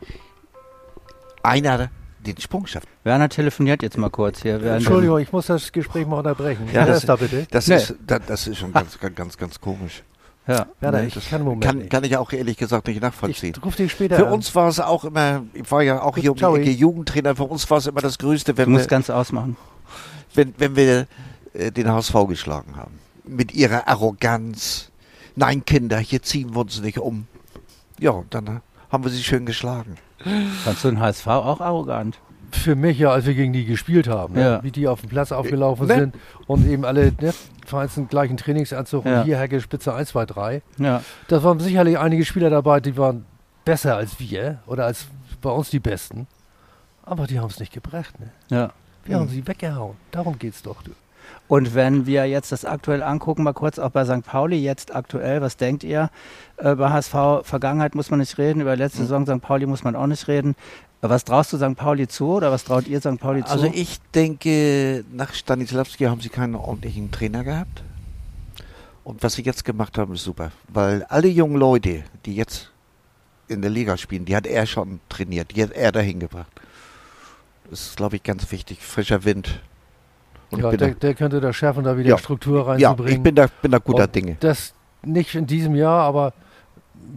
einer 1.44 1.90
den 2.26 2.40
Sprung 2.40 2.66
schafft. 2.66 2.88
Werner 3.04 3.30
telefoniert 3.30 3.84
jetzt 3.84 3.98
mal 3.98 4.10
kurz 4.10 4.42
hier. 4.42 4.62
während- 4.62 4.78
Entschuldigung, 4.80 5.20
ich 5.20 5.32
muss 5.32 5.46
das 5.46 5.72
Gespräch 5.72 6.08
mal 6.08 6.18
unterbrechen. 6.18 6.68
Ja, 6.74 6.86
das- 6.86 6.98
ist 7.00 7.10
da 7.10 7.16
bitte? 7.18 7.46
Das, 7.52 7.68
Nee. 7.68 7.76
ist, 7.76 7.94
das, 8.08 8.22
das 8.26 8.48
ist 8.48 8.58
schon 8.58 8.74
ganz, 8.74 9.00
ganz, 9.00 9.16
ganz, 9.16 9.38
ganz 9.38 9.62
komisch. 9.62 10.04
Ja. 10.48 10.68
Werner, 10.80 11.02
Nee, 11.02 11.08
ich 11.08 11.14
das 11.16 11.28
kann 11.30 11.44
Moment 11.44 11.64
kann, 11.64 11.78
nicht. 11.80 11.90
kann 11.92 12.04
ich 12.04 12.18
auch 12.18 12.32
ehrlich 12.32 12.58
gesagt 12.58 12.88
nicht 12.88 13.02
nachvollziehen. 13.02 13.54
Ich 13.58 13.64
ruf 13.64 13.76
dich 13.76 13.92
später 13.92 14.16
Für 14.16 14.28
an. 14.28 14.34
uns 14.34 14.54
war 14.56 14.68
es 14.68 14.80
auch 14.80 15.04
immer, 15.04 15.44
ich 15.54 15.70
war 15.72 15.82
ja 15.82 16.02
auch 16.02 16.18
hier 16.18 16.32
um 16.32 16.38
die. 16.38 16.44
Ecke 16.62 16.70
Jugendtrainer, 16.72 17.36
für 17.36 17.44
uns 17.44 17.70
war 17.70 17.78
es 17.80 17.88
immer 17.88 18.02
das 18.02 18.18
Größte, 18.20 18.54
Du 18.54 18.58
wenn 18.60 18.72
musst 18.72 18.86
wir, 18.86 18.90
ganz 18.90 19.10
ausmachen. 19.10 19.56
wenn, 20.36 20.54
wenn 20.58 20.76
wir 20.76 21.08
den 21.72 21.90
HSV 21.92 22.14
geschlagen 22.28 22.76
haben. 22.76 23.00
Mit 23.24 23.54
ihrer 23.54 23.88
Arroganz. 23.88 24.92
Nein, 25.36 25.66
Kinder, 25.66 25.98
hier 26.00 26.22
ziehen 26.22 26.54
wir 26.54 26.62
uns 26.62 26.82
nicht 26.82 27.00
um. 27.00 27.28
Ja, 28.00 28.24
dann 28.30 28.48
äh, 28.48 28.60
haben 28.92 29.04
wir 29.04 29.12
sie 29.12 29.24
schön 29.24 29.46
geschlagen. 29.46 29.96
Fandst 30.64 30.84
du 30.84 30.90
den 30.90 31.00
HSV 31.00 31.28
auch 31.28 31.60
arrogant? 31.62 32.20
Für 32.52 32.76
mich 32.76 32.98
ja, 33.00 33.12
als 33.12 33.26
wir 33.26 33.34
gegen 33.34 33.52
die 33.54 33.66
gespielt 33.66 34.08
haben, 34.08 34.36
ne? 34.36 34.42
Ja. 34.42 34.64
wie 34.64 34.72
die 34.72 34.88
auf 34.88 35.02
dem 35.02 35.10
Platz 35.10 35.32
aufgelaufen 35.32 35.88
Ne? 35.88 35.96
sind 35.96 36.16
und 36.48 36.66
eben 36.68 36.86
alle 36.86 37.12
ne, 37.20 37.34
vereinzelten 37.66 38.08
gleichen 38.08 38.38
Trainingsanzug 38.38 39.06
Ja. 39.06 39.20
und 39.20 39.26
hier 39.26 39.38
Hecke 39.40 39.60
Spitze 39.60 39.94
1, 39.94 40.10
2, 40.10 40.26
3. 40.26 40.62
Ja. 40.78 41.02
Da 41.28 41.44
waren 41.44 41.60
sicherlich 41.60 41.98
einige 41.98 42.24
Spieler 42.24 42.50
dabei, 42.50 42.80
die 42.80 42.96
waren 42.96 43.26
besser 43.66 43.98
als 43.98 44.20
wir 44.20 44.60
oder 44.68 44.86
als 44.86 45.08
bei 45.42 45.50
uns 45.50 45.70
die 45.70 45.80
Besten. 45.80 46.28
Aber 47.04 47.28
die 47.28 47.40
haben 47.40 47.50
es 47.50 47.60
nicht 47.60 47.74
gebracht. 47.74 48.18
Ne? 48.20 48.30
Ja. 48.50 48.72
Wir 49.04 49.16
Hm. 49.16 49.24
haben 49.24 49.30
sie 49.30 49.46
weggehauen. 49.46 49.96
Darum 50.12 50.40
geht's 50.40 50.62
doch. 50.62 50.82
Du. 50.84 50.92
Und 51.48 51.76
wenn 51.76 52.06
wir 52.06 52.26
jetzt 52.26 52.52
das 52.52 52.66
aktuell 52.66 53.04
angucken, 53.04 53.44
mal 53.44 53.54
kurz 53.54 53.78
auch 53.78 53.92
bei 53.92 54.04
St. 54.06 54.26
Pauli 54.26 54.58
jetzt 54.58 54.96
aktuell, 54.96 55.42
was 55.42 55.58
denkt 55.58 55.84
ihr? 55.84 56.10
Äh, 56.58 56.76
bei 56.76 56.90
HSV 56.90 57.14
Vergangenheit 57.44 57.94
muss 57.96 58.10
man 58.10 58.20
nicht 58.20 58.38
reden, 58.38 58.62
über 58.62 58.76
letzte 58.76 59.00
Hm. 59.00 59.06
Saison 59.06 59.26
St. 59.28 59.42
Pauli 59.42 59.66
muss 59.66 59.84
man 59.84 59.96
auch 59.96 60.08
nicht 60.08 60.28
reden. 60.28 60.56
Äh, 61.02 61.10
Was 61.10 61.24
traust 61.24 61.54
du 61.54 61.58
St. 61.58 61.76
Pauli 61.76 62.08
zu 62.08 62.30
oder 62.34 62.52
was 62.52 62.64
traut 62.64 62.88
ihr 62.88 63.00
St. 63.00 63.20
Pauli 63.20 63.44
zu? 63.44 63.52
Also 63.52 63.70
ich 63.72 64.00
denke, 64.14 65.06
nach 65.12 65.34
Stanislavski 65.34 66.06
haben 66.06 66.22
sie 66.22 66.30
keinen 66.30 66.56
ordentlichen 66.56 67.12
Trainer 67.12 67.44
gehabt. 67.44 67.84
Und 69.04 69.22
was 69.22 69.34
sie 69.34 69.44
jetzt 69.44 69.64
gemacht 69.66 70.00
haben, 70.00 70.16
ist 70.16 70.24
super. 70.24 70.52
Weil 70.68 71.04
alle 71.10 71.28
jungen 71.28 71.58
Leute, 71.58 72.04
die 72.26 72.36
jetzt 72.36 72.72
in 73.48 73.62
der 73.62 73.70
Liga 73.70 73.98
spielen, 73.98 74.26
die 74.26 74.36
hat 74.36 74.48
er 74.48 74.66
schon 74.66 75.00
trainiert, 75.10 75.56
die 75.56 75.62
hat 75.62 75.72
er 75.74 75.92
dahin 75.92 76.20
gebracht. 76.20 76.52
Das 77.70 77.82
ist, 77.82 77.98
glaube 77.98 78.16
ich, 78.16 78.24
ganz 78.24 78.52
wichtig. 78.52 78.80
Frischer 78.82 79.24
Wind. 79.24 79.62
Und 80.52 80.62
Ja, 80.62 80.72
der, 80.72 80.90
der 80.96 81.14
könnte 81.16 81.42
das 81.42 81.56
schaffen, 81.56 81.84
da 81.84 81.98
wieder 81.98 82.10
Ja. 82.10 82.18
Struktur 82.18 82.60
ja, 82.78 82.90
reinzubringen. 82.90 83.18
ich 83.18 83.24
bin 83.24 83.36
da, 83.36 83.48
bin 83.62 83.72
da 83.72 83.78
guter 83.80 84.04
Und 84.04 84.16
Dinge. 84.16 84.38
Das 84.40 84.74
nicht 85.04 85.36
in 85.36 85.48
diesem 85.48 85.76
Jahr, 85.76 86.02
aber 86.04 86.34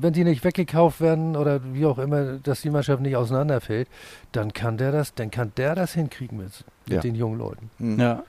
wenn 0.01 0.13
die 0.13 0.25
nicht 0.25 0.45
weggekauft 0.45 1.01
werden 1.01 1.37
oder 1.37 1.61
wie 1.73 1.87
auch 1.87 1.99
immer, 1.99 2.35
dass 2.43 2.61
die 2.63 2.71
Mannschaft 2.71 3.01
nicht 3.03 3.17
auseinanderfällt, 3.17 3.89
dann 4.33 4.53
kann 4.53 4.77
der 4.77 4.93
das, 4.93 5.15
dann 5.15 5.31
kann 5.31 5.53
der 5.57 5.75
das 5.75 5.95
hinkriegen 5.95 6.39
mit, 6.39 6.65
mit 6.87 6.95
Ja. 6.97 7.01
den 7.01 7.15
jungen 7.15 7.39
Leuten. 7.39 7.71
Hm. 7.79 7.99
ja. 7.99 8.23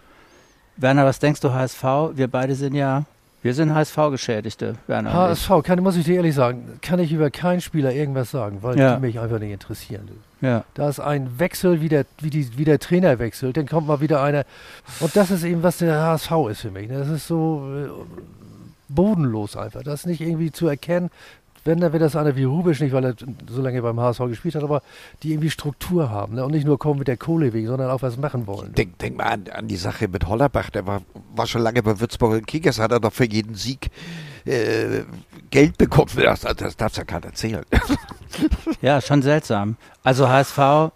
Werner, 0.77 1.05
was 1.05 1.19
denkst 1.19 1.41
du 1.41 1.51
HSV? 1.51 1.83
Wir 2.13 2.29
beide 2.29 2.55
sind 2.55 2.73
ja, 2.73 3.03
wir 3.41 3.53
sind 3.53 3.73
HSV-Geschädigte, 3.73 4.75
Werner. 4.87 5.13
HSV, 5.13 5.49
kann, 5.63 5.79
muss 5.81 5.95
ich 5.95 6.05
dir 6.05 6.15
ehrlich 6.15 6.35
sagen, 6.35 6.79
kann 6.81 6.99
ich 6.99 7.11
über 7.13 7.29
keinen 7.31 7.61
Spieler 7.61 7.93
irgendwas 7.93 8.31
sagen, 8.31 8.59
weil 8.61 8.77
Ja. 8.77 8.95
die 8.95 9.01
mich 9.01 9.19
einfach 9.19 9.39
nicht 9.39 9.51
interessieren. 9.51 10.09
Ja. 10.41 10.63
Da 10.73 10.89
ist 10.89 10.99
ein 10.99 11.39
Wechsel, 11.39 11.81
wie 11.81 11.89
der, 11.89 12.05
wie, 12.19 12.29
die, 12.29 12.57
wie 12.57 12.65
der 12.65 12.79
Trainer 12.79 13.17
wechselt, 13.19 13.57
dann 13.57 13.65
kommt 13.67 13.87
mal 13.87 14.01
wieder 14.01 14.21
einer. 14.23 14.43
Und 14.99 15.15
das 15.15 15.31
ist 15.31 15.43
eben, 15.43 15.63
was 15.63 15.77
der 15.79 16.01
HSV 16.01 16.31
ist 16.51 16.61
für 16.61 16.71
mich. 16.71 16.89
ne? 16.89 16.99
Das 16.99 17.09
ist 17.09 17.27
so 17.27 17.63
äh, 17.75 17.89
bodenlos 18.87 19.55
einfach. 19.55 19.83
Das 19.83 20.01
ist 20.01 20.05
nicht 20.07 20.21
irgendwie 20.21 20.51
zu 20.51 20.67
erkennen. 20.67 21.09
Wenn, 21.65 21.79
dann 21.79 21.91
wird 21.91 22.01
das 22.01 22.15
einer 22.15 22.35
wie 22.35 22.43
Rubisch, 22.43 22.79
nicht 22.79 22.93
weil 22.93 23.05
er 23.05 23.15
so 23.49 23.61
lange 23.61 23.81
beim 23.81 23.99
HSV 23.99 24.19
gespielt 24.27 24.55
hat, 24.55 24.63
aber 24.63 24.81
die 25.23 25.31
irgendwie 25.31 25.49
Struktur 25.49 26.09
haben 26.09 26.35
ne? 26.35 26.45
und 26.45 26.51
nicht 26.51 26.65
nur 26.65 26.79
kommen 26.79 26.99
mit 26.99 27.07
der 27.07 27.17
Kohle 27.17 27.53
wegen, 27.53 27.67
sondern 27.67 27.89
auch 27.89 28.01
was 28.01 28.17
machen 28.17 28.47
wollen. 28.47 28.73
Denk, 28.73 28.97
denk 28.99 29.17
mal 29.17 29.25
an, 29.25 29.45
an 29.51 29.67
die 29.67 29.75
Sache 29.75 30.07
mit 30.07 30.27
Hollerbach, 30.27 30.69
der 30.69 30.87
war, 30.87 31.01
war 31.35 31.47
schon 31.47 31.61
lange 31.61 31.83
bei 31.83 31.99
Würzburg 31.99 32.33
und 32.33 32.47
Kickers, 32.47 32.79
hat 32.79 32.91
er 32.91 32.99
doch 32.99 33.13
für 33.13 33.25
jeden 33.25 33.55
Sieg 33.55 33.89
äh, 34.45 35.03
Geld 35.49 35.77
bekommen. 35.77 36.09
Das, 36.15 36.41
das 36.41 36.77
darf 36.77 36.95
ja 36.97 37.03
keiner 37.03 37.27
erzählen. 37.27 37.65
ja, 38.81 39.01
schon 39.01 39.21
seltsam. 39.21 39.75
Also 40.03 40.29
HSV, 40.29 40.91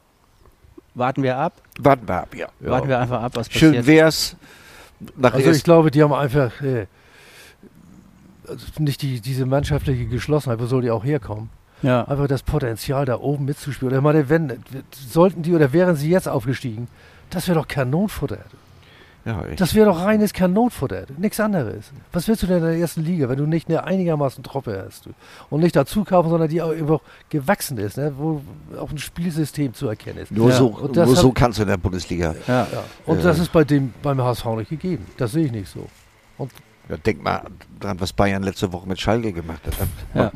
warten 0.96 1.24
wir 1.24 1.38
ab. 1.38 1.54
Warten 1.80 2.08
wir 2.08 2.16
ab, 2.16 2.36
ja. 2.36 2.48
Warten 2.60 2.88
wir 2.88 3.00
einfach 3.00 3.22
ab, 3.22 3.32
was 3.36 3.52
Schön 3.52 3.70
passiert. 3.70 3.88
wär's. 3.88 4.36
Nach 5.18 5.34
Also 5.34 5.52
ich 5.52 5.64
glaube, 5.64 5.92
die 5.92 6.02
haben 6.02 6.14
einfach 6.14 6.62
äh, 6.62 6.88
nicht 8.80 9.02
die, 9.02 9.20
diese 9.22 9.46
mannschaftliche 9.46 10.06
Geschlossenheit, 10.06 10.60
wo 10.60 10.66
soll 10.66 10.82
die 10.82 10.92
auch 10.92 11.04
herkommen? 11.06 11.50
Ja. 11.82 12.06
einfach 12.08 12.28
das 12.28 12.44
Potenzial 12.44 13.06
da 13.06 13.20
oben 13.20 13.44
mitzuspielen. 13.44 13.94
Ich 13.94 14.02
meine, 14.02 14.30
wenn, 14.30 14.64
sollten 14.92 15.42
die 15.44 15.54
oder 15.54 15.74
wären 15.74 15.98
sie 15.98 16.10
jetzt 16.10 16.30
aufgestiegen, 16.30 16.88
das 17.30 17.48
wäre 17.50 17.60
doch 17.60 17.68
Kanonenfutter. 17.68 18.38
ja, 19.26 19.44
Das 19.58 19.76
wäre 19.76 19.88
doch 19.88 20.00
reines 20.00 20.32
Kanonenfutter, 20.32 21.04
nichts 21.18 21.42
anderes. 21.42 21.92
Was 22.14 22.30
willst 22.30 22.42
du 22.44 22.48
denn 22.48 22.60
in 22.60 22.64
der 22.64 22.78
ersten 22.78 23.04
Liga, 23.04 23.28
wenn 23.28 23.36
du 23.38 23.46
nicht 23.46 23.68
eine 23.68 23.84
einigermaßen 23.84 24.44
Truppe 24.46 24.82
hast? 24.86 25.10
Und 25.50 25.60
nicht 25.60 25.76
dazu 25.76 26.06
kaufen, 26.06 26.30
sondern 26.30 26.48
die 26.50 26.62
auch 26.62 26.72
einfach 26.72 27.02
gewachsen 27.30 27.78
ist, 27.78 27.98
ne? 27.98 28.14
wo 28.18 28.42
auch 28.80 28.90
ein 28.90 28.98
Spielsystem 28.98 29.74
zu 29.74 29.90
erkennen 29.90 30.20
ist. 30.20 30.32
nur 30.32 30.52
Ja, 30.52 30.56
so, 30.56 30.68
und 30.68 30.96
nur 30.96 31.06
hat- 31.06 31.16
so 31.18 31.34
kannst 31.34 31.58
du 31.60 31.64
in 31.64 31.68
der 31.68 31.76
Bundesliga. 31.78 32.34
Ja. 32.48 32.66
Ja. 32.72 32.84
Und 33.06 33.20
Äh. 33.20 33.24
das 33.24 33.40
ist 33.40 33.52
bei 33.52 33.66
dem 33.66 33.94
beim 34.02 34.22
HSV 34.22 34.46
nicht 34.56 34.70
gegeben. 34.70 35.06
Das 35.18 35.34
sehe 35.34 35.48
ich 35.48 35.52
nicht 35.52 35.68
so. 35.70 35.90
Ja, 36.90 36.98
denk 36.98 37.24
mal 37.24 37.44
dran, 37.80 38.00
was 38.00 38.14
Bayern 38.14 38.44
letzte 38.44 38.72
Woche 38.74 38.88
mit 38.88 39.00
Schalke 39.00 39.32
gemacht 39.34 39.62
hat. 39.66 39.88
Ja. 40.14 40.32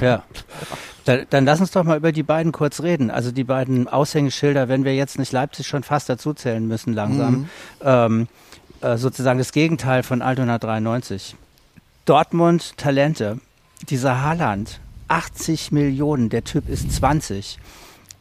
ja. 0.00 0.22
Da, 1.04 1.18
dann 1.18 1.44
lass 1.44 1.60
uns 1.60 1.70
doch 1.70 1.84
mal 1.84 1.96
über 1.98 2.10
die 2.10 2.24
beiden 2.24 2.50
kurz 2.50 2.82
reden. 2.82 3.12
Also 3.12 3.30
die 3.30 3.44
beiden 3.44 3.86
Aushängeschilder, 3.86 4.68
wenn 4.68 4.82
wir 4.84 4.96
jetzt 4.96 5.20
nicht 5.20 5.30
Leipzig 5.30 5.64
schon 5.68 5.84
fast 5.84 6.08
dazuzählen 6.08 6.66
müssen 6.66 6.94
langsam. 6.94 7.32
Mhm. 7.32 7.48
Ähm, 7.84 8.28
äh, 8.80 8.96
sozusagen 8.96 9.38
das 9.38 9.52
Gegenteil 9.52 10.02
von 10.02 10.20
Altona 10.20 10.58
93. 10.58 11.36
Dortmund 12.06 12.76
Talente. 12.76 13.38
Dieser 13.88 14.20
Haaland, 14.22 14.80
80 15.06 15.70
Millionen, 15.70 16.28
der 16.28 16.42
Typ 16.42 16.68
ist 16.68 16.90
20. 16.90 17.60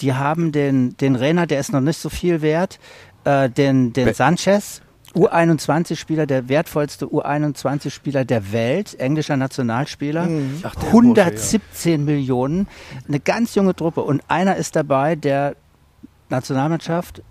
Die 0.02 0.14
haben 0.14 0.52
den, 0.52 0.96
den 0.98 1.16
Renner, 1.16 1.48
der 1.48 1.60
ist 1.62 1.72
noch 1.74 1.82
nicht 1.82 1.98
so 2.00 2.10
viel 2.10 2.44
wert, 2.44 2.78
äh, 3.24 3.50
den, 3.50 3.94
den 3.94 4.06
Be- 4.06 4.14
Sanchez, 4.14 4.82
U21-Spieler, 5.16 6.26
der 6.26 6.50
wertvollste 6.50 7.06
U21-Spieler 7.06 8.26
der 8.26 8.52
Welt, 8.52 9.00
englischer 9.00 9.38
Nationalspieler. 9.38 10.26
Mhm. 10.26 10.60
Ach, 10.64 10.76
der 10.76 10.88
117 10.88 12.04
Millionen, 12.04 12.68
eine 13.08 13.20
ganz 13.20 13.56
junge 13.56 13.76
Truppe. 13.76 14.02
Und 14.02 14.24
einer 14.28 14.56
ist 14.56 14.76
dabei, 14.76 15.16
der 15.16 15.56
Nationalmannschaft, 16.30 17.22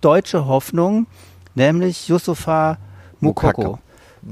deutsche 0.00 0.46
Hoffnung, 0.46 1.06
nämlich 1.54 2.08
Yusufa 2.08 2.78
Mukoko. 3.20 3.62
Mukoko. 3.62 3.78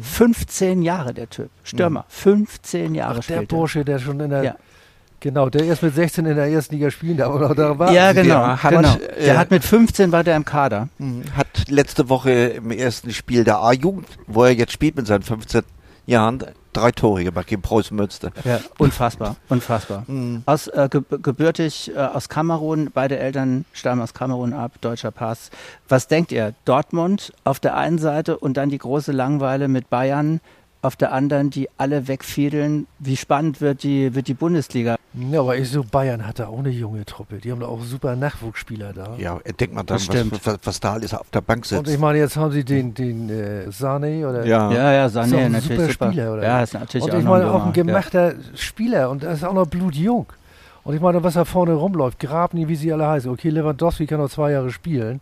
15 0.00 0.82
Jahre 0.82 1.14
der 1.14 1.30
Typ, 1.30 1.50
Stürmer, 1.62 2.04
15 2.08 2.94
Jahre 2.94 3.20
Ach, 3.20 3.26
der 3.26 3.38
er. 3.38 3.46
Bursche, 3.46 3.84
der 3.86 3.98
schon 3.98 4.20
in 4.20 4.30
der 4.30 4.44
Ja. 4.44 4.56
Genau, 5.20 5.48
der 5.48 5.64
erst 5.64 5.82
mit 5.82 5.94
16 5.94 6.26
in 6.26 6.36
der 6.36 6.46
ersten 6.46 6.74
Liga 6.74 6.90
spielen 6.90 7.16
darf 7.16 7.34
oder 7.34 7.54
da 7.54 7.78
war. 7.78 7.92
Ja, 7.92 8.12
genau. 8.12 8.34
Ja, 8.34 8.62
hat- 8.62 8.70
genau. 8.74 8.94
äh, 9.16 9.24
der 9.24 9.38
hat 9.38 9.50
mit 9.50 9.64
15 9.64 10.12
war 10.12 10.24
der 10.24 10.36
im 10.36 10.44
Kader. 10.44 10.88
Mhm. 10.98 11.22
Hat 11.36 11.46
letzte 11.68 12.08
Woche 12.08 12.30
im 12.30 12.70
ersten 12.70 13.12
Spiel 13.12 13.44
der 13.44 13.58
A-Jugend, 13.58 14.06
wo 14.26 14.44
er 14.44 14.52
jetzt 14.52 14.72
spielt 14.72 14.96
mit 14.96 15.06
seinen 15.06 15.22
15 15.22 15.62
Jahren, 16.06 16.42
drei 16.72 16.90
Tore 16.90 17.22
gemacht 17.24 17.48
gegen 17.48 17.60
Preußen 17.60 17.94
Münster. 17.96 18.30
Ja. 18.44 18.60
Unfassbar, 18.78 19.36
unfassbar. 19.50 20.04
Mhm. 20.06 20.42
Aus, 20.46 20.68
äh, 20.68 20.88
ge 20.90 21.02
gebürtig 21.22 21.92
äh, 21.94 21.98
aus 21.98 22.28
Kamerun, 22.28 22.90
beide 22.94 23.18
Eltern 23.18 23.64
stammen 23.72 24.00
aus 24.00 24.14
Kamerun 24.14 24.52
ab, 24.54 24.72
deutscher 24.80 25.10
Pass. 25.10 25.50
Was 25.88 26.06
denkt 26.08 26.32
ihr? 26.32 26.54
Dortmund 26.64 27.32
auf 27.44 27.60
der 27.60 27.76
einen 27.76 27.98
Seite 27.98 28.38
und 28.38 28.56
dann 28.56 28.70
die 28.70 28.78
große 28.78 29.12
Langweile 29.12 29.68
mit 29.68 29.90
Bayern 29.90 30.40
auf 30.80 30.96
der 30.96 31.12
anderen, 31.12 31.50
die 31.50 31.68
alle 31.76 32.06
wegfiedeln. 32.08 32.86
Wie 32.98 33.16
spannend 33.16 33.60
wird 33.60 33.82
die, 33.82 34.14
wird 34.14 34.28
die 34.28 34.34
Bundesliga? 34.34 34.96
Ja, 35.14 35.40
aber 35.40 35.56
ich 35.56 35.70
so, 35.70 35.82
Bayern 35.82 36.26
hatte 36.26 36.48
auch 36.48 36.58
eine 36.58 36.68
junge 36.70 37.04
Truppe. 37.04 37.38
Die 37.38 37.50
haben 37.50 37.60
da 37.60 37.66
auch 37.66 37.82
super 37.82 38.14
Nachwuchsspieler 38.14 38.92
da. 38.92 39.16
Ja, 39.18 39.38
denk 39.58 39.72
mal 39.72 39.82
dran, 39.82 39.96
Das 39.96 40.04
stimmt. 40.04 40.32
was, 40.32 40.46
was, 40.46 40.58
was 40.62 40.80
da 40.80 40.92
alles 40.92 41.14
auf 41.14 41.28
der 41.30 41.40
Bank 41.40 41.66
sitzt. 41.66 41.80
Und 41.80 41.88
ich 41.88 41.98
meine, 41.98 42.18
jetzt 42.18 42.36
haben 42.36 42.52
sie 42.52 42.64
den, 42.64 42.94
den 42.94 43.28
äh, 43.28 43.66
Sané 43.70 44.28
oder 44.28 44.44
ja. 44.46 44.70
Ja, 44.70 44.92
ja, 44.92 45.06
Ist 45.06 45.16
auch 45.16 45.24
Sané 45.24 45.46
ein 45.46 45.52
natürlich 45.52 45.78
super 45.78 45.92
super. 45.92 46.06
Spieler, 46.12 46.32
oder? 46.34 46.42
Ja, 46.44 46.62
ist 46.62 46.74
natürlich 46.74 47.04
und 47.04 47.12
auch 47.12 47.18
ich 47.18 47.24
meine 47.24 47.50
auch 47.50 47.66
ein 47.66 47.72
gemachter 47.72 48.34
Spieler 48.54 49.10
und 49.10 49.24
er 49.24 49.32
ist 49.32 49.44
auch 49.44 49.54
noch 49.54 49.66
blutjung. 49.66 50.26
Und 50.84 50.94
ich 50.94 51.00
meine, 51.00 51.22
was 51.22 51.34
da 51.34 51.44
vorne 51.44 51.74
rumläuft, 51.74 52.18
Grabni, 52.20 52.68
wie 52.68 52.76
sie 52.76 52.92
alle 52.92 53.06
heißen. 53.06 53.30
Okay, 53.30 53.50
Lewandowski 53.50 54.06
kann 54.06 54.20
noch 54.20 54.30
zwei 54.30 54.52
Jahre 54.52 54.70
spielen. 54.70 55.20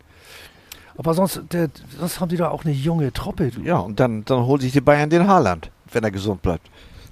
Aber 0.99 1.15
sonst, 1.15 1.41
der, 1.53 1.69
sonst 1.99 2.21
haben 2.21 2.29
die 2.29 2.37
da 2.37 2.49
auch 2.49 2.65
eine 2.65 2.73
junge 2.75 3.13
Truppe. 3.13 3.51
Du. 3.51 3.61
Ja, 3.63 3.79
und 3.79 4.01
dann, 4.01 4.25
dann 4.25 4.45
holt 4.47 4.63
sich 4.63 4.73
die 4.73 4.81
Bayern 4.81 5.11
den 5.11 5.27
Haaland, 5.27 5.71
wenn 5.93 6.05
er 6.05 6.11
gesund 6.11 6.43
bleibt. 6.43 6.67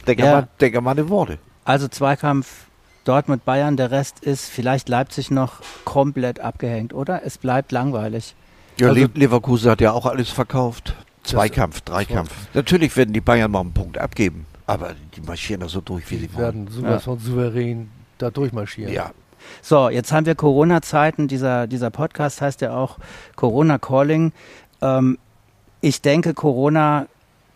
Denk 0.07 0.21
Ja. 0.21 0.33
mal, 0.33 0.49
denk 0.61 0.81
mal 0.81 0.95
die 0.95 1.09
Worte. 1.09 1.39
Also 1.65 1.89
Zweikampf 1.89 2.67
Dortmund 3.05 3.45
Bayern, 3.45 3.77
der 3.77 3.91
Rest 3.91 4.21
ist 4.21 4.47
vielleicht 4.49 4.89
Leipzig 4.89 5.31
noch 5.31 5.61
komplett 5.85 6.41
abgehängt, 6.41 6.95
oder? 6.95 7.23
Es 7.25 7.37
bleibt 7.37 7.71
langweilig. 7.73 8.35
Ja, 8.79 8.89
Also- 8.89 9.01
Le 9.03 9.11
Leverkusen 9.15 9.71
hat 9.71 9.81
ja 9.83 9.93
auch 9.93 10.07
alles 10.07 10.31
verkauft. 10.31 10.95
Zweikampf, 11.23 11.81
Dreikampf. 11.83 12.31
Natürlich 12.55 12.97
werden 12.97 13.13
die 13.15 13.21
Bayern 13.21 13.51
mal 13.51 13.61
einen 13.61 13.73
Punkt 13.73 13.99
abgeben, 13.99 14.47
aber 14.67 14.95
die 15.17 15.21
marschieren 15.23 15.61
da 15.61 15.69
so 15.69 15.81
durch, 15.81 16.11
wie 16.11 16.17
sie 16.17 16.29
Die 16.29 16.35
wollen. 16.35 16.43
werden 16.45 16.69
sowas 16.69 16.91
Ja. 16.91 16.99
von 17.01 17.19
souverän 17.19 17.91
da 18.19 18.31
durchmarschieren. 18.31 18.93
Ja, 18.93 19.11
So, 19.63 19.89
jetzt 19.89 20.13
haben 20.13 20.27
wir 20.27 20.35
Corona-Zeiten. 20.35 21.29
Dieser, 21.29 21.67
dieser 21.67 21.91
Podcast 21.91 22.41
heißt 22.41 22.61
ja 22.61 22.75
auch 22.75 22.99
Corona 23.37 23.79
Calling. 23.79 24.33
Ähm, 24.83 25.19
ich 25.81 26.03
denke, 26.03 26.35
Corona 26.35 27.07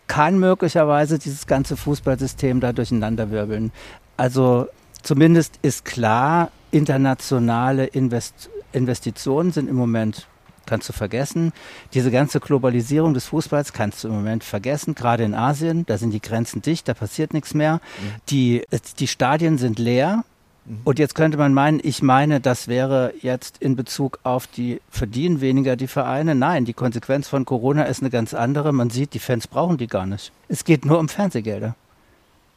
kann 0.07 0.39
möglicherweise 0.39 1.19
dieses 1.19 1.47
ganze 1.47 1.77
Fußballsystem 1.77 2.59
da 2.59 2.73
durcheinanderwirbeln. 2.73 3.71
Also 4.17 4.67
zumindest 5.03 5.59
ist 5.61 5.85
klar, 5.85 6.51
internationale 6.71 7.85
Invest 7.85 8.49
Investitionen 8.71 9.51
sind 9.51 9.67
im 9.67 9.75
Moment 9.75 10.27
kannst 10.67 10.87
du 10.87 10.93
vergessen. 10.93 11.51
Diese 11.95 12.11
ganze 12.11 12.39
Globalisierung 12.39 13.15
des 13.15 13.25
Fußballs 13.25 13.73
kannst 13.73 14.03
du 14.03 14.07
im 14.07 14.13
Moment 14.13 14.43
vergessen, 14.43 14.93
gerade 14.93 15.23
in 15.23 15.33
Asien, 15.33 15.85
da 15.87 15.97
sind 15.97 16.11
die 16.11 16.21
Grenzen 16.21 16.61
dicht, 16.61 16.87
da 16.87 16.93
passiert 16.93 17.33
nichts 17.33 17.55
mehr. 17.55 17.75
Mhm. 17.75 18.11
Die, 18.29 18.65
die 18.99 19.07
Stadien 19.07 19.57
sind 19.57 19.79
leer. 19.79 20.23
Mhm. 20.69 20.81
Und 20.83 20.99
jetzt 20.99 21.15
könnte 21.15 21.37
man 21.37 21.53
meinen, 21.53 21.79
ich 21.83 22.01
meine, 22.01 22.39
das 22.39 22.67
wäre 22.67 23.13
jetzt 23.21 23.57
in 23.57 23.75
Bezug 23.75 24.19
auf 24.23 24.47
die 24.47 24.81
verdienen 24.89 25.41
weniger 25.41 25.75
die 25.75 25.87
Vereine. 25.87 26.35
Nein, 26.35 26.65
die 26.65 26.73
Konsequenz 26.73 27.27
von 27.27 27.43
Corona 27.43 27.83
ist 27.83 28.01
eine 28.01 28.11
ganz 28.11 28.33
andere. 28.33 28.71
Man 28.71 28.89
sieht, 28.89 29.13
die 29.13 29.19
Fans 29.19 29.47
brauchen 29.47 29.77
die 29.77 29.87
gar 29.87 30.05
nicht. 30.05 30.31
Es 30.47 30.63
geht 30.63 30.85
nur 30.85 30.99
um 30.99 31.09
Fernsehgelder. 31.09 31.75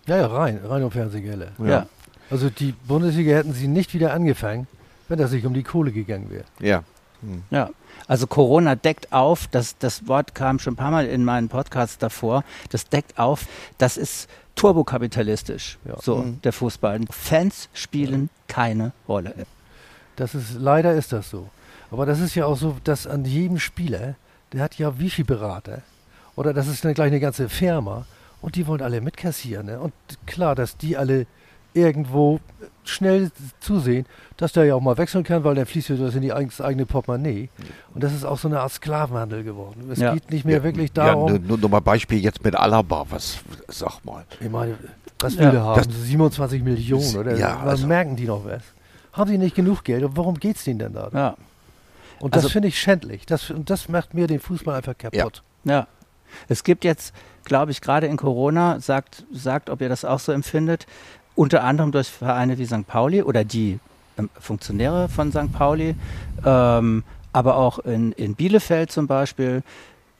Ja, 0.06 0.16
ja, 0.18 0.26
rein, 0.26 0.60
rein 0.64 0.84
um 0.84 0.90
Fernsehgelder. 0.90 1.48
Ja. 1.58 1.66
ja. 1.66 1.86
Also 2.30 2.50
die 2.50 2.72
Bundesliga 2.86 3.34
hätten 3.34 3.54
sie 3.54 3.68
nicht 3.68 3.94
wieder 3.94 4.12
angefangen, 4.12 4.66
wenn 5.08 5.18
das 5.18 5.32
nicht 5.32 5.46
um 5.46 5.54
die 5.54 5.62
Kohle 5.62 5.90
gegangen 5.90 6.30
wäre. 6.30 6.44
Ja. 6.60 6.84
Hm. 7.22 7.42
Ja. 7.50 7.70
Also 8.08 8.26
Corona 8.26 8.74
deckt 8.74 9.12
auf, 9.12 9.46
das, 9.46 9.78
das 9.78 10.08
Wort 10.08 10.34
kam 10.34 10.58
schon 10.58 10.74
ein 10.74 10.76
paar 10.76 10.90
Mal 10.90 11.06
in 11.06 11.24
meinen 11.24 11.48
Podcasts 11.48 11.98
davor, 11.98 12.44
das 12.70 12.88
deckt 12.88 13.18
auf, 13.18 13.46
das 13.78 13.96
ist 13.96 14.28
turbokapitalistisch, 14.54 15.78
ja. 15.84 15.96
so 16.00 16.18
mhm. 16.18 16.40
der 16.42 16.52
Fußball. 16.52 17.00
Fans 17.10 17.68
spielen 17.72 18.22
ja. 18.22 18.54
keine 18.54 18.92
Rolle. 19.08 19.34
Das 20.16 20.34
ist, 20.34 20.54
leider 20.54 20.94
ist 20.94 21.12
das 21.12 21.30
so. 21.30 21.48
Aber 21.90 22.06
das 22.06 22.20
ist 22.20 22.34
ja 22.34 22.46
auch 22.46 22.56
so, 22.56 22.76
dass 22.84 23.06
an 23.06 23.24
jedem 23.24 23.58
Spieler, 23.58 24.14
der 24.52 24.62
hat 24.62 24.78
ja 24.78 24.98
wie 24.98 25.10
viel 25.10 25.24
Berater? 25.24 25.82
Oder 26.36 26.54
das 26.54 26.66
ist 26.66 26.84
dann 26.84 26.94
gleich 26.94 27.08
eine 27.08 27.20
ganze 27.20 27.48
Firma 27.48 28.06
und 28.40 28.56
die 28.56 28.66
wollen 28.66 28.82
alle 28.82 29.00
mitkassieren. 29.00 29.66
Ne? 29.66 29.78
Und 29.78 29.92
klar, 30.26 30.54
dass 30.54 30.76
die 30.76 30.96
alle 30.96 31.26
irgendwo 31.74 32.40
schnell 32.84 33.30
zusehen, 33.60 34.06
dass 34.36 34.52
der 34.52 34.64
ja 34.64 34.74
auch 34.74 34.80
mal 34.80 34.98
wechseln 34.98 35.24
kann, 35.24 35.44
weil 35.44 35.54
der 35.54 35.66
fließt 35.66 35.90
ja 35.90 35.96
das 35.96 36.14
in 36.14 36.22
die 36.22 36.28
das 36.28 36.60
eigene 36.60 36.84
Portemonnaie. 36.84 37.48
Und 37.94 38.02
das 38.02 38.12
ist 38.12 38.24
auch 38.24 38.38
so 38.38 38.48
eine 38.48 38.60
Art 38.60 38.72
Sklavenhandel 38.72 39.44
geworden. 39.44 39.88
Es 39.90 40.00
ja. 40.00 40.14
geht 40.14 40.30
nicht 40.30 40.44
mehr 40.44 40.58
ja, 40.58 40.64
wirklich 40.64 40.92
darum. 40.92 41.32
Ja, 41.32 41.38
nur, 41.38 41.58
nur 41.58 41.70
mal 41.70 41.80
Beispiel 41.80 42.18
jetzt 42.18 42.42
mit 42.44 42.56
Alaba, 42.56 43.06
was 43.08 43.38
sag 43.68 44.04
mal. 44.04 44.24
Ich 44.40 44.50
meine, 44.50 44.76
was 45.20 45.38
will 45.38 45.54
ja, 45.54 45.62
haben? 45.62 45.90
27 45.90 46.62
Millionen, 46.62 47.16
oder? 47.16 47.36
Ja, 47.36 47.60
was 47.60 47.70
also, 47.70 47.86
merken 47.86 48.16
die 48.16 48.26
noch 48.26 48.44
was? 48.44 48.62
Haben 49.12 49.30
die 49.30 49.38
nicht 49.38 49.54
genug 49.54 49.84
Geld? 49.84 50.02
Und 50.02 50.16
warum 50.16 50.38
geht 50.38 50.56
es 50.56 50.64
denen 50.64 50.80
denn 50.80 50.94
da? 50.94 51.10
Ja. 51.12 51.36
Und 52.18 52.34
das 52.34 52.44
also, 52.44 52.52
finde 52.52 52.68
ich 52.68 52.78
schändlich. 52.78 53.26
Das, 53.26 53.50
und 53.50 53.68
das 53.70 53.88
macht 53.88 54.14
mir 54.14 54.26
den 54.26 54.40
Fußball 54.40 54.76
einfach 54.76 54.96
kaputt. 54.96 55.42
Ja. 55.64 55.72
ja. 55.72 55.86
Es 56.48 56.64
gibt 56.64 56.84
jetzt, 56.84 57.14
glaube 57.44 57.72
ich, 57.72 57.80
gerade 57.80 58.06
in 58.06 58.16
Corona, 58.16 58.80
sagt, 58.80 59.24
sagt, 59.32 59.70
ob 59.70 59.80
ihr 59.80 59.88
das 59.88 60.04
auch 60.04 60.18
so 60.18 60.32
empfindet, 60.32 60.86
unter 61.34 61.64
anderem 61.64 61.92
durch 61.92 62.08
Vereine 62.08 62.58
wie 62.58 62.66
St. 62.66 62.86
Pauli 62.86 63.22
oder 63.22 63.44
die 63.44 63.78
ähm, 64.18 64.30
Funktionäre 64.38 65.08
von 65.08 65.30
St. 65.30 65.52
Pauli, 65.52 65.94
ähm, 66.44 67.04
aber 67.32 67.56
auch 67.56 67.78
in, 67.80 68.12
in 68.12 68.34
Bielefeld 68.34 68.92
zum 68.92 69.06
Beispiel, 69.06 69.62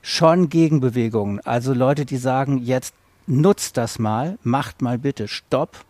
schon 0.01 0.49
Gegenbewegungen. 0.49 1.41
Also 1.41 1.75
Leute, 1.75 2.05
die 2.05 2.17
sagen, 2.17 2.59
jetzt 2.59 2.95
nutzt 3.27 3.77
das 3.77 3.99
mal, 3.99 4.39
macht 4.43 4.83
mal 4.83 4.99
bitte 4.99 5.29
Stopp 5.29 5.85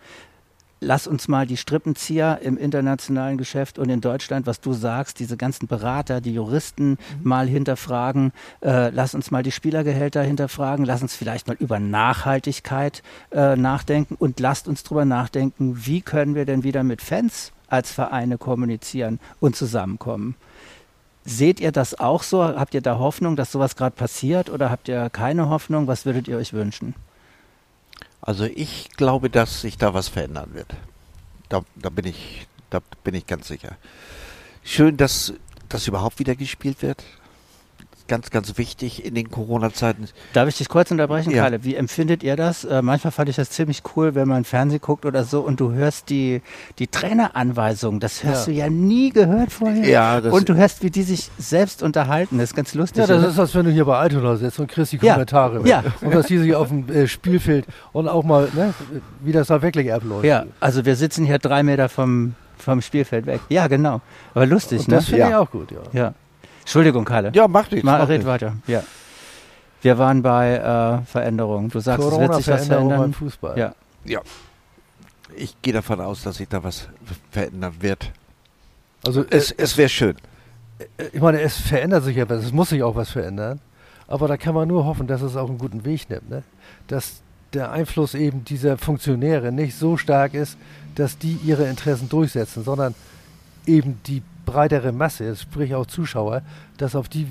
lass 0.83 1.07
uns 1.07 1.29
mal 1.29 1.47
die 1.47 1.57
Strippenzieher 1.57 2.41
im 2.43 2.59
internationalen 2.59 3.39
Geschäft 3.39 3.79
und 3.79 3.89
in 3.89 4.01
Deutschland, 4.01 4.47
was 4.47 4.61
du 4.61 4.73
sagst, 4.73 5.21
diese 5.21 5.37
ganzen 5.37 5.69
Berater, 5.69 6.21
die 6.21 6.35
Juristen 6.35 6.91
mhm. 6.91 6.99
mal 7.23 7.47
hinterfragen, 7.47 8.33
äh, 8.61 8.91
lass 8.91 9.15
uns 9.15 9.31
mal 9.31 9.43
die 9.43 9.53
Spielergehälter 9.53 10.23
hinterfragen, 10.23 10.85
lass 10.85 11.03
uns 11.03 11.15
vielleicht 11.15 11.49
mal 11.49 11.57
über 11.59 11.79
Nachhaltigkeit 11.79 13.03
äh, 13.31 13.57
nachdenken 13.57 14.17
und 14.19 14.41
lasst 14.41 14.69
uns 14.69 14.83
darüber 14.83 15.05
nachdenken, 15.05 15.87
wie 15.87 16.03
können 16.03 16.35
wir 16.35 16.45
denn 16.45 16.65
wieder 16.65 16.83
mit 16.83 17.01
Fans 17.01 17.53
als 17.69 17.91
Vereine 17.91 18.37
kommunizieren 18.37 19.19
und 19.41 19.57
zusammenkommen. 19.57 20.35
Seht 21.25 21.61
ihr 21.61 21.71
das 21.71 21.99
auch 21.99 22.25
so? 22.25 22.43
Habt 22.43 22.75
ihr 22.75 22.83
da 22.83 22.99
Hoffnung, 22.99 23.37
dass 23.37 23.53
sowas 23.53 23.77
gerade 23.77 23.95
passiert 23.95 24.51
oder 24.51 24.71
habt 24.71 24.89
ihr 24.89 25.09
keine 25.09 25.49
Hoffnung? 25.49 25.87
Was 25.87 26.05
würdet 26.05 26.27
ihr 26.27 26.37
euch 26.37 26.53
wünschen? 26.53 26.95
Also 28.23 28.45
ich 28.45 28.91
glaube, 28.97 29.29
dass 29.29 29.61
sich 29.61 29.77
da 29.77 29.95
was 29.95 30.09
verändern 30.09 30.55
wird. 30.55 30.75
Da, 31.49 31.63
da 31.75 31.91
bin 31.91 32.07
ich, 32.07 32.47
da 32.71 32.81
bin 33.05 33.15
ich 33.15 33.27
ganz 33.27 33.49
sicher. 33.49 33.77
Schön, 34.65 34.97
dass 34.97 35.35
das 35.69 35.89
überhaupt 35.89 36.19
wieder 36.21 36.37
gespielt 36.37 36.83
wird 36.83 37.05
ganz, 38.13 38.29
ganz 38.29 38.59
wichtig 38.59 39.07
in 39.07 39.15
den 39.15 39.31
Corona-Zeiten. 39.31 40.07
Darf 40.35 40.47
ich 40.47 40.59
dich 40.59 40.69
kurz 40.69 40.91
unterbrechen, 40.91 41.31
ja. 41.31 41.45
Kalle? 41.45 41.65
Wie 41.65 41.75
empfindet 41.75 42.23
ihr 42.23 42.37
das? 42.37 42.63
Äh, 42.63 42.83
manchmal 42.83 43.11
fand 43.11 43.31
ich 43.31 43.37
das 43.37 43.49
ziemlich 43.49 43.83
cool, 43.97 44.15
wenn 44.15 44.29
man 44.29 44.45
Fernsehen 44.45 44.83
guckt 44.83 45.07
oder 45.07 45.25
so 45.25 45.41
und 45.41 45.61
du 45.61 45.73
hörst 45.73 46.11
die, 46.11 46.43
die 46.79 46.89
Traineranweisungen. 46.89 48.01
Das 48.01 48.23
hörst 48.23 48.49
ja. 48.49 48.53
du 48.53 48.59
ja 48.59 48.69
nie 48.69 49.09
gehört 49.09 49.51
vorher. 49.51 49.89
Ja, 49.89 50.19
und 50.19 50.47
du 50.47 50.55
hörst, 50.55 50.83
wie 50.83 50.91
die 50.91 51.05
sich 51.05 51.31
selbst 51.39 51.83
unterhalten. 51.83 52.37
Das 52.37 52.51
ist 52.51 52.55
ganz 52.55 52.75
lustig. 52.75 52.99
Ja, 52.99 53.07
das 53.07 53.21
oder? 53.21 53.29
ist, 53.31 53.39
als 53.39 53.55
wenn 53.55 53.65
du 53.65 53.71
hier 53.71 53.87
bei 53.87 53.97
Altona 53.97 54.37
sitzt 54.37 54.61
und 54.61 54.67
kriegst 54.67 54.93
die 54.93 54.99
Kommentare. 54.99 55.67
Ja. 55.67 55.83
ja. 55.83 55.85
Und 56.03 56.15
dass 56.15 56.27
die 56.27 56.37
sich 56.37 56.55
auf 56.55 56.69
dem 56.69 56.87
äh, 56.91 57.09
Spielfeld 57.09 57.65
und 57.95 58.09
auch 58.09 58.25
mal, 58.25 58.47
ne, 58.53 58.75
wie 59.23 59.33
das 59.33 59.47
da 59.47 59.63
wirklich 59.63 59.91
abläuft. 59.91 60.27
Ja, 60.27 60.45
also 60.61 60.85
wir 60.85 60.97
sitzen 60.97 61.25
hier 61.25 61.39
drei 61.39 61.63
Meter 61.63 61.89
vom, 61.89 62.35
vom 62.59 62.83
Spielfeld 62.83 63.25
weg. 63.25 63.41
Ja, 63.49 63.69
genau. 63.69 64.03
Aber 64.35 64.45
lustig, 64.45 64.81
und 64.81 64.93
das 64.93 65.09
ne? 65.09 65.17
finde 65.17 65.29
ich 65.31 65.35
auch 65.35 65.51
gut, 65.51 65.71
ja. 65.71 65.79
ja. 65.93 66.15
Entschuldigung, 66.63 67.05
Kalle. 67.05 67.31
Ja, 67.35 67.47
mach 67.47 67.71
nichts. 67.71 67.85
Mal, 67.85 67.99
mach 67.99 68.09
red 68.09 68.19
nicht. 68.19 68.27
weiter. 68.27 68.55
Ja. 68.67 68.83
Wir 69.83 69.99
waren 69.99 70.23
bei 70.23 70.55
äh, 70.55 71.05
Veränderungen. 71.07 71.69
Du 71.69 71.81
sagst, 71.81 72.07
es 72.07 72.19
wird 72.19 72.35
sich 72.37 72.49
was 72.49 72.67
verändern. 72.67 73.05
Im 73.05 73.13
Fußball. 73.13 73.59
Ja. 73.59 73.75
ja. 74.05 74.21
Ich 75.35 75.61
gehe 75.61 75.73
davon 75.73 76.01
aus, 76.01 76.23
dass 76.23 76.37
sich 76.37 76.49
da 76.49 76.63
was 76.63 76.89
verändern 77.31 77.75
wird. 77.81 78.13
Also 79.05 79.25
es, 79.29 79.51
äh, 79.51 79.63
es 79.63 79.77
wäre 79.77 79.89
schön. 79.89 80.17
Äh, 80.79 81.07
ich 81.13 81.21
meine, 81.21 81.41
es 81.41 81.57
verändert 81.57 82.05
sich 82.05 82.17
ja 82.17 82.29
was. 82.29 82.45
Es 82.45 82.53
muss 82.53 82.69
sich 82.69 82.83
auch 82.83 82.95
was 82.95 83.11
verändern. 83.11 83.61
Aber 84.07 84.29
da 84.29 84.37
kann 84.37 84.55
man 84.55 84.69
nur 84.69 84.85
hoffen, 84.85 85.07
dass 85.07 85.23
es 85.23 85.37
auch 85.37 85.49
einen 85.49 85.59
guten 85.59 85.85
Weg 85.85 86.09
nimmt. 86.11 86.31
Ne? 86.31 86.43
Dass 86.87 87.23
der 87.53 87.73
Einfluss 87.73 88.15
eben 88.15 88.45
dieser 88.45 88.79
Funktionäre 88.79 89.53
nicht 89.53 89.77
so 89.77 89.97
stark 89.97 90.35
ist, 90.35 90.57
dass 90.95 91.19
die 91.19 91.39
ihre 91.45 91.67
Interessen 91.67 92.09
durchsetzen, 92.09 92.63
sondern 92.63 92.95
eben 93.67 94.01
die 94.07 94.23
breitere 94.45 94.93
Masse, 94.93 95.37
sprich 95.37 95.75
auch 95.75 95.87
Zuschauer, 95.87 96.43
dass 96.77 96.95
auf 96.95 97.09
die 97.09 97.27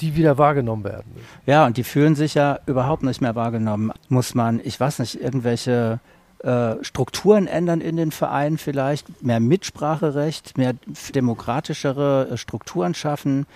die 0.00 0.16
wieder 0.16 0.38
wahrgenommen 0.38 0.84
werden. 0.84 1.12
Ja, 1.46 1.66
und 1.66 1.76
die 1.76 1.84
fühlen 1.84 2.14
sich 2.14 2.34
ja 2.34 2.58
überhaupt 2.66 3.02
nicht 3.02 3.20
mehr 3.20 3.34
wahrgenommen. 3.34 3.92
Muss 4.08 4.34
man, 4.34 4.60
ich 4.64 4.80
weiß 4.80 4.98
nicht, 5.00 5.20
irgendwelche 5.20 6.00
äh, 6.42 6.76
Strukturen 6.82 7.46
ändern 7.46 7.80
in 7.80 7.96
den 7.96 8.12
Vereinen 8.12 8.58
vielleicht, 8.58 9.22
mehr 9.22 9.40
Mitspracherecht, 9.40 10.56
mehr 10.56 10.74
demokratischere 11.14 12.30
äh, 12.30 12.36
Strukturen 12.36 12.94
schaffen. 12.94 13.46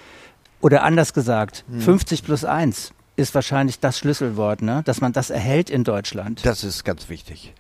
Oder 0.61 0.83
anders 0.83 1.14
gesagt, 1.14 1.64
hm. 1.68 1.81
50 1.81 2.25
plus 2.25 2.44
1 2.44 2.92
ist 3.16 3.35
wahrscheinlich 3.35 3.81
das 3.81 3.99
Schlüsselwort, 3.99 4.62
ne? 4.62 4.83
dass 4.85 5.01
man 5.01 5.12
das 5.12 5.31
erhält 5.31 5.70
in 5.70 5.85
Deutschland. 5.85 6.44
Das 6.44 6.64
ist 6.64 6.85
ganz 6.85 7.09
wichtig. 7.09 7.55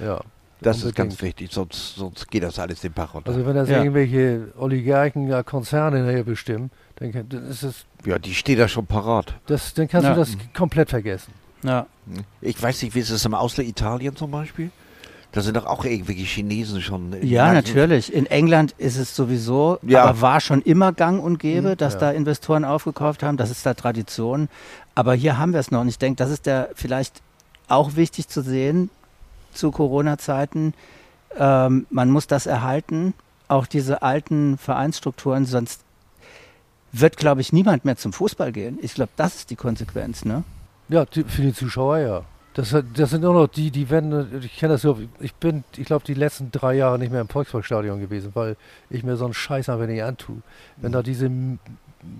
Ja. 0.00 0.22
Das 0.64 0.76
unbedingt. 0.76 1.12
ist 1.12 1.18
ganz 1.18 1.22
wichtig, 1.22 1.52
sonst, 1.52 1.96
sonst 1.96 2.30
geht 2.30 2.42
das 2.42 2.58
alles 2.58 2.80
den 2.80 2.92
Bach 2.92 3.14
runter. 3.14 3.30
Also 3.30 3.44
wenn 3.44 3.54
das 3.54 3.68
ja. 3.68 3.78
irgendwelche 3.78 4.48
Oligarchen, 4.56 5.28
ja, 5.28 5.42
Konzerne 5.42 6.02
nachher 6.02 6.24
bestimmen, 6.24 6.70
dann, 6.96 7.12
dann 7.28 7.50
ist 7.50 7.62
es... 7.62 7.84
Ja, 8.06 8.18
die 8.18 8.34
steht 8.34 8.58
da 8.58 8.66
schon 8.66 8.86
parat. 8.86 9.34
Das, 9.46 9.74
dann 9.74 9.88
kannst 9.88 10.06
ja. 10.06 10.14
du 10.14 10.20
das 10.20 10.36
komplett 10.54 10.88
vergessen. 10.88 11.32
Ja. 11.62 11.86
Ich 12.40 12.60
weiß 12.62 12.82
nicht, 12.82 12.94
wie 12.94 13.00
ist 13.00 13.10
es 13.10 13.24
im 13.24 13.34
Ausland 13.34 13.68
Italien 13.68 14.16
zum 14.16 14.30
Beispiel? 14.30 14.70
Da 15.32 15.40
sind 15.40 15.56
doch 15.56 15.66
auch 15.66 15.84
irgendwelche 15.84 16.22
Chinesen 16.22 16.80
schon. 16.80 17.14
Ja, 17.22 17.52
natürlich. 17.52 18.12
In 18.12 18.26
England 18.26 18.72
ist 18.78 18.96
es 18.96 19.16
sowieso, 19.16 19.80
ja. 19.82 20.04
aber 20.04 20.20
war 20.20 20.40
schon 20.40 20.62
immer 20.62 20.92
gang 20.92 21.22
und 21.22 21.38
gäbe, 21.38 21.70
mhm, 21.70 21.76
dass 21.76 21.94
ja. 21.94 22.00
da 22.00 22.10
Investoren 22.12 22.64
aufgekauft 22.64 23.22
haben. 23.22 23.36
Das 23.36 23.50
ist 23.50 23.66
da 23.66 23.74
Tradition. 23.74 24.48
Aber 24.94 25.14
hier 25.14 25.36
haben 25.36 25.52
wir 25.52 25.60
es 25.60 25.72
noch. 25.72 25.80
Und 25.80 25.88
ich 25.88 25.98
denke, 25.98 26.16
das 26.16 26.30
ist 26.30 26.46
der 26.46 26.70
vielleicht 26.74 27.20
auch 27.66 27.96
wichtig 27.96 28.28
zu 28.28 28.42
sehen, 28.42 28.90
zu 29.54 29.70
Corona-Zeiten. 29.70 30.74
Ähm, 31.36 31.86
man 31.90 32.10
muss 32.10 32.26
das 32.26 32.46
erhalten, 32.46 33.14
auch 33.48 33.66
diese 33.66 34.02
alten 34.02 34.58
Vereinsstrukturen, 34.58 35.46
sonst 35.46 35.82
wird, 36.92 37.16
glaube 37.16 37.40
ich, 37.40 37.52
niemand 37.52 37.84
mehr 37.84 37.96
zum 37.96 38.12
Fußball 38.12 38.52
gehen. 38.52 38.78
Ich 38.80 38.94
glaube, 38.94 39.10
das 39.16 39.36
ist 39.36 39.50
die 39.50 39.56
Konsequenz, 39.56 40.24
ne? 40.24 40.44
Ja, 40.88 41.06
für 41.06 41.42
die 41.42 41.52
Zuschauer 41.52 41.98
ja. 41.98 42.22
Das, 42.54 42.70
das 42.94 43.10
sind 43.10 43.22
nur 43.22 43.34
noch 43.34 43.48
die, 43.48 43.72
die 43.72 43.90
wenn, 43.90 44.40
ich 44.40 44.56
kenne 44.56 44.74
das 44.74 44.82
so, 44.82 45.00
ich 45.18 45.34
bin, 45.34 45.64
ich 45.76 45.86
glaube, 45.86 46.04
die 46.04 46.14
letzten 46.14 46.52
drei 46.52 46.74
Jahre 46.74 47.00
nicht 47.00 47.10
mehr 47.10 47.20
im 47.20 47.28
Volksparkstadion 47.28 47.98
gewesen, 47.98 48.30
weil 48.34 48.56
ich 48.90 49.02
mir 49.02 49.16
so 49.16 49.24
einen 49.24 49.34
Scheiß 49.34 49.68
einfach 49.68 49.88
nicht 49.88 50.04
antue. 50.04 50.36
Wenn 50.76 50.92
da 50.92 51.02
diese 51.02 51.28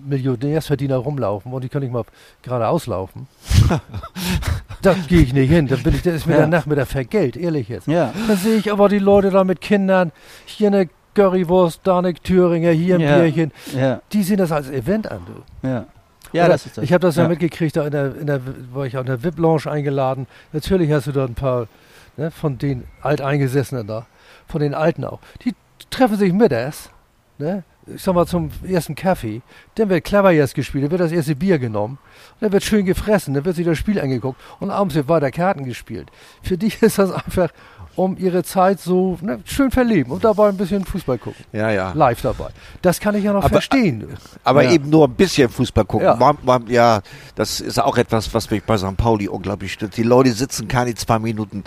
Millionärsverdiener 0.06 0.96
rumlaufen 0.96 1.52
und 1.52 1.62
die 1.64 1.68
können 1.68 1.84
nicht 1.84 1.92
mal 1.92 2.04
geradeaus 2.42 2.86
laufen. 2.86 3.26
da 4.82 4.94
gehe 5.08 5.20
ich 5.22 5.32
nicht 5.32 5.50
hin. 5.50 5.66
Da 5.66 5.76
bin 5.76 5.94
ich, 5.94 6.02
das 6.02 6.14
ist 6.14 6.26
mir 6.26 6.34
ja. 6.34 6.38
der 6.40 6.48
Nachmittag 6.48 6.88
vergelt, 6.88 7.36
ehrlich 7.36 7.68
jetzt. 7.68 7.86
Ja. 7.86 8.12
Da 8.28 8.36
sehe 8.36 8.56
ich 8.56 8.70
aber 8.72 8.88
die 8.88 8.98
Leute 8.98 9.30
da 9.30 9.44
mit 9.44 9.60
Kindern, 9.60 10.12
hier 10.46 10.68
eine 10.68 10.88
Currywurst, 11.14 11.80
Danik 11.84 12.22
Thüringer, 12.24 12.70
hier 12.72 12.96
ein 12.96 13.00
Ja. 13.00 13.18
Bierchen. 13.18 13.52
Ja, 13.74 14.00
Die 14.12 14.22
sehen 14.22 14.38
das 14.38 14.52
als 14.52 14.68
Event 14.70 15.10
an, 15.10 15.20
du. 15.26 15.68
ja. 15.68 15.86
Ja, 16.32 16.44
Oder 16.46 16.54
das 16.54 16.66
ist 16.66 16.76
das. 16.78 16.82
Ich 16.84 16.92
habe 16.92 17.00
das 17.06 17.14
ja, 17.14 17.22
Ja. 17.22 17.28
mitgekriegt, 17.28 17.76
da 17.76 17.84
in 17.84 17.92
der, 17.92 18.16
in 18.16 18.26
der, 18.26 18.40
war 18.72 18.86
ich 18.86 18.96
auch 18.96 19.02
in 19.02 19.06
der 19.06 19.22
VIP-Lounge 19.22 19.70
eingeladen. 19.70 20.26
Natürlich 20.52 20.90
hast 20.90 21.06
du 21.06 21.12
da 21.12 21.24
ein 21.26 21.34
paar 21.34 21.68
ne, 22.16 22.32
von 22.32 22.58
den 22.58 22.82
Alteingesessenen 23.02 23.86
da, 23.86 24.06
von 24.48 24.60
den 24.60 24.74
Alten 24.74 25.04
auch. 25.04 25.20
Die 25.44 25.54
treffen 25.90 26.16
sich 26.18 26.32
mittags, 26.32 26.90
ne, 27.38 27.62
ich 27.92 28.02
sag 28.02 28.14
mal 28.14 28.26
zum 28.26 28.50
ersten 28.66 28.94
Kaffee, 28.94 29.42
dann 29.74 29.88
wird 29.90 30.04
Klaverjas 30.04 30.54
gespielt, 30.54 30.84
dann 30.84 30.90
wird 30.90 31.00
das 31.00 31.12
erste 31.12 31.36
Bier 31.36 31.58
genommen, 31.58 31.98
dann 32.40 32.52
wird 32.52 32.62
schön 32.64 32.84
gefressen, 32.86 33.34
dann 33.34 33.44
wird 33.44 33.56
sich 33.56 33.66
das 33.66 33.76
Spiel 33.78 34.00
angeguckt 34.00 34.40
und 34.60 34.70
abends 34.70 34.94
wird 34.94 35.08
weiter 35.08 35.30
Karten 35.30 35.64
gespielt. 35.64 36.10
Für 36.42 36.56
die 36.56 36.72
ist 36.80 36.98
das 36.98 37.10
einfach, 37.12 37.50
um 37.96 38.16
ihre 38.16 38.42
Zeit 38.42 38.80
so 38.80 39.16
ne, 39.20 39.38
schön 39.44 39.70
verleben 39.70 40.10
und 40.10 40.24
dabei 40.24 40.48
ein 40.48 40.56
bisschen 40.56 40.84
Fußball 40.84 41.16
gucken. 41.18 41.44
Ja, 41.52 41.70
ja. 41.70 41.92
Live 41.92 42.22
dabei. 42.22 42.48
Das 42.82 42.98
kann 42.98 43.14
ich 43.14 43.22
ja 43.22 43.32
noch 43.32 43.44
Aber- 43.44 43.50
verstehen. 43.50 44.08
Aber 44.42 44.64
Ja. 44.64 44.72
eben 44.72 44.90
nur 44.90 45.06
ein 45.06 45.14
bisschen 45.14 45.48
Fußball 45.48 45.84
gucken. 45.84 46.06
Ja. 46.08 46.16
Man, 46.16 46.36
man, 46.42 46.66
ja, 46.66 47.02
das 47.36 47.60
ist 47.60 47.80
auch 47.80 47.96
etwas, 47.96 48.34
was 48.34 48.50
mich 48.50 48.64
bei 48.64 48.76
St. 48.78 48.96
Pauli 48.96 49.28
unglaublich 49.28 49.74
stört. 49.74 49.96
Die 49.96 50.02
Leute 50.02 50.32
sitzen 50.32 50.66
keine 50.66 50.92
zwei 50.96 51.20
Minuten 51.20 51.62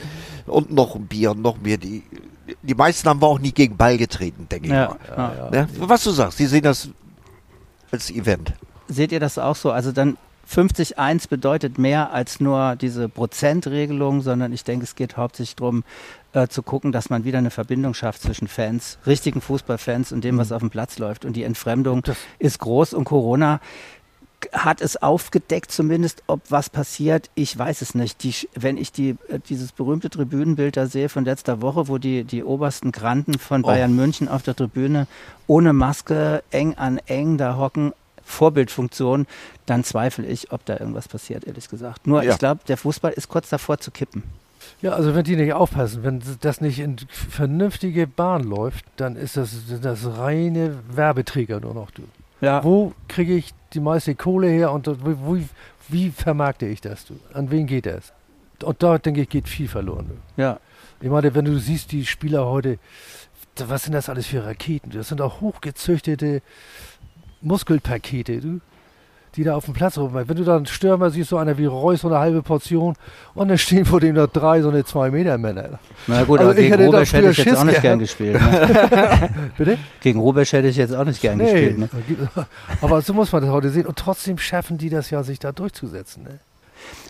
und 0.48 0.70
noch 0.74 0.96
ein 0.96 1.08
Bier 1.08 1.32
und 1.32 1.42
noch 1.42 1.62
mehr. 1.62 1.78
Die, 1.78 2.04
die 2.62 2.76
meisten 2.76 3.08
haben 3.10 3.22
wir 3.22 3.28
auch 3.28 3.40
nie 3.40 3.52
gegen 3.52 3.78
Ball 3.78 3.98
getreten, 3.98 4.48
denke 4.50 4.68
ich 4.68 4.74
Ja, 4.74 4.96
mal. 5.16 5.50
ja. 5.54 5.62
Ne? 5.62 5.68
Was 5.80 6.04
du 6.04 6.12
sagst, 6.12 6.40
die 6.40 6.46
sehen 6.46 6.64
das 6.64 6.90
als 7.92 8.10
Event. 8.12 8.54
Seht 8.88 9.12
ihr 9.12 9.20
das 9.20 9.38
auch 9.38 9.56
so? 9.56 9.72
Also 9.72 9.92
dann 9.92 10.18
50-1 10.50 11.28
bedeutet 11.28 11.78
mehr 11.78 12.14
als 12.14 12.40
nur 12.40 12.78
diese 12.78 13.10
Prozentregelung, 13.10 14.22
sondern 14.22 14.54
ich 14.54 14.64
denke, 14.64 14.86
es 14.86 14.96
geht 14.96 15.18
hauptsächlich 15.18 15.58
darum, 15.58 15.84
äh, 16.34 16.48
zu 16.48 16.64
gucken, 16.64 16.92
dass 16.94 17.10
man 17.10 17.26
wieder 17.26 17.38
eine 17.38 17.50
Verbindung 17.52 17.94
schafft 17.94 18.22
zwischen 18.22 18.48
Fans, 18.48 18.98
richtigen 19.06 19.42
Fußballfans 19.42 20.14
und 20.14 20.24
dem, 20.24 20.38
was 20.38 20.54
auf 20.54 20.60
dem 20.62 20.70
Platz 20.70 21.00
läuft. 21.00 21.26
Und 21.26 21.34
die 21.34 21.44
Entfremdung 21.44 22.02
Das- 22.04 22.18
ist 22.40 22.60
groß 22.60 22.94
und 22.94 23.04
Corona 23.04 23.60
hat 24.54 24.82
es 24.82 24.98
aufgedeckt, 25.02 25.72
zumindest 25.72 26.22
ob 26.28 26.42
was 26.50 26.70
passiert, 26.70 27.30
ich 27.36 27.58
weiß 27.58 27.82
es 27.82 27.96
nicht. 27.96 28.22
Die, 28.24 28.34
Sch- 28.34 28.48
wenn 28.56 28.78
ich 28.78 28.92
die, 28.92 29.16
äh, 29.30 29.40
dieses 29.50 29.72
berühmte 29.72 30.10
Tribünenbild 30.10 30.78
da 30.78 30.86
sehe 30.86 31.10
von 31.10 31.26
letzter 31.26 31.62
Woche, 31.62 31.88
wo 31.88 31.98
die, 31.98 32.24
die 32.24 32.44
obersten 32.44 32.92
Granten 32.92 33.40
von 33.40 33.64
Oh. 33.64 33.68
Bayern 33.68 33.96
München 33.96 34.28
auf 34.28 34.44
der 34.44 34.56
Tribüne 34.56 35.08
ohne 35.48 35.74
Maske 35.74 36.44
eng 36.52 36.76
an 36.76 37.00
eng 37.08 37.38
da 37.38 37.58
hocken, 37.58 37.94
Vorbildfunktion, 38.24 39.26
dann 39.66 39.84
zweifle 39.84 40.26
ich, 40.28 40.52
ob 40.52 40.64
da 40.66 40.78
irgendwas 40.80 41.08
passiert, 41.08 41.46
ehrlich 41.46 41.70
gesagt. 41.70 42.06
Nur 42.08 42.22
Ja. 42.24 42.34
ich 42.34 42.38
glaube, 42.38 42.62
der 42.68 42.78
Fußball 42.78 43.14
ist 43.14 43.30
kurz 43.30 43.50
davor 43.50 43.80
zu 43.80 43.90
kippen. 43.92 44.24
Ja, 44.82 44.92
also 44.94 45.16
wenn 45.16 45.24
die 45.24 45.36
nicht 45.36 45.54
aufpassen, 45.54 46.04
wenn 46.04 46.22
das 46.42 46.62
nicht 46.62 46.80
in 46.80 46.98
vernünftige 47.10 48.06
Bahn 48.06 48.44
läuft, 48.44 48.86
dann 48.98 49.16
ist 49.16 49.38
das 49.38 49.52
das 49.82 50.06
reine 50.06 50.78
Werbeträger 50.92 51.60
nur 51.60 51.74
noch 51.74 51.90
du. 51.92 52.04
Ja. 52.42 52.64
Wo 52.64 52.94
kriege 53.08 53.36
ich 53.36 53.54
die 53.74 53.80
meiste 53.80 54.16
Kohle 54.16 54.48
her 54.48 54.72
und 54.72 54.88
wo, 54.88 55.16
wo, 55.20 55.40
wie 55.90 56.12
vermarkte 56.12 56.68
ich 56.68 56.82
das 56.82 57.06
du? 57.06 57.20
An 57.34 57.50
wen 57.52 57.66
geht 57.66 57.86
das? 57.86 58.14
Und 58.64 58.82
da 58.82 58.98
denke 58.98 59.22
ich, 59.22 59.30
geht 59.30 59.48
viel 59.48 59.68
verloren. 59.68 60.08
Du. 60.10 60.42
Ja. 60.42 60.60
Ich 61.02 61.10
meine, 61.10 61.34
wenn 61.36 61.46
du 61.46 61.60
siehst, 61.60 61.92
die 61.92 62.06
Spieler 62.06 62.46
heute, 62.48 62.80
was 63.58 63.84
sind 63.84 63.94
das 63.94 64.10
alles 64.10 64.28
für 64.28 64.46
Raketen? 64.46 64.92
Das 64.92 65.10
sind 65.10 65.22
auch 65.22 65.42
hochgezüchtete 65.42 66.42
Muskelpakete, 67.42 68.42
du, 68.42 68.62
die 69.36 69.44
da 69.44 69.56
auf 69.56 69.66
dem 69.66 69.74
Platz 69.74 69.98
rummachen. 69.98 70.28
Wenn 70.28 70.38
du 70.38 70.44
da 70.44 70.56
einen 70.56 70.66
Stürmer 70.66 71.10
siehst, 71.10 71.30
so 71.30 71.38
einer 71.38 71.58
wie 71.58 71.66
Reus, 71.66 72.02
so 72.02 72.08
eine 72.08 72.20
halbe 72.20 72.42
Portion, 72.42 72.96
und 73.36 73.48
dann 73.48 73.58
stehen 73.58 73.86
vor 73.86 74.00
dem 74.00 74.16
da 74.16 74.28
drei 74.28 74.62
so 74.62 74.70
eine 74.70 74.84
zwei 74.86 75.12
Meter 75.12 75.38
Männer. 75.38 75.80
Na 76.08 76.24
gut, 76.24 76.40
Also 76.40 76.52
aber 76.52 76.60
ich 76.60 76.72
gegen 76.72 76.86
Rubesch 76.86 77.14
hätte 77.14 77.30
ich 77.30 77.38
jetzt 77.38 77.50
Schiss 77.50 77.58
auch 77.58 77.64
nicht 77.64 77.82
gern 77.82 78.00
gespielt. 78.00 78.42
Ne? 78.42 79.30
Bitte? 79.58 79.78
gegen 80.02 80.20
Rubesch 80.20 80.54
hätte 80.54 80.68
ich 80.68 80.78
jetzt 80.78 80.96
auch 80.96 81.06
nicht 81.06 81.22
gern 81.22 81.40
gespielt. 81.40 81.78
Ne? 81.78 81.90
Aber 82.82 83.02
so 83.02 83.14
muss 83.14 83.32
man 83.32 83.44
das 83.44 83.52
heute 83.52 83.70
sehen. 83.70 83.86
Und 83.86 83.98
trotzdem 83.98 84.38
schaffen 84.38 84.78
die 84.78 84.90
das 84.90 85.10
ja, 85.10 85.24
sich 85.24 85.40
da 85.40 85.52
durchzusetzen. 85.52 86.24
Ne? 86.24 86.40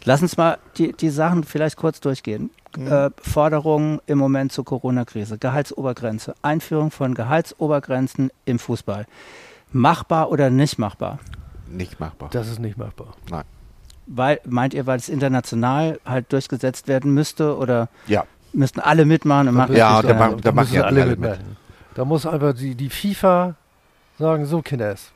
Lass 0.03 0.21
uns 0.21 0.37
mal 0.37 0.57
die, 0.77 0.93
die 0.93 1.09
Sachen 1.09 1.43
vielleicht 1.43 1.77
kurz 1.77 1.99
durchgehen. 1.99 2.49
Äh, 2.77 3.09
Forderungen 3.21 3.99
im 4.05 4.19
Moment 4.19 4.51
zur 4.51 4.63
Corona-Krise, 4.63 5.37
Gehaltsobergrenze, 5.37 6.35
Einführung 6.43 6.91
von 6.91 7.15
Gehaltsobergrenzen 7.15 8.29
im 8.45 8.59
Fußball. 8.59 9.07
Machbar 9.71 10.31
oder 10.31 10.49
nicht 10.49 10.77
machbar? 10.77 11.19
Nicht 11.69 11.99
machbar. 11.99 12.29
Das 12.31 12.47
ist 12.47 12.59
nicht 12.59 12.77
machbar. 12.77 13.13
Weil, 14.07 14.39
meint 14.45 14.73
ihr, 14.73 14.85
weil 14.85 14.97
es 14.97 15.09
international 15.09 15.99
halt 16.05 16.31
durchgesetzt 16.31 16.87
werden 16.87 17.13
müsste 17.13 17.57
oder 17.57 17.89
Ja. 18.07 18.23
müssten 18.53 18.79
alle 18.79 19.05
mitmachen 19.05 19.49
und 19.49 19.57
Da 19.57 19.67
Ja, 19.73 19.97
es 19.99 20.01
da 20.05 20.07
nicht? 20.13 20.19
machen- 20.19 20.41
da 20.41 20.51
machen 20.51 20.65
müssen 20.65 20.75
ja 20.75 20.83
alle 20.83 21.05
mit. 21.05 21.19
mitmachen. 21.19 21.57
Da 21.95 22.05
muss 22.05 22.25
einfach 22.25 22.53
die, 22.53 22.75
die 22.75 22.89
FIFA 22.89 23.55
sagen, 24.17 24.45
so 24.45 24.61
Kinders, 24.61 25.11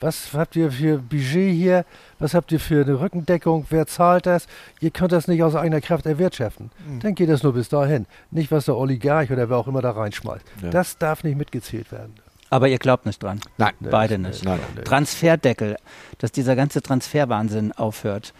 was 0.00 0.32
habt 0.34 0.56
ihr 0.56 0.70
für 0.72 0.98
Budget 0.98 1.54
hier? 1.54 1.84
Was 2.18 2.34
habt 2.34 2.50
ihr 2.52 2.58
für 2.60 2.84
eine 2.84 2.98
Rückendeckung? 3.00 3.66
Wer 3.70 3.86
zahlt 3.86 4.26
das? 4.26 4.46
Ihr 4.80 4.90
könnt 4.90 5.12
das 5.12 5.28
nicht 5.28 5.42
aus 5.42 5.54
eigener 5.54 5.80
Kraft 5.80 6.06
erwirtschaften. 6.06 6.70
Mhm. 6.88 7.00
Dann 7.00 7.14
geht 7.14 7.28
das 7.30 7.42
nur 7.44 7.52
bis 7.54 7.68
dahin. 7.68 8.06
Nicht, 8.30 8.50
was 8.50 8.64
der 8.66 8.76
Oligarch 8.76 9.30
oder 9.30 9.48
wer 9.48 9.56
auch 9.56 9.68
immer 9.68 9.80
da 9.82 9.92
reinschmeißt. 9.92 10.44
Ja. 10.62 10.70
Das 10.70 10.98
darf 10.98 11.22
nicht 11.24 11.36
mitgezählt 11.38 11.90
werden. 11.92 12.14
Aber 12.52 12.68
ihr 12.68 12.78
glaubt 12.78 13.06
nicht 13.06 13.22
dran. 13.22 13.40
Nein. 13.56 13.72
Beide 13.80 14.18
nicht. 14.18 14.44
Nein, 14.44 14.60
nee. 14.76 14.82
Transferdeckel, 14.82 15.78
dass 16.18 16.32
dieser 16.32 16.54
ganze 16.54 16.82
Transferwahnsinn 16.82 17.72
aufhört. 17.72 18.34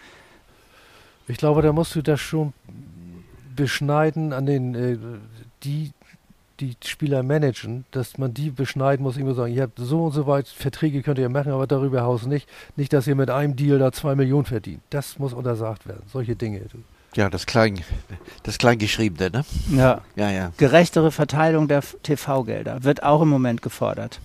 Ich 1.27 1.37
glaube, 1.37 1.63
da 1.63 1.73
musst 1.73 1.95
du 1.95 2.03
das 2.03 2.19
schon 2.19 2.53
beschneiden 3.55 4.31
an 4.31 4.45
den, 4.45 4.75
äh, 4.75 4.97
die 5.63 5.93
die 6.59 6.75
Spieler 6.85 7.23
managen, 7.23 7.85
dass 7.89 8.19
man 8.19 8.35
die 8.35 8.51
beschneiden 8.51 9.03
muss, 9.03 9.17
immer 9.17 9.33
sagen, 9.33 9.51
ihr 9.51 9.63
habt 9.63 9.79
so 9.79 10.05
und 10.05 10.11
so 10.11 10.27
weit 10.27 10.47
Verträge 10.47 11.01
könnt 11.01 11.17
ihr 11.17 11.27
machen, 11.27 11.51
aber 11.51 11.65
darüber 11.65 12.01
hinaus 12.01 12.27
nicht. 12.27 12.47
Nicht, 12.75 12.93
dass 12.93 13.07
ihr 13.07 13.15
mit 13.15 13.31
einem 13.31 13.55
Deal 13.55 13.79
da 13.79 13.91
zwei 13.91 14.13
Millionen 14.13 14.45
verdient. 14.45 14.83
Das 14.91 15.17
muss 15.17 15.33
untersagt 15.33 15.87
werden. 15.87 16.03
Solche 16.05 16.35
Dinge. 16.35 16.61
Ja, 17.15 17.29
das 17.29 17.45
Klein, 17.45 17.79
das 18.43 18.57
Kleingeschriebene, 18.57 19.29
ne? 19.29 19.45
Ja. 19.71 20.01
Ja, 20.15 20.29
ja. 20.31 20.51
Gerechtere 20.57 21.11
Verteilung 21.11 21.67
der 21.67 21.81
TV-Gelder 22.03 22.83
wird 22.83 23.03
auch 23.03 23.21
im 23.21 23.29
Moment 23.29 23.61
gefordert. 23.61 24.19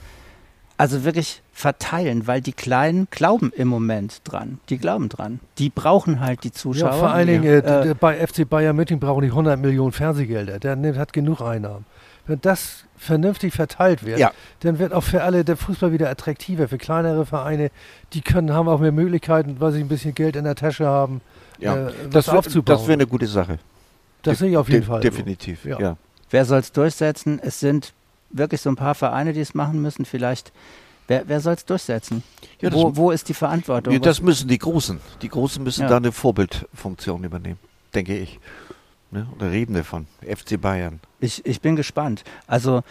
Also 0.80 1.02
wirklich 1.04 1.42
verteilen, 1.52 2.28
weil 2.28 2.40
die 2.40 2.52
Kleinen 2.52 3.08
glauben 3.10 3.52
im 3.56 3.66
Moment 3.66 4.20
dran. 4.24 4.60
Die 4.68 4.78
glauben 4.78 5.08
dran. 5.08 5.40
Die 5.58 5.70
brauchen 5.70 6.20
halt 6.20 6.44
die 6.44 6.52
Zuschauer. 6.52 6.90
Ja, 6.90 6.96
vor 6.96 7.10
allen 7.10 7.26
Dingen 7.26 7.42
Ja. 7.42 7.50
äh, 7.50 7.80
Äh, 7.80 7.84
d- 7.88 7.94
bei 7.94 8.16
FC 8.24 8.48
Bayern 8.48 8.76
München 8.76 9.00
brauchen 9.00 9.22
die 9.22 9.32
100 9.32 9.58
Millionen 9.58 9.90
Fernsehgelder. 9.92 10.60
Der 10.60 10.76
nimmt, 10.76 10.96
hat 10.96 11.12
genug 11.12 11.40
Einnahmen. 11.40 11.84
Wenn 12.28 12.40
das 12.42 12.84
vernünftig 12.96 13.54
verteilt 13.54 14.04
wird, 14.04 14.20
Ja. 14.20 14.30
dann 14.60 14.78
wird 14.78 14.92
auch 14.92 15.02
für 15.02 15.24
alle 15.24 15.44
der 15.44 15.56
Fußball 15.56 15.90
wieder 15.92 16.08
attraktiver. 16.10 16.68
Für 16.68 16.78
kleinere 16.78 17.26
Vereine, 17.26 17.70
die 18.12 18.20
können 18.20 18.52
haben 18.52 18.68
auch 18.68 18.78
mehr 18.78 18.92
Möglichkeiten, 18.92 19.56
weil 19.58 19.72
sie 19.72 19.80
ein 19.80 19.88
bisschen 19.88 20.14
Geld 20.14 20.36
in 20.36 20.44
der 20.44 20.54
Tasche 20.54 20.86
haben, 20.86 21.20
ja. 21.58 21.88
äh, 21.88 21.92
das 22.10 22.28
aufzubauen. 22.28 22.64
das 22.76 22.82
wäre 22.86 22.94
eine 22.94 23.06
gute 23.06 23.26
Sache. 23.26 23.58
das 24.22 24.38
sehe 24.38 24.50
ich 24.50 24.56
auf 24.56 24.68
jeden 24.68 24.80
De- 24.82 24.88
Fall. 24.88 25.02
so. 25.02 25.08
Definitiv, 25.08 25.64
Ja. 25.64 25.78
ja. 25.80 25.96
wer 26.30 26.44
soll 26.44 26.58
es 26.60 26.72
durchsetzen? 26.72 27.38
Es 27.42 27.60
sind 27.60 27.92
wirklich 28.30 28.60
so 28.60 28.70
ein 28.70 28.76
paar 28.76 28.94
Vereine, 28.94 29.32
die 29.32 29.40
es 29.40 29.54
machen 29.54 29.80
müssen. 29.80 30.04
Vielleicht, 30.04 30.52
wer, 31.06 31.24
wer 31.28 31.40
soll 31.40 31.54
es 31.54 31.64
durchsetzen? 31.64 32.22
Ja, 32.60 32.72
wo, 32.72 32.94
wo 32.96 33.10
ist 33.10 33.28
die 33.28 33.34
Verantwortung? 33.34 33.92
Ja, 33.94 33.98
das 33.98 34.20
müssen 34.20 34.48
die 34.48 34.58
Großen. 34.58 35.00
Die 35.22 35.28
Großen 35.28 35.62
müssen 35.62 35.82
Ja. 35.82 35.88
da 35.88 35.96
eine 35.96 36.12
Vorbildfunktion 36.12 37.24
übernehmen, 37.24 37.58
denke 37.94 38.16
ich. 38.16 38.38
Ne? 39.10 39.26
Oder 39.36 39.50
reden 39.50 39.72
davon. 39.74 40.06
FC 40.20 40.60
Bayern. 40.60 41.00
ich, 41.20 41.44
ich 41.46 41.62
bin 41.62 41.76
gespannt. 41.76 42.24
Also 42.46 42.82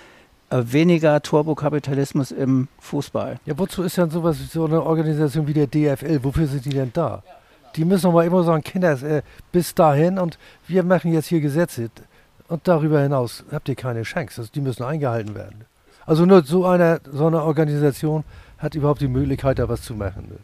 äh, 0.50 0.64
weniger 0.66 1.22
Turbokapitalismus 1.22 2.32
im 2.32 2.68
Fußball. 2.80 3.40
Ja, 3.46 3.58
wozu 3.60 3.84
ist 3.84 3.98
denn 3.98 4.10
sowas, 4.10 4.38
so 4.52 4.66
eine 4.66 4.82
Organisation 4.82 5.46
wie 5.48 5.54
der 5.54 5.68
DFL? 5.68 6.24
Wofür 6.24 6.48
sind 6.48 6.66
die 6.66 6.70
denn 6.72 6.90
da? 6.94 7.22
Die 7.78 7.86
müssen 7.86 8.12
mal 8.12 8.26
immer 8.26 8.44
sagen, 8.44 8.64
Kinder, 8.64 9.02
äh, 9.04 9.22
bis 9.52 9.74
dahin 9.76 10.18
und 10.18 10.38
wir 10.68 10.84
machen 10.84 11.14
jetzt 11.14 11.28
hier 11.28 11.40
Gesetze. 11.40 11.90
Und 12.48 12.68
darüber 12.68 13.02
hinaus 13.02 13.44
habt 13.52 13.70
ihr 13.70 13.76
keine 13.76 14.04
Chance. 14.04 14.42
Also 14.42 14.52
die 14.54 14.62
müssen 14.62 14.84
eingehalten 14.84 15.36
werden. 15.36 15.66
Also 16.06 16.26
nur 16.26 16.44
so 16.44 16.66
eine, 16.66 17.02
so 17.12 17.28
eine 17.28 17.44
Organisation 17.44 18.24
hat 18.58 18.76
überhaupt 18.76 19.02
die 19.02 19.08
Möglichkeit, 19.08 19.60
da 19.60 19.70
was 19.70 19.82
zu 19.82 19.94
machen. 19.94 20.28
Ne? 20.30 20.38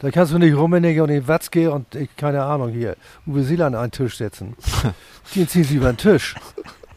Da 0.00 0.10
kannst 0.10 0.32
du 0.32 0.38
nicht 0.38 0.56
Rummenigge 0.56 1.02
und 1.02 1.08
den 1.08 1.26
Watzke 1.26 1.70
und 1.70 1.94
ich, 1.94 2.14
keine 2.16 2.42
Ahnung 2.42 2.70
hier, 2.70 2.96
Uwe 3.26 3.42
Seeler 3.44 3.66
an 3.66 3.74
einen 3.74 3.92
Tisch 3.92 4.18
setzen. 4.18 4.56
Die 5.34 5.46
ziehen 5.46 5.64
sie 5.64 5.76
über 5.76 5.92
den 5.92 5.96
Tisch. 5.96 6.34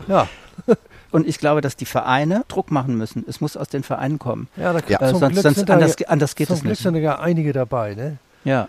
Ja, 0.08 0.28
Und 1.12 1.28
ich 1.28 1.40
glaube, 1.40 1.62
dass 1.62 1.76
die 1.76 1.86
Vereine 1.86 2.44
Druck 2.48 2.72
machen 2.72 2.98
müssen. 2.98 3.24
Es 3.28 3.40
muss 3.40 3.56
aus 3.56 3.70
den 3.70 3.84
Vereinen 3.84 4.20
kommen. 4.20 4.50
ja, 4.58 4.74
da, 4.74 4.80
Ja. 4.88 5.02
Äh, 5.02 5.10
zum 5.10 5.20
sonst 5.20 5.34
Glück 5.34 5.44
sonst 5.44 5.56
sind 5.58 5.70
da 5.70 5.74
anders, 5.76 5.96
anders 6.04 6.36
geht 6.36 6.48
zum 6.48 6.56
es 6.56 6.62
Glück 6.62 6.72
nicht. 6.72 6.82
sind 6.84 6.94
da 6.96 7.00
ja 7.00 7.20
einige 7.20 7.54
dabei, 7.54 7.96
ne? 7.96 8.18
Ja. 8.44 8.68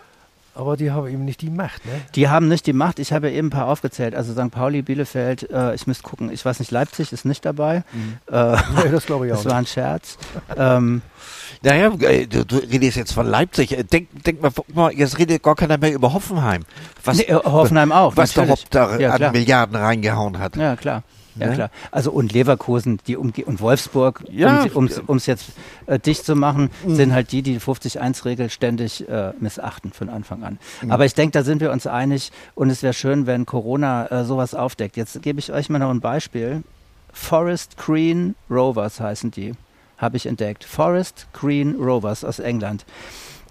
Aber 0.59 0.75
die 0.75 0.91
haben 0.91 1.07
eben 1.07 1.23
nicht 1.23 1.39
die 1.41 1.49
Macht, 1.49 1.85
ne? 1.85 1.93
Die 2.15 2.27
haben 2.27 2.49
nicht 2.49 2.67
die 2.67 2.73
Macht. 2.73 2.99
Ich 2.99 3.13
habe 3.13 3.29
ja 3.29 3.37
eben 3.37 3.47
ein 3.47 3.51
paar 3.51 3.67
aufgezählt. 3.67 4.13
Also 4.13 4.33
St. 4.33 4.51
Pauli, 4.51 4.81
Bielefeld, 4.81 5.49
äh, 5.49 5.73
ich 5.73 5.87
müsste 5.87 6.03
gucken. 6.03 6.29
Ich 6.33 6.43
weiß 6.43 6.59
nicht, 6.59 6.69
Leipzig 6.71 7.13
ist 7.13 7.23
nicht 7.23 7.45
dabei. 7.45 7.83
Äh, 8.29 8.57
Nee, 8.83 8.89
das 8.91 9.05
glaube 9.05 9.27
ich 9.27 9.31
auch 9.33 9.37
das 9.37 9.45
war 9.45 9.55
ein 9.55 9.65
Scherz. 9.65 10.17
ähm, 10.57 11.01
Naja, 11.63 11.93
äh, 12.01 12.27
du, 12.27 12.45
du 12.45 12.57
redest 12.57 12.97
jetzt 12.97 13.13
von 13.13 13.25
Leipzig. 13.25 13.71
Äh, 13.77 13.83
Denk, 13.85 14.09
denk 14.25 14.41
mal, 14.41 14.51
guck 14.53 14.75
mal, 14.75 14.91
jetzt 14.91 15.17
redet 15.17 15.41
gar 15.43 15.55
keiner 15.55 15.77
mehr 15.77 15.93
über 15.93 16.11
Hoffenheim. 16.13 16.65
Was, 17.05 17.17
nee, 17.17 17.23
äh, 17.23 17.35
Hoffenheim 17.35 17.93
auch. 17.93 18.17
was 18.17 18.33
der 18.33 18.43
natürlich. 18.45 18.63
Hopp 18.65 18.71
da 18.71 18.97
Ja, 18.99 19.13
an. 19.13 19.31
Milliarden 19.31 19.77
reingehauen 19.77 20.39
hat. 20.39 20.57
Ja, 20.57 20.75
klar. 20.75 21.03
Ja, 21.39 21.47
ne? 21.47 21.53
klar. 21.55 21.71
Also 21.91 22.11
und 22.11 22.31
Leverkusen 22.33 22.99
die 23.07 23.17
Umge 23.17 23.45
und 23.45 23.59
Wolfsburg, 23.61 24.23
Ja. 24.31 24.65
um 24.73 25.17
es 25.17 25.25
jetzt 25.25 25.47
äh, 25.85 25.99
dicht 25.99 26.25
zu 26.25 26.35
machen, 26.35 26.69
sind 26.87 27.13
halt 27.13 27.31
die, 27.31 27.41
die 27.41 27.53
die 27.53 27.59
50-1-Regel 27.59 28.49
ständig 28.49 29.07
äh, 29.09 29.33
missachten 29.39 29.91
von 29.91 30.09
Anfang 30.09 30.43
an. 30.43 30.59
Aber 30.89 31.05
ich 31.05 31.13
denke, 31.13 31.31
da 31.31 31.43
sind 31.43 31.61
wir 31.61 31.71
uns 31.71 31.87
einig 31.87 32.31
und 32.55 32.69
es 32.69 32.83
wäre 32.83 32.93
schön, 32.93 33.25
wenn 33.27 33.45
Corona 33.45 34.07
äh, 34.11 34.25
sowas 34.25 34.53
aufdeckt. 34.53 34.97
Jetzt 34.97 35.21
gebe 35.21 35.39
ich 35.39 35.51
euch 35.51 35.69
mal 35.69 35.79
noch 35.79 35.89
ein 35.89 35.99
Beispiel. 35.99 36.63
Forest 37.11 37.77
Green 37.77 38.35
Rovers 38.49 38.99
heißen 38.99 39.31
die, 39.31 39.53
habe 39.97 40.17
ich 40.17 40.25
entdeckt. 40.25 40.63
Forest 40.63 41.27
Green 41.33 41.75
Rovers 41.75 42.23
aus 42.23 42.39
England. 42.39 42.85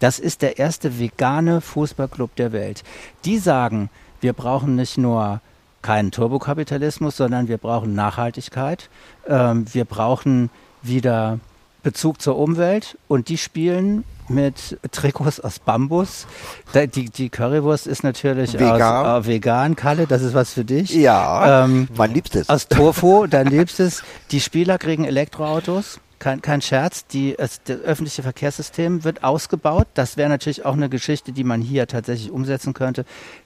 Das 0.01 0.21
ist 0.21 0.43
der 0.43 0.59
erste 0.59 1.01
vegane 1.01 1.61
Fußballclub 1.61 2.37
der 2.37 2.53
Welt. 2.53 2.85
Die 3.25 3.39
sagen, 3.39 3.91
wir 4.21 4.33
brauchen 4.33 4.77
nicht 4.77 4.97
nur 4.97 5.41
keinen 5.83 6.11
Turbokapitalismus, 6.11 7.17
sondern 7.17 7.49
wir 7.49 7.59
brauchen 7.59 7.95
Nachhaltigkeit. 7.95 8.89
Ähm, 9.27 9.67
wir 9.73 9.85
brauchen 9.85 10.51
wieder 10.83 11.39
Bezug 11.83 12.21
zur 12.21 12.37
Umwelt 12.39 12.99
und 13.09 13.29
die 13.29 13.39
spielen 13.39 14.05
mit 14.29 14.79
Trikots 14.91 15.41
aus 15.41 15.59
Bambus. 15.59 16.27
Die, 16.75 17.09
die 17.09 17.29
Currywurst 17.31 17.87
ist 17.87 18.05
natürlich 18.05 18.55
Vegan. 18.55 19.07
Aus, 19.07 19.25
äh, 19.25 19.29
vegan, 19.29 19.77
Kalle, 19.77 20.07
das 20.07 20.23
ist 20.23 20.35
was 20.35 20.53
für 20.53 20.65
dich. 20.65 20.95
Ja, 20.95 21.65
Ähm, 21.65 21.89
mein 21.97 22.13
Liebstes. 22.13 22.49
aus 22.49 22.69
Tofu, 22.69 23.27
dein 23.27 23.47
Liebstes. 23.47 24.03
Die 24.31 24.41
Spieler 24.41 24.77
kriegen 24.77 25.05
Elektroautos. 25.05 26.01
Kein, 26.19 26.43
kein 26.43 26.61
Scherz, 26.61 27.07
die, 27.07 27.39
es, 27.39 27.61
das 27.63 27.81
öffentliche 27.83 28.23
Verkehrssystem 28.25 29.05
wird 29.05 29.23
ausgebaut. 29.23 29.87
Das 29.95 30.17
wäre 30.17 30.29
natürlich 30.29 30.65
auch 30.65 30.73
eine 30.73 30.89
Geschichte, 30.89 31.31
die 31.31 31.45
man 31.45 31.61
hier 31.61 31.87
tatsächlich 31.87 32.33
umsetzen 32.33 32.75
könnte. 32.75 33.05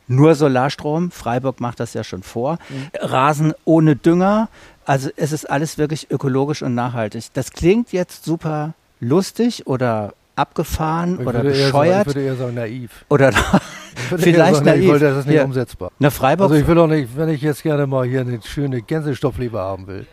Nur 0.09 0.35
Solarstrom, 0.35 1.11
Freiburg 1.11 1.61
macht 1.61 1.81
das 1.81 1.93
ja 1.93 2.03
schon 2.03 2.23
vor. 2.23 2.59
Rasen 2.99 3.53
ohne 3.67 3.95
Dünger. 3.97 4.49
Also 4.87 5.11
es 5.17 5.33
ist 5.33 5.51
alles 5.51 5.77
wirklich 5.77 6.11
ökologisch 6.11 6.63
und 6.63 6.75
nachhaltig. 6.75 7.25
Das 7.35 7.51
klingt 7.53 7.93
jetzt 7.93 8.25
super 8.25 8.73
lustig 9.01 9.67
oder 9.67 10.15
abgefahren 10.35 11.19
Ich 11.21 11.27
oder 11.27 11.45
eher 11.45 11.53
sagen- 11.53 11.63
bescheuert 11.65 12.01
Ich 12.01 12.07
würde 12.07 12.23
eher 12.23 12.37
sagen 12.37 12.55
naiv. 12.55 13.05
oder 13.11 13.29
Ich 13.31 13.37
vielleicht 14.19 14.55
sagen, 14.55 14.65
naiv, 14.67 14.79
naiv. 14.81 14.91
weil 14.93 14.99
das 14.99 15.19
ist 15.19 15.27
nicht 15.27 15.37
Ja. 15.37 15.45
umsetzbar. 15.45 15.91
Na, 15.99 16.09
Freiburg 16.09 16.45
Also 16.51 16.55
ich 16.61 16.67
will 16.67 16.75
doch 16.75 16.87
nicht, 16.87 17.17
wenn 17.17 17.29
ich 17.29 17.43
jetzt 17.43 17.63
gerne 17.63 17.87
mal 17.87 18.07
hier 18.07 18.23
eine 18.23 18.41
schöne 18.43 18.81
Gänsestoffleber 18.81 19.61
haben 19.61 19.87
will, 19.87 20.07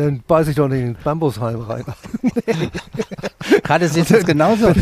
dann 0.00 0.22
beiß 0.26 0.48
ich 0.48 0.56
doch 0.56 0.68
nicht 0.68 0.80
in 0.80 0.94
den 0.94 1.02
Bambushalm 1.02 1.60
rein. 1.60 1.84
gerade 3.62 3.88
sieht 3.88 4.10
es 4.10 4.24
genauso. 4.24 4.72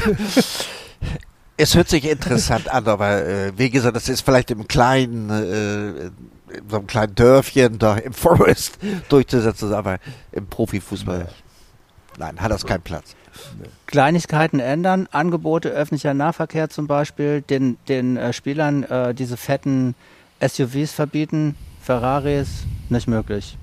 Es 1.56 1.74
hört 1.74 1.88
sich 1.88 2.08
interessant 2.08 2.68
an, 2.72 2.86
aber 2.86 3.26
äh, 3.26 3.52
wie 3.56 3.70
gesagt, 3.70 3.96
das 3.96 4.08
ist 4.08 4.20
vielleicht 4.20 4.50
im 4.50 4.68
kleinen, 4.68 5.28
äh, 5.28 6.06
in 6.56 6.68
so 6.68 6.76
einem 6.76 6.86
kleinen 6.86 7.14
Dörfchen 7.14 7.78
da 7.78 7.96
im 7.96 8.12
Forest 8.12 8.78
durchzusetzen, 9.08 9.74
aber 9.74 9.98
im 10.32 10.46
Profifußball, 10.46 11.28
nein, 12.16 12.40
hat 12.40 12.52
das 12.52 12.64
keinen 12.64 12.82
Platz. 12.82 13.16
Kleinigkeiten 13.86 14.60
ändern, 14.60 15.08
Angebote 15.10 15.70
öffentlicher 15.70 16.14
Nahverkehr 16.14 16.70
zum 16.70 16.86
Beispiel, 16.86 17.42
den, 17.42 17.76
den 17.88 18.16
äh, 18.16 18.32
Spielern 18.32 18.84
äh, 18.84 19.14
diese 19.14 19.36
fetten 19.36 19.94
SUVs 20.40 20.92
verbieten, 20.92 21.56
Ferraris, 21.82 22.64
nicht 22.88 23.08
möglich. 23.08 23.56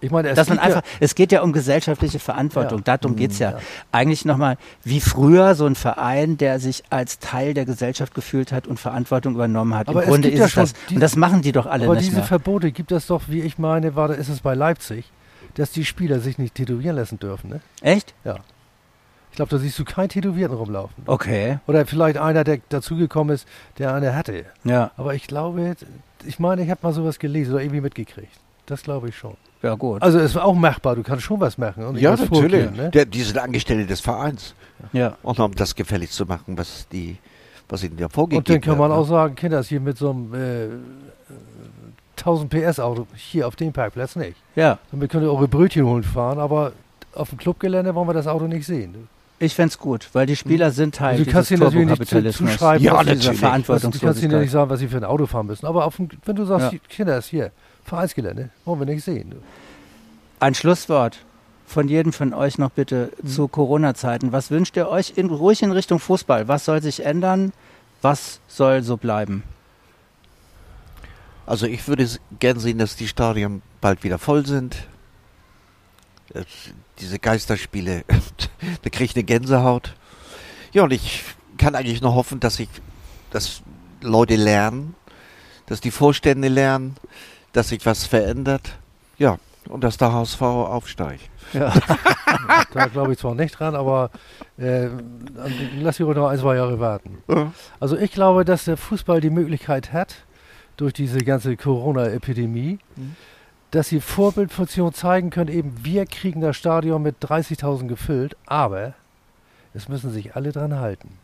Ich 0.00 0.10
meine, 0.12 0.28
es 0.28 0.36
Dass 0.36 0.48
man 0.48 0.58
gibt 0.58 0.68
ja- 0.68 0.76
einfach, 0.76 0.88
es 1.00 1.14
geht 1.16 1.32
ja 1.32 1.42
um 1.42 1.52
gesellschaftliche 1.52 2.20
Verantwortung, 2.20 2.82
Ja. 2.86 2.96
darum 2.96 3.16
geht's 3.16 3.40
ja. 3.40 3.50
Ja. 3.52 3.58
Eigentlich 3.90 4.24
nochmal, 4.24 4.56
wie 4.84 5.00
früher 5.00 5.56
so 5.56 5.66
ein 5.66 5.74
Verein, 5.74 6.36
der 6.38 6.60
sich 6.60 6.84
als 6.90 7.18
Teil 7.18 7.52
der 7.54 7.64
Gesellschaft 7.64 8.14
gefühlt 8.14 8.52
hat 8.52 8.68
und 8.68 8.78
Verantwortung 8.78 9.34
übernommen 9.34 9.74
hat. 9.74 9.88
Aber 9.88 10.04
Im 10.04 10.10
Grunde 10.10 10.28
ist 10.28 10.38
ja 10.38 10.44
es 10.46 10.54
das. 10.54 10.72
die- 10.88 10.94
und 10.94 11.00
das 11.00 11.16
machen 11.16 11.42
die 11.42 11.50
doch 11.50 11.66
alle 11.66 11.86
Aber 11.86 11.94
nicht 11.94 12.06
diese 12.06 12.18
mehr. 12.18 12.24
Verbote 12.26 12.70
gibt 12.70 12.92
es 12.92 13.08
doch, 13.08 13.22
wie 13.26 13.40
ich 13.40 13.58
meine, 13.58 13.96
war, 13.96 14.10
ist 14.10 14.28
es 14.28 14.40
bei 14.40 14.54
Leipzig, 14.54 15.10
dass 15.54 15.72
die 15.72 15.84
Spieler 15.84 16.20
sich 16.20 16.38
nicht 16.38 16.54
tätowieren 16.54 16.94
lassen 16.94 17.18
dürfen. 17.18 17.50
Ne? 17.50 17.60
Echt? 17.82 18.14
Ich 19.30 19.36
glaube, 19.36 19.50
da 19.50 19.58
siehst 19.58 19.78
du 19.78 19.84
keinen 19.84 20.08
Tätowierten 20.08 20.56
rumlaufen. 20.56 21.02
Okay, 21.06 21.58
Oder 21.66 21.86
vielleicht 21.86 22.18
einer, 22.18 22.44
der 22.44 22.58
dazugekommen 22.68 23.34
ist, 23.34 23.46
der 23.78 23.94
eine 23.94 24.14
hatte. 24.14 24.44
ja, 24.64 24.90
Aber 24.96 25.14
ich 25.14 25.26
glaube, 25.26 25.76
ich 26.24 26.38
meine, 26.38 26.62
ich 26.62 26.70
habe 26.70 26.80
mal 26.82 26.92
sowas 26.92 27.18
gelesen 27.18 27.52
oder 27.54 27.62
irgendwie 27.62 27.80
mitgekriegt. 27.80 28.32
Das 28.66 28.82
glaube 28.82 29.08
ich 29.08 29.16
schon. 29.16 29.36
Ja 29.62 29.74
gut. 29.74 30.02
Also 30.02 30.18
es 30.18 30.34
war 30.34 30.44
auch 30.44 30.54
machbar, 30.54 30.96
du 30.96 31.02
kannst 31.02 31.24
schon 31.24 31.40
was 31.40 31.58
machen. 31.58 31.96
Ja, 31.96 32.16
natürlich. 32.16 32.70
Ne? 32.70 32.90
Der, 32.90 33.04
die 33.04 33.22
sind 33.22 33.38
Angestellte 33.38 33.86
des 33.86 34.00
Vereins. 34.00 34.54
ja. 34.92 35.16
Und 35.22 35.38
um 35.40 35.54
das 35.54 35.74
gefällig 35.74 36.10
zu 36.10 36.24
machen, 36.26 36.56
was 36.58 36.86
die, 36.92 37.16
was 37.68 37.82
ihnen 37.82 37.98
ja 37.98 38.08
vorgegeben 38.08 38.38
Und 38.40 38.48
dann 38.48 38.60
kann 38.60 38.78
man 38.78 38.92
auch 38.92 39.02
ne? 39.04 39.08
sagen, 39.08 39.34
Kinder, 39.34 39.62
hier 39.62 39.80
mit 39.80 39.98
so 39.98 40.10
einem 40.10 40.34
äh, 40.34 40.68
1000 42.16 42.50
PS 42.50 42.80
Auto 42.80 43.06
hier 43.14 43.46
auf 43.46 43.56
dem 43.56 43.72
Parkplatz 43.72 44.16
nicht. 44.16 44.36
ja. 44.56 44.78
Damit 44.90 45.10
könnt 45.10 45.24
ihr 45.24 45.30
eure 45.32 45.48
Brötchen 45.48 45.84
holen 45.86 46.02
fahren, 46.02 46.38
aber 46.38 46.72
auf 47.14 47.28
dem 47.30 47.38
Clubgelände 47.38 47.94
wollen 47.94 48.08
wir 48.08 48.12
das 48.14 48.26
Auto 48.26 48.46
nicht 48.46 48.66
sehen. 48.66 49.08
Ich 49.40 49.54
fänd's 49.54 49.78
gut, 49.78 50.08
weil 50.14 50.26
die 50.26 50.34
Spieler 50.34 50.72
sind 50.72 50.96
Teil 50.96 51.12
Also 51.12 51.24
du 51.24 51.30
kannst 51.30 51.50
dieses 51.50 51.72
ihnen 51.72 51.86
natürlich 51.88 52.40
nicht 52.40 52.50
zuschreiben, 52.52 52.84
Ja, 52.84 52.94
was 52.94 53.04
sie- 53.06 53.06
natürlich. 53.06 53.22
Du 53.22 53.24
kannst 53.24 53.26
ihnen 53.28 53.34
ja 53.34 53.48
Verantwortungslosigkeit. 53.48 54.40
nicht 54.40 54.50
sagen, 54.50 54.70
was 54.70 54.80
sie 54.80 54.88
für 54.88 54.96
ein 54.96 55.04
Auto 55.04 55.26
fahren 55.26 55.46
müssen. 55.46 55.64
Aber 55.66 55.84
auf 55.84 55.94
dem, 55.96 56.08
wenn 56.24 56.34
du 56.34 56.44
sagst, 56.44 56.72
Ja. 56.72 56.78
Kinder, 56.88 57.18
ist 57.18 57.28
hier, 57.28 57.52
Vereinsgelände, 57.88 58.50
wollen 58.64 58.80
wir 58.80 58.86
nicht 58.86 59.04
sehen. 59.04 59.34
Ein 60.40 60.54
Schlusswort 60.54 61.18
von 61.66 61.88
jedem 61.88 62.12
von 62.12 62.32
euch 62.32 62.56
noch 62.58 62.70
bitte 62.70 63.10
Mhm. 63.22 63.28
zu 63.28 63.48
Corona-Zeiten. 63.48 64.32
Was 64.32 64.50
wünscht 64.50 64.76
ihr 64.76 64.88
euch 64.88 65.14
in, 65.16 65.28
ruhig 65.30 65.62
in 65.62 65.72
Richtung 65.72 65.98
Fußball? 65.98 66.48
Was 66.48 66.64
soll 66.64 66.80
sich 66.82 67.04
ändern? 67.04 67.52
Was 68.02 68.40
soll 68.48 68.82
so 68.82 68.96
bleiben? 68.96 69.42
Also 71.46 71.66
ich 71.66 71.86
würde 71.88 72.08
gern 72.38 72.58
sehen, 72.60 72.78
dass 72.78 72.94
die 72.96 73.08
Stadien 73.08 73.62
bald 73.80 74.04
wieder 74.04 74.18
voll 74.18 74.46
sind. 74.46 74.76
Äh, 76.34 76.44
Diese 77.00 77.18
Geisterspiele, 77.18 78.04
da 78.82 78.90
kriege 78.90 79.04
ich 79.04 79.14
eine 79.16 79.24
Gänsehaut. 79.24 79.94
Ja, 80.72 80.82
und 80.84 80.92
ich 80.92 81.22
kann 81.56 81.74
eigentlich 81.74 82.00
nur 82.02 82.14
hoffen, 82.14 82.40
dass 82.40 82.58
ich, 82.60 82.68
dass 83.30 83.62
Leute 84.02 84.36
lernen, 84.36 84.94
dass 85.66 85.80
die 85.80 85.90
Vorstände 85.90 86.48
lernen, 86.48 86.96
dass 87.52 87.68
sich 87.70 87.84
was 87.86 88.04
verändert. 88.06 88.78
Ja, 89.18 89.38
und 89.68 89.82
dass 89.84 89.96
der 89.98 90.12
HSV 90.12 90.40
aufsteigt. 90.42 91.28
Ja. 91.52 91.72
Da 92.74 92.86
glaube 92.86 93.12
ich 93.12 93.18
zwar 93.18 93.34
nicht 93.34 93.58
dran, 93.58 93.74
aber 93.74 94.10
äh, 94.58 94.88
lass 95.80 95.96
sie 95.96 96.02
ruhig 96.02 96.16
noch 96.16 96.28
ein, 96.28 96.38
zwei 96.38 96.56
Jahre 96.56 96.78
warten. 96.78 97.18
Also 97.80 97.96
ich 97.96 98.12
glaube, 98.12 98.44
dass 98.44 98.66
der 98.66 98.76
Fußball 98.76 99.20
die 99.22 99.30
Möglichkeit 99.30 99.92
hat, 99.94 100.16
durch 100.76 100.92
diese 100.92 101.18
ganze 101.18 101.56
Corona-Epidemie, 101.56 102.78
Mhm. 102.96 103.16
dass 103.70 103.88
sie 103.88 104.00
Vorbildfunktion 104.02 104.92
zeigen 104.92 105.30
können, 105.30 105.50
eben 105.50 105.74
wir 105.82 106.04
kriegen 106.06 106.40
das 106.42 106.56
Stadion 106.56 107.02
mit 107.02 107.16
30.000 107.24 107.88
gefüllt, 107.88 108.36
aber 108.46 108.92
es 109.72 109.88
müssen 109.88 110.10
sich 110.12 110.36
alle 110.36 110.52
dran 110.52 110.78
halten. 110.78 111.18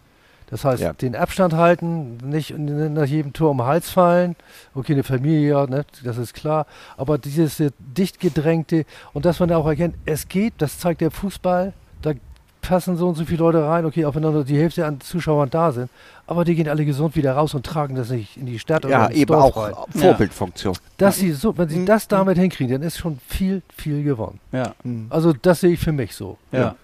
Das 0.51 0.65
heißt, 0.65 0.83
Ja. 0.83 0.93
den 0.93 1.17
Abstand 1.17 1.55
halten, 1.55 2.19
nicht 2.19 2.57
nach 2.57 3.07
jedem 3.07 3.33
Tor 3.33 3.51
um 3.51 3.59
den 3.59 3.67
Hals 3.67 3.91
fallen. 3.91 4.37
Okay, 4.75 4.93
eine 4.93 5.03
Familie, 5.03 5.51
ja, 5.51 5.67
ne, 5.67 5.85
das 6.05 6.19
ist 6.19 6.35
klar. 6.35 6.67
Aber 6.97 7.19
dieses 7.19 7.59
äh, 7.61 7.71
dicht 7.79 8.21
gedrängte 8.21 8.85
und 9.15 9.25
dass 9.25 9.41
man 9.41 9.51
auch 9.53 9.67
erkennt, 9.67 9.97
es 10.05 10.29
geht, 10.29 10.55
das 10.59 10.79
zeigt 10.79 11.01
der 11.01 11.11
Fußball, 11.11 11.73
da 12.03 12.13
passen 12.61 12.97
so 12.97 13.09
und 13.09 13.15
so 13.17 13.25
viele 13.25 13.41
Leute 13.41 13.63
rein, 13.67 13.85
okay, 13.85 14.05
auch 14.07 14.15
wenn 14.15 14.23
nur 14.23 14.45
die 14.45 14.57
Hälfte 14.59 14.87
an 14.87 15.01
Zuschauern 15.01 15.51
da 15.51 15.71
sind, 15.73 15.91
aber 16.27 16.45
die 16.47 16.55
gehen 16.55 16.69
alle 16.69 16.85
gesund 16.87 17.15
wieder 17.17 17.33
raus 17.35 17.53
und 17.55 17.67
tragen 17.67 17.95
das 17.95 18.09
nicht 18.11 18.37
in 18.39 18.47
die 18.47 18.59
Stadt 18.59 18.85
Ja, 18.85 18.89
oder 19.05 19.11
ins 19.11 19.19
eben 19.21 19.33
Dorf 19.33 19.57
auch 19.57 19.63
rein. 19.65 19.75
Vorbildfunktion. 20.01 20.75
Dass 20.97 21.17
sie 21.19 21.33
so, 21.33 21.57
wenn 21.59 21.69
sie 21.69 21.81
Mhm. 21.81 21.87
das 21.87 22.09
damit 22.09 22.39
hinkriegen, 22.39 22.73
dann 22.73 22.83
ist 22.83 22.97
schon 22.99 23.19
viel, 23.27 23.61
viel 23.77 24.03
gewonnen. 24.03 24.41
ja, 24.53 24.75
Also 25.11 25.33
das 25.35 25.61
sehe 25.61 25.73
ich 25.73 25.81
für 25.81 25.93
mich 25.93 26.15
so. 26.15 26.39
ja. 26.53 26.75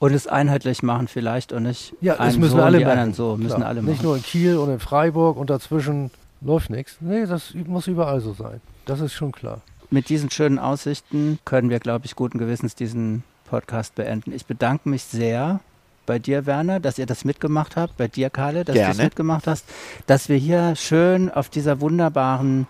Und 0.00 0.12
es 0.14 0.26
einheitlich 0.26 0.82
machen 0.82 1.06
vielleicht 1.08 1.52
und 1.52 1.62
nicht 1.64 1.94
Ja, 2.00 2.16
das 2.16 2.36
müssen 2.36 2.56
so 2.56 2.62
alle 2.62 2.78
die 2.78 2.84
machen. 2.84 2.92
anderen 2.98 3.14
so. 3.14 3.36
Müssen 3.36 3.56
Klar. 3.56 3.68
alle 3.68 3.82
Nicht 3.82 3.96
machen. 3.98 4.06
nur 4.06 4.16
in 4.16 4.22
Kiel 4.22 4.56
und 4.56 4.70
in 4.70 4.80
Freiburg 4.80 5.36
und 5.36 5.50
dazwischen 5.50 6.10
läuft 6.40 6.70
nichts. 6.70 6.96
Nee, 7.00 7.26
das 7.26 7.54
muss 7.54 7.86
überall 7.86 8.20
so 8.20 8.32
sein. 8.32 8.60
Das 8.86 9.00
ist 9.00 9.12
schon 9.12 9.30
klar. 9.30 9.60
Mit 9.90 10.08
diesen 10.08 10.30
schönen 10.30 10.58
Aussichten 10.58 11.38
können 11.44 11.68
wir, 11.70 11.80
glaube 11.80 12.06
ich, 12.06 12.16
guten 12.16 12.38
Gewissens 12.38 12.74
diesen 12.74 13.24
Podcast 13.48 13.94
beenden. 13.94 14.32
Ich 14.32 14.46
bedanke 14.46 14.88
mich 14.88 15.04
sehr 15.04 15.60
bei 16.06 16.18
dir, 16.18 16.46
Werner, 16.46 16.80
dass 16.80 16.98
ihr 16.98 17.06
das 17.06 17.24
mitgemacht 17.26 17.76
habt, 17.76 17.96
bei 17.98 18.08
dir, 18.08 18.30
Karle, 18.30 18.64
dass 18.64 18.74
du 18.74 18.80
das 18.80 18.96
Gerne. 18.96 19.04
mitgemacht 19.04 19.46
hast, 19.46 19.66
dass 20.06 20.28
wir 20.28 20.36
hier 20.38 20.76
schön 20.76 21.30
auf 21.30 21.48
dieser 21.50 21.80
wunderbaren 21.80 22.66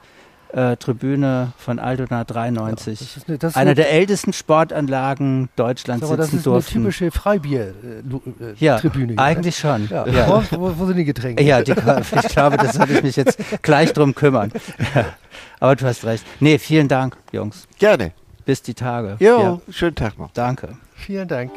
äh, 0.53 0.77
Tribüne 0.77 1.53
von 1.57 1.79
Altona 1.79 2.25
93, 2.25 2.99
Das 2.99 3.17
ist 3.17 3.29
eine, 3.29 3.39
das 3.39 3.53
ist 3.53 3.57
einer 3.57 3.71
eine, 3.71 3.75
der 3.75 3.93
ältesten 3.93 4.33
Sportanlagen 4.33 5.49
Deutschlands 5.57 6.03
sag 6.03 6.11
mal, 6.11 6.17
das 6.17 6.31
sitzen 6.31 6.39
ist 6.41 6.47
eine 6.47 6.55
durften. 6.55 6.73
typische 6.75 7.11
Freibier-Tribüne. 7.11 8.55
Ja, 8.59 8.79
Tribüne. 8.79 9.19
Eigentlich 9.19 9.57
schon. 9.57 9.89
Ja. 9.89 10.07
Ja. 10.07 10.43
Wo, 10.51 10.73
wo, 10.79 10.87
sind 10.87 10.97
die 10.97 11.05
Getränke? 11.05 11.43
Ja, 11.43 11.63
die, 11.63 11.73
ich 11.73 12.29
glaube, 12.29 12.57
das 12.57 12.75
sollte 12.75 12.95
ich 12.95 13.03
mich 13.03 13.17
jetzt 13.17 13.39
gleich 13.63 13.93
drum 13.93 14.15
kümmern. 14.15 14.53
Aber 15.61 15.77
du 15.77 15.87
hast 15.87 16.05
recht. 16.05 16.25
Nee, 16.41 16.59
vielen 16.59 16.89
Dank, 16.89 17.17
Jungs. 17.33 17.69
Gerne. 17.79 18.13
Bis 18.45 18.63
die 18.63 18.75
Tage. 18.75 19.17
Jo, 19.21 19.61
schönen 19.71 19.95
Tag 19.95 20.19
noch. 20.19 20.31
Danke. 20.33 20.77
Vielen 20.95 21.29
Dank. 21.29 21.53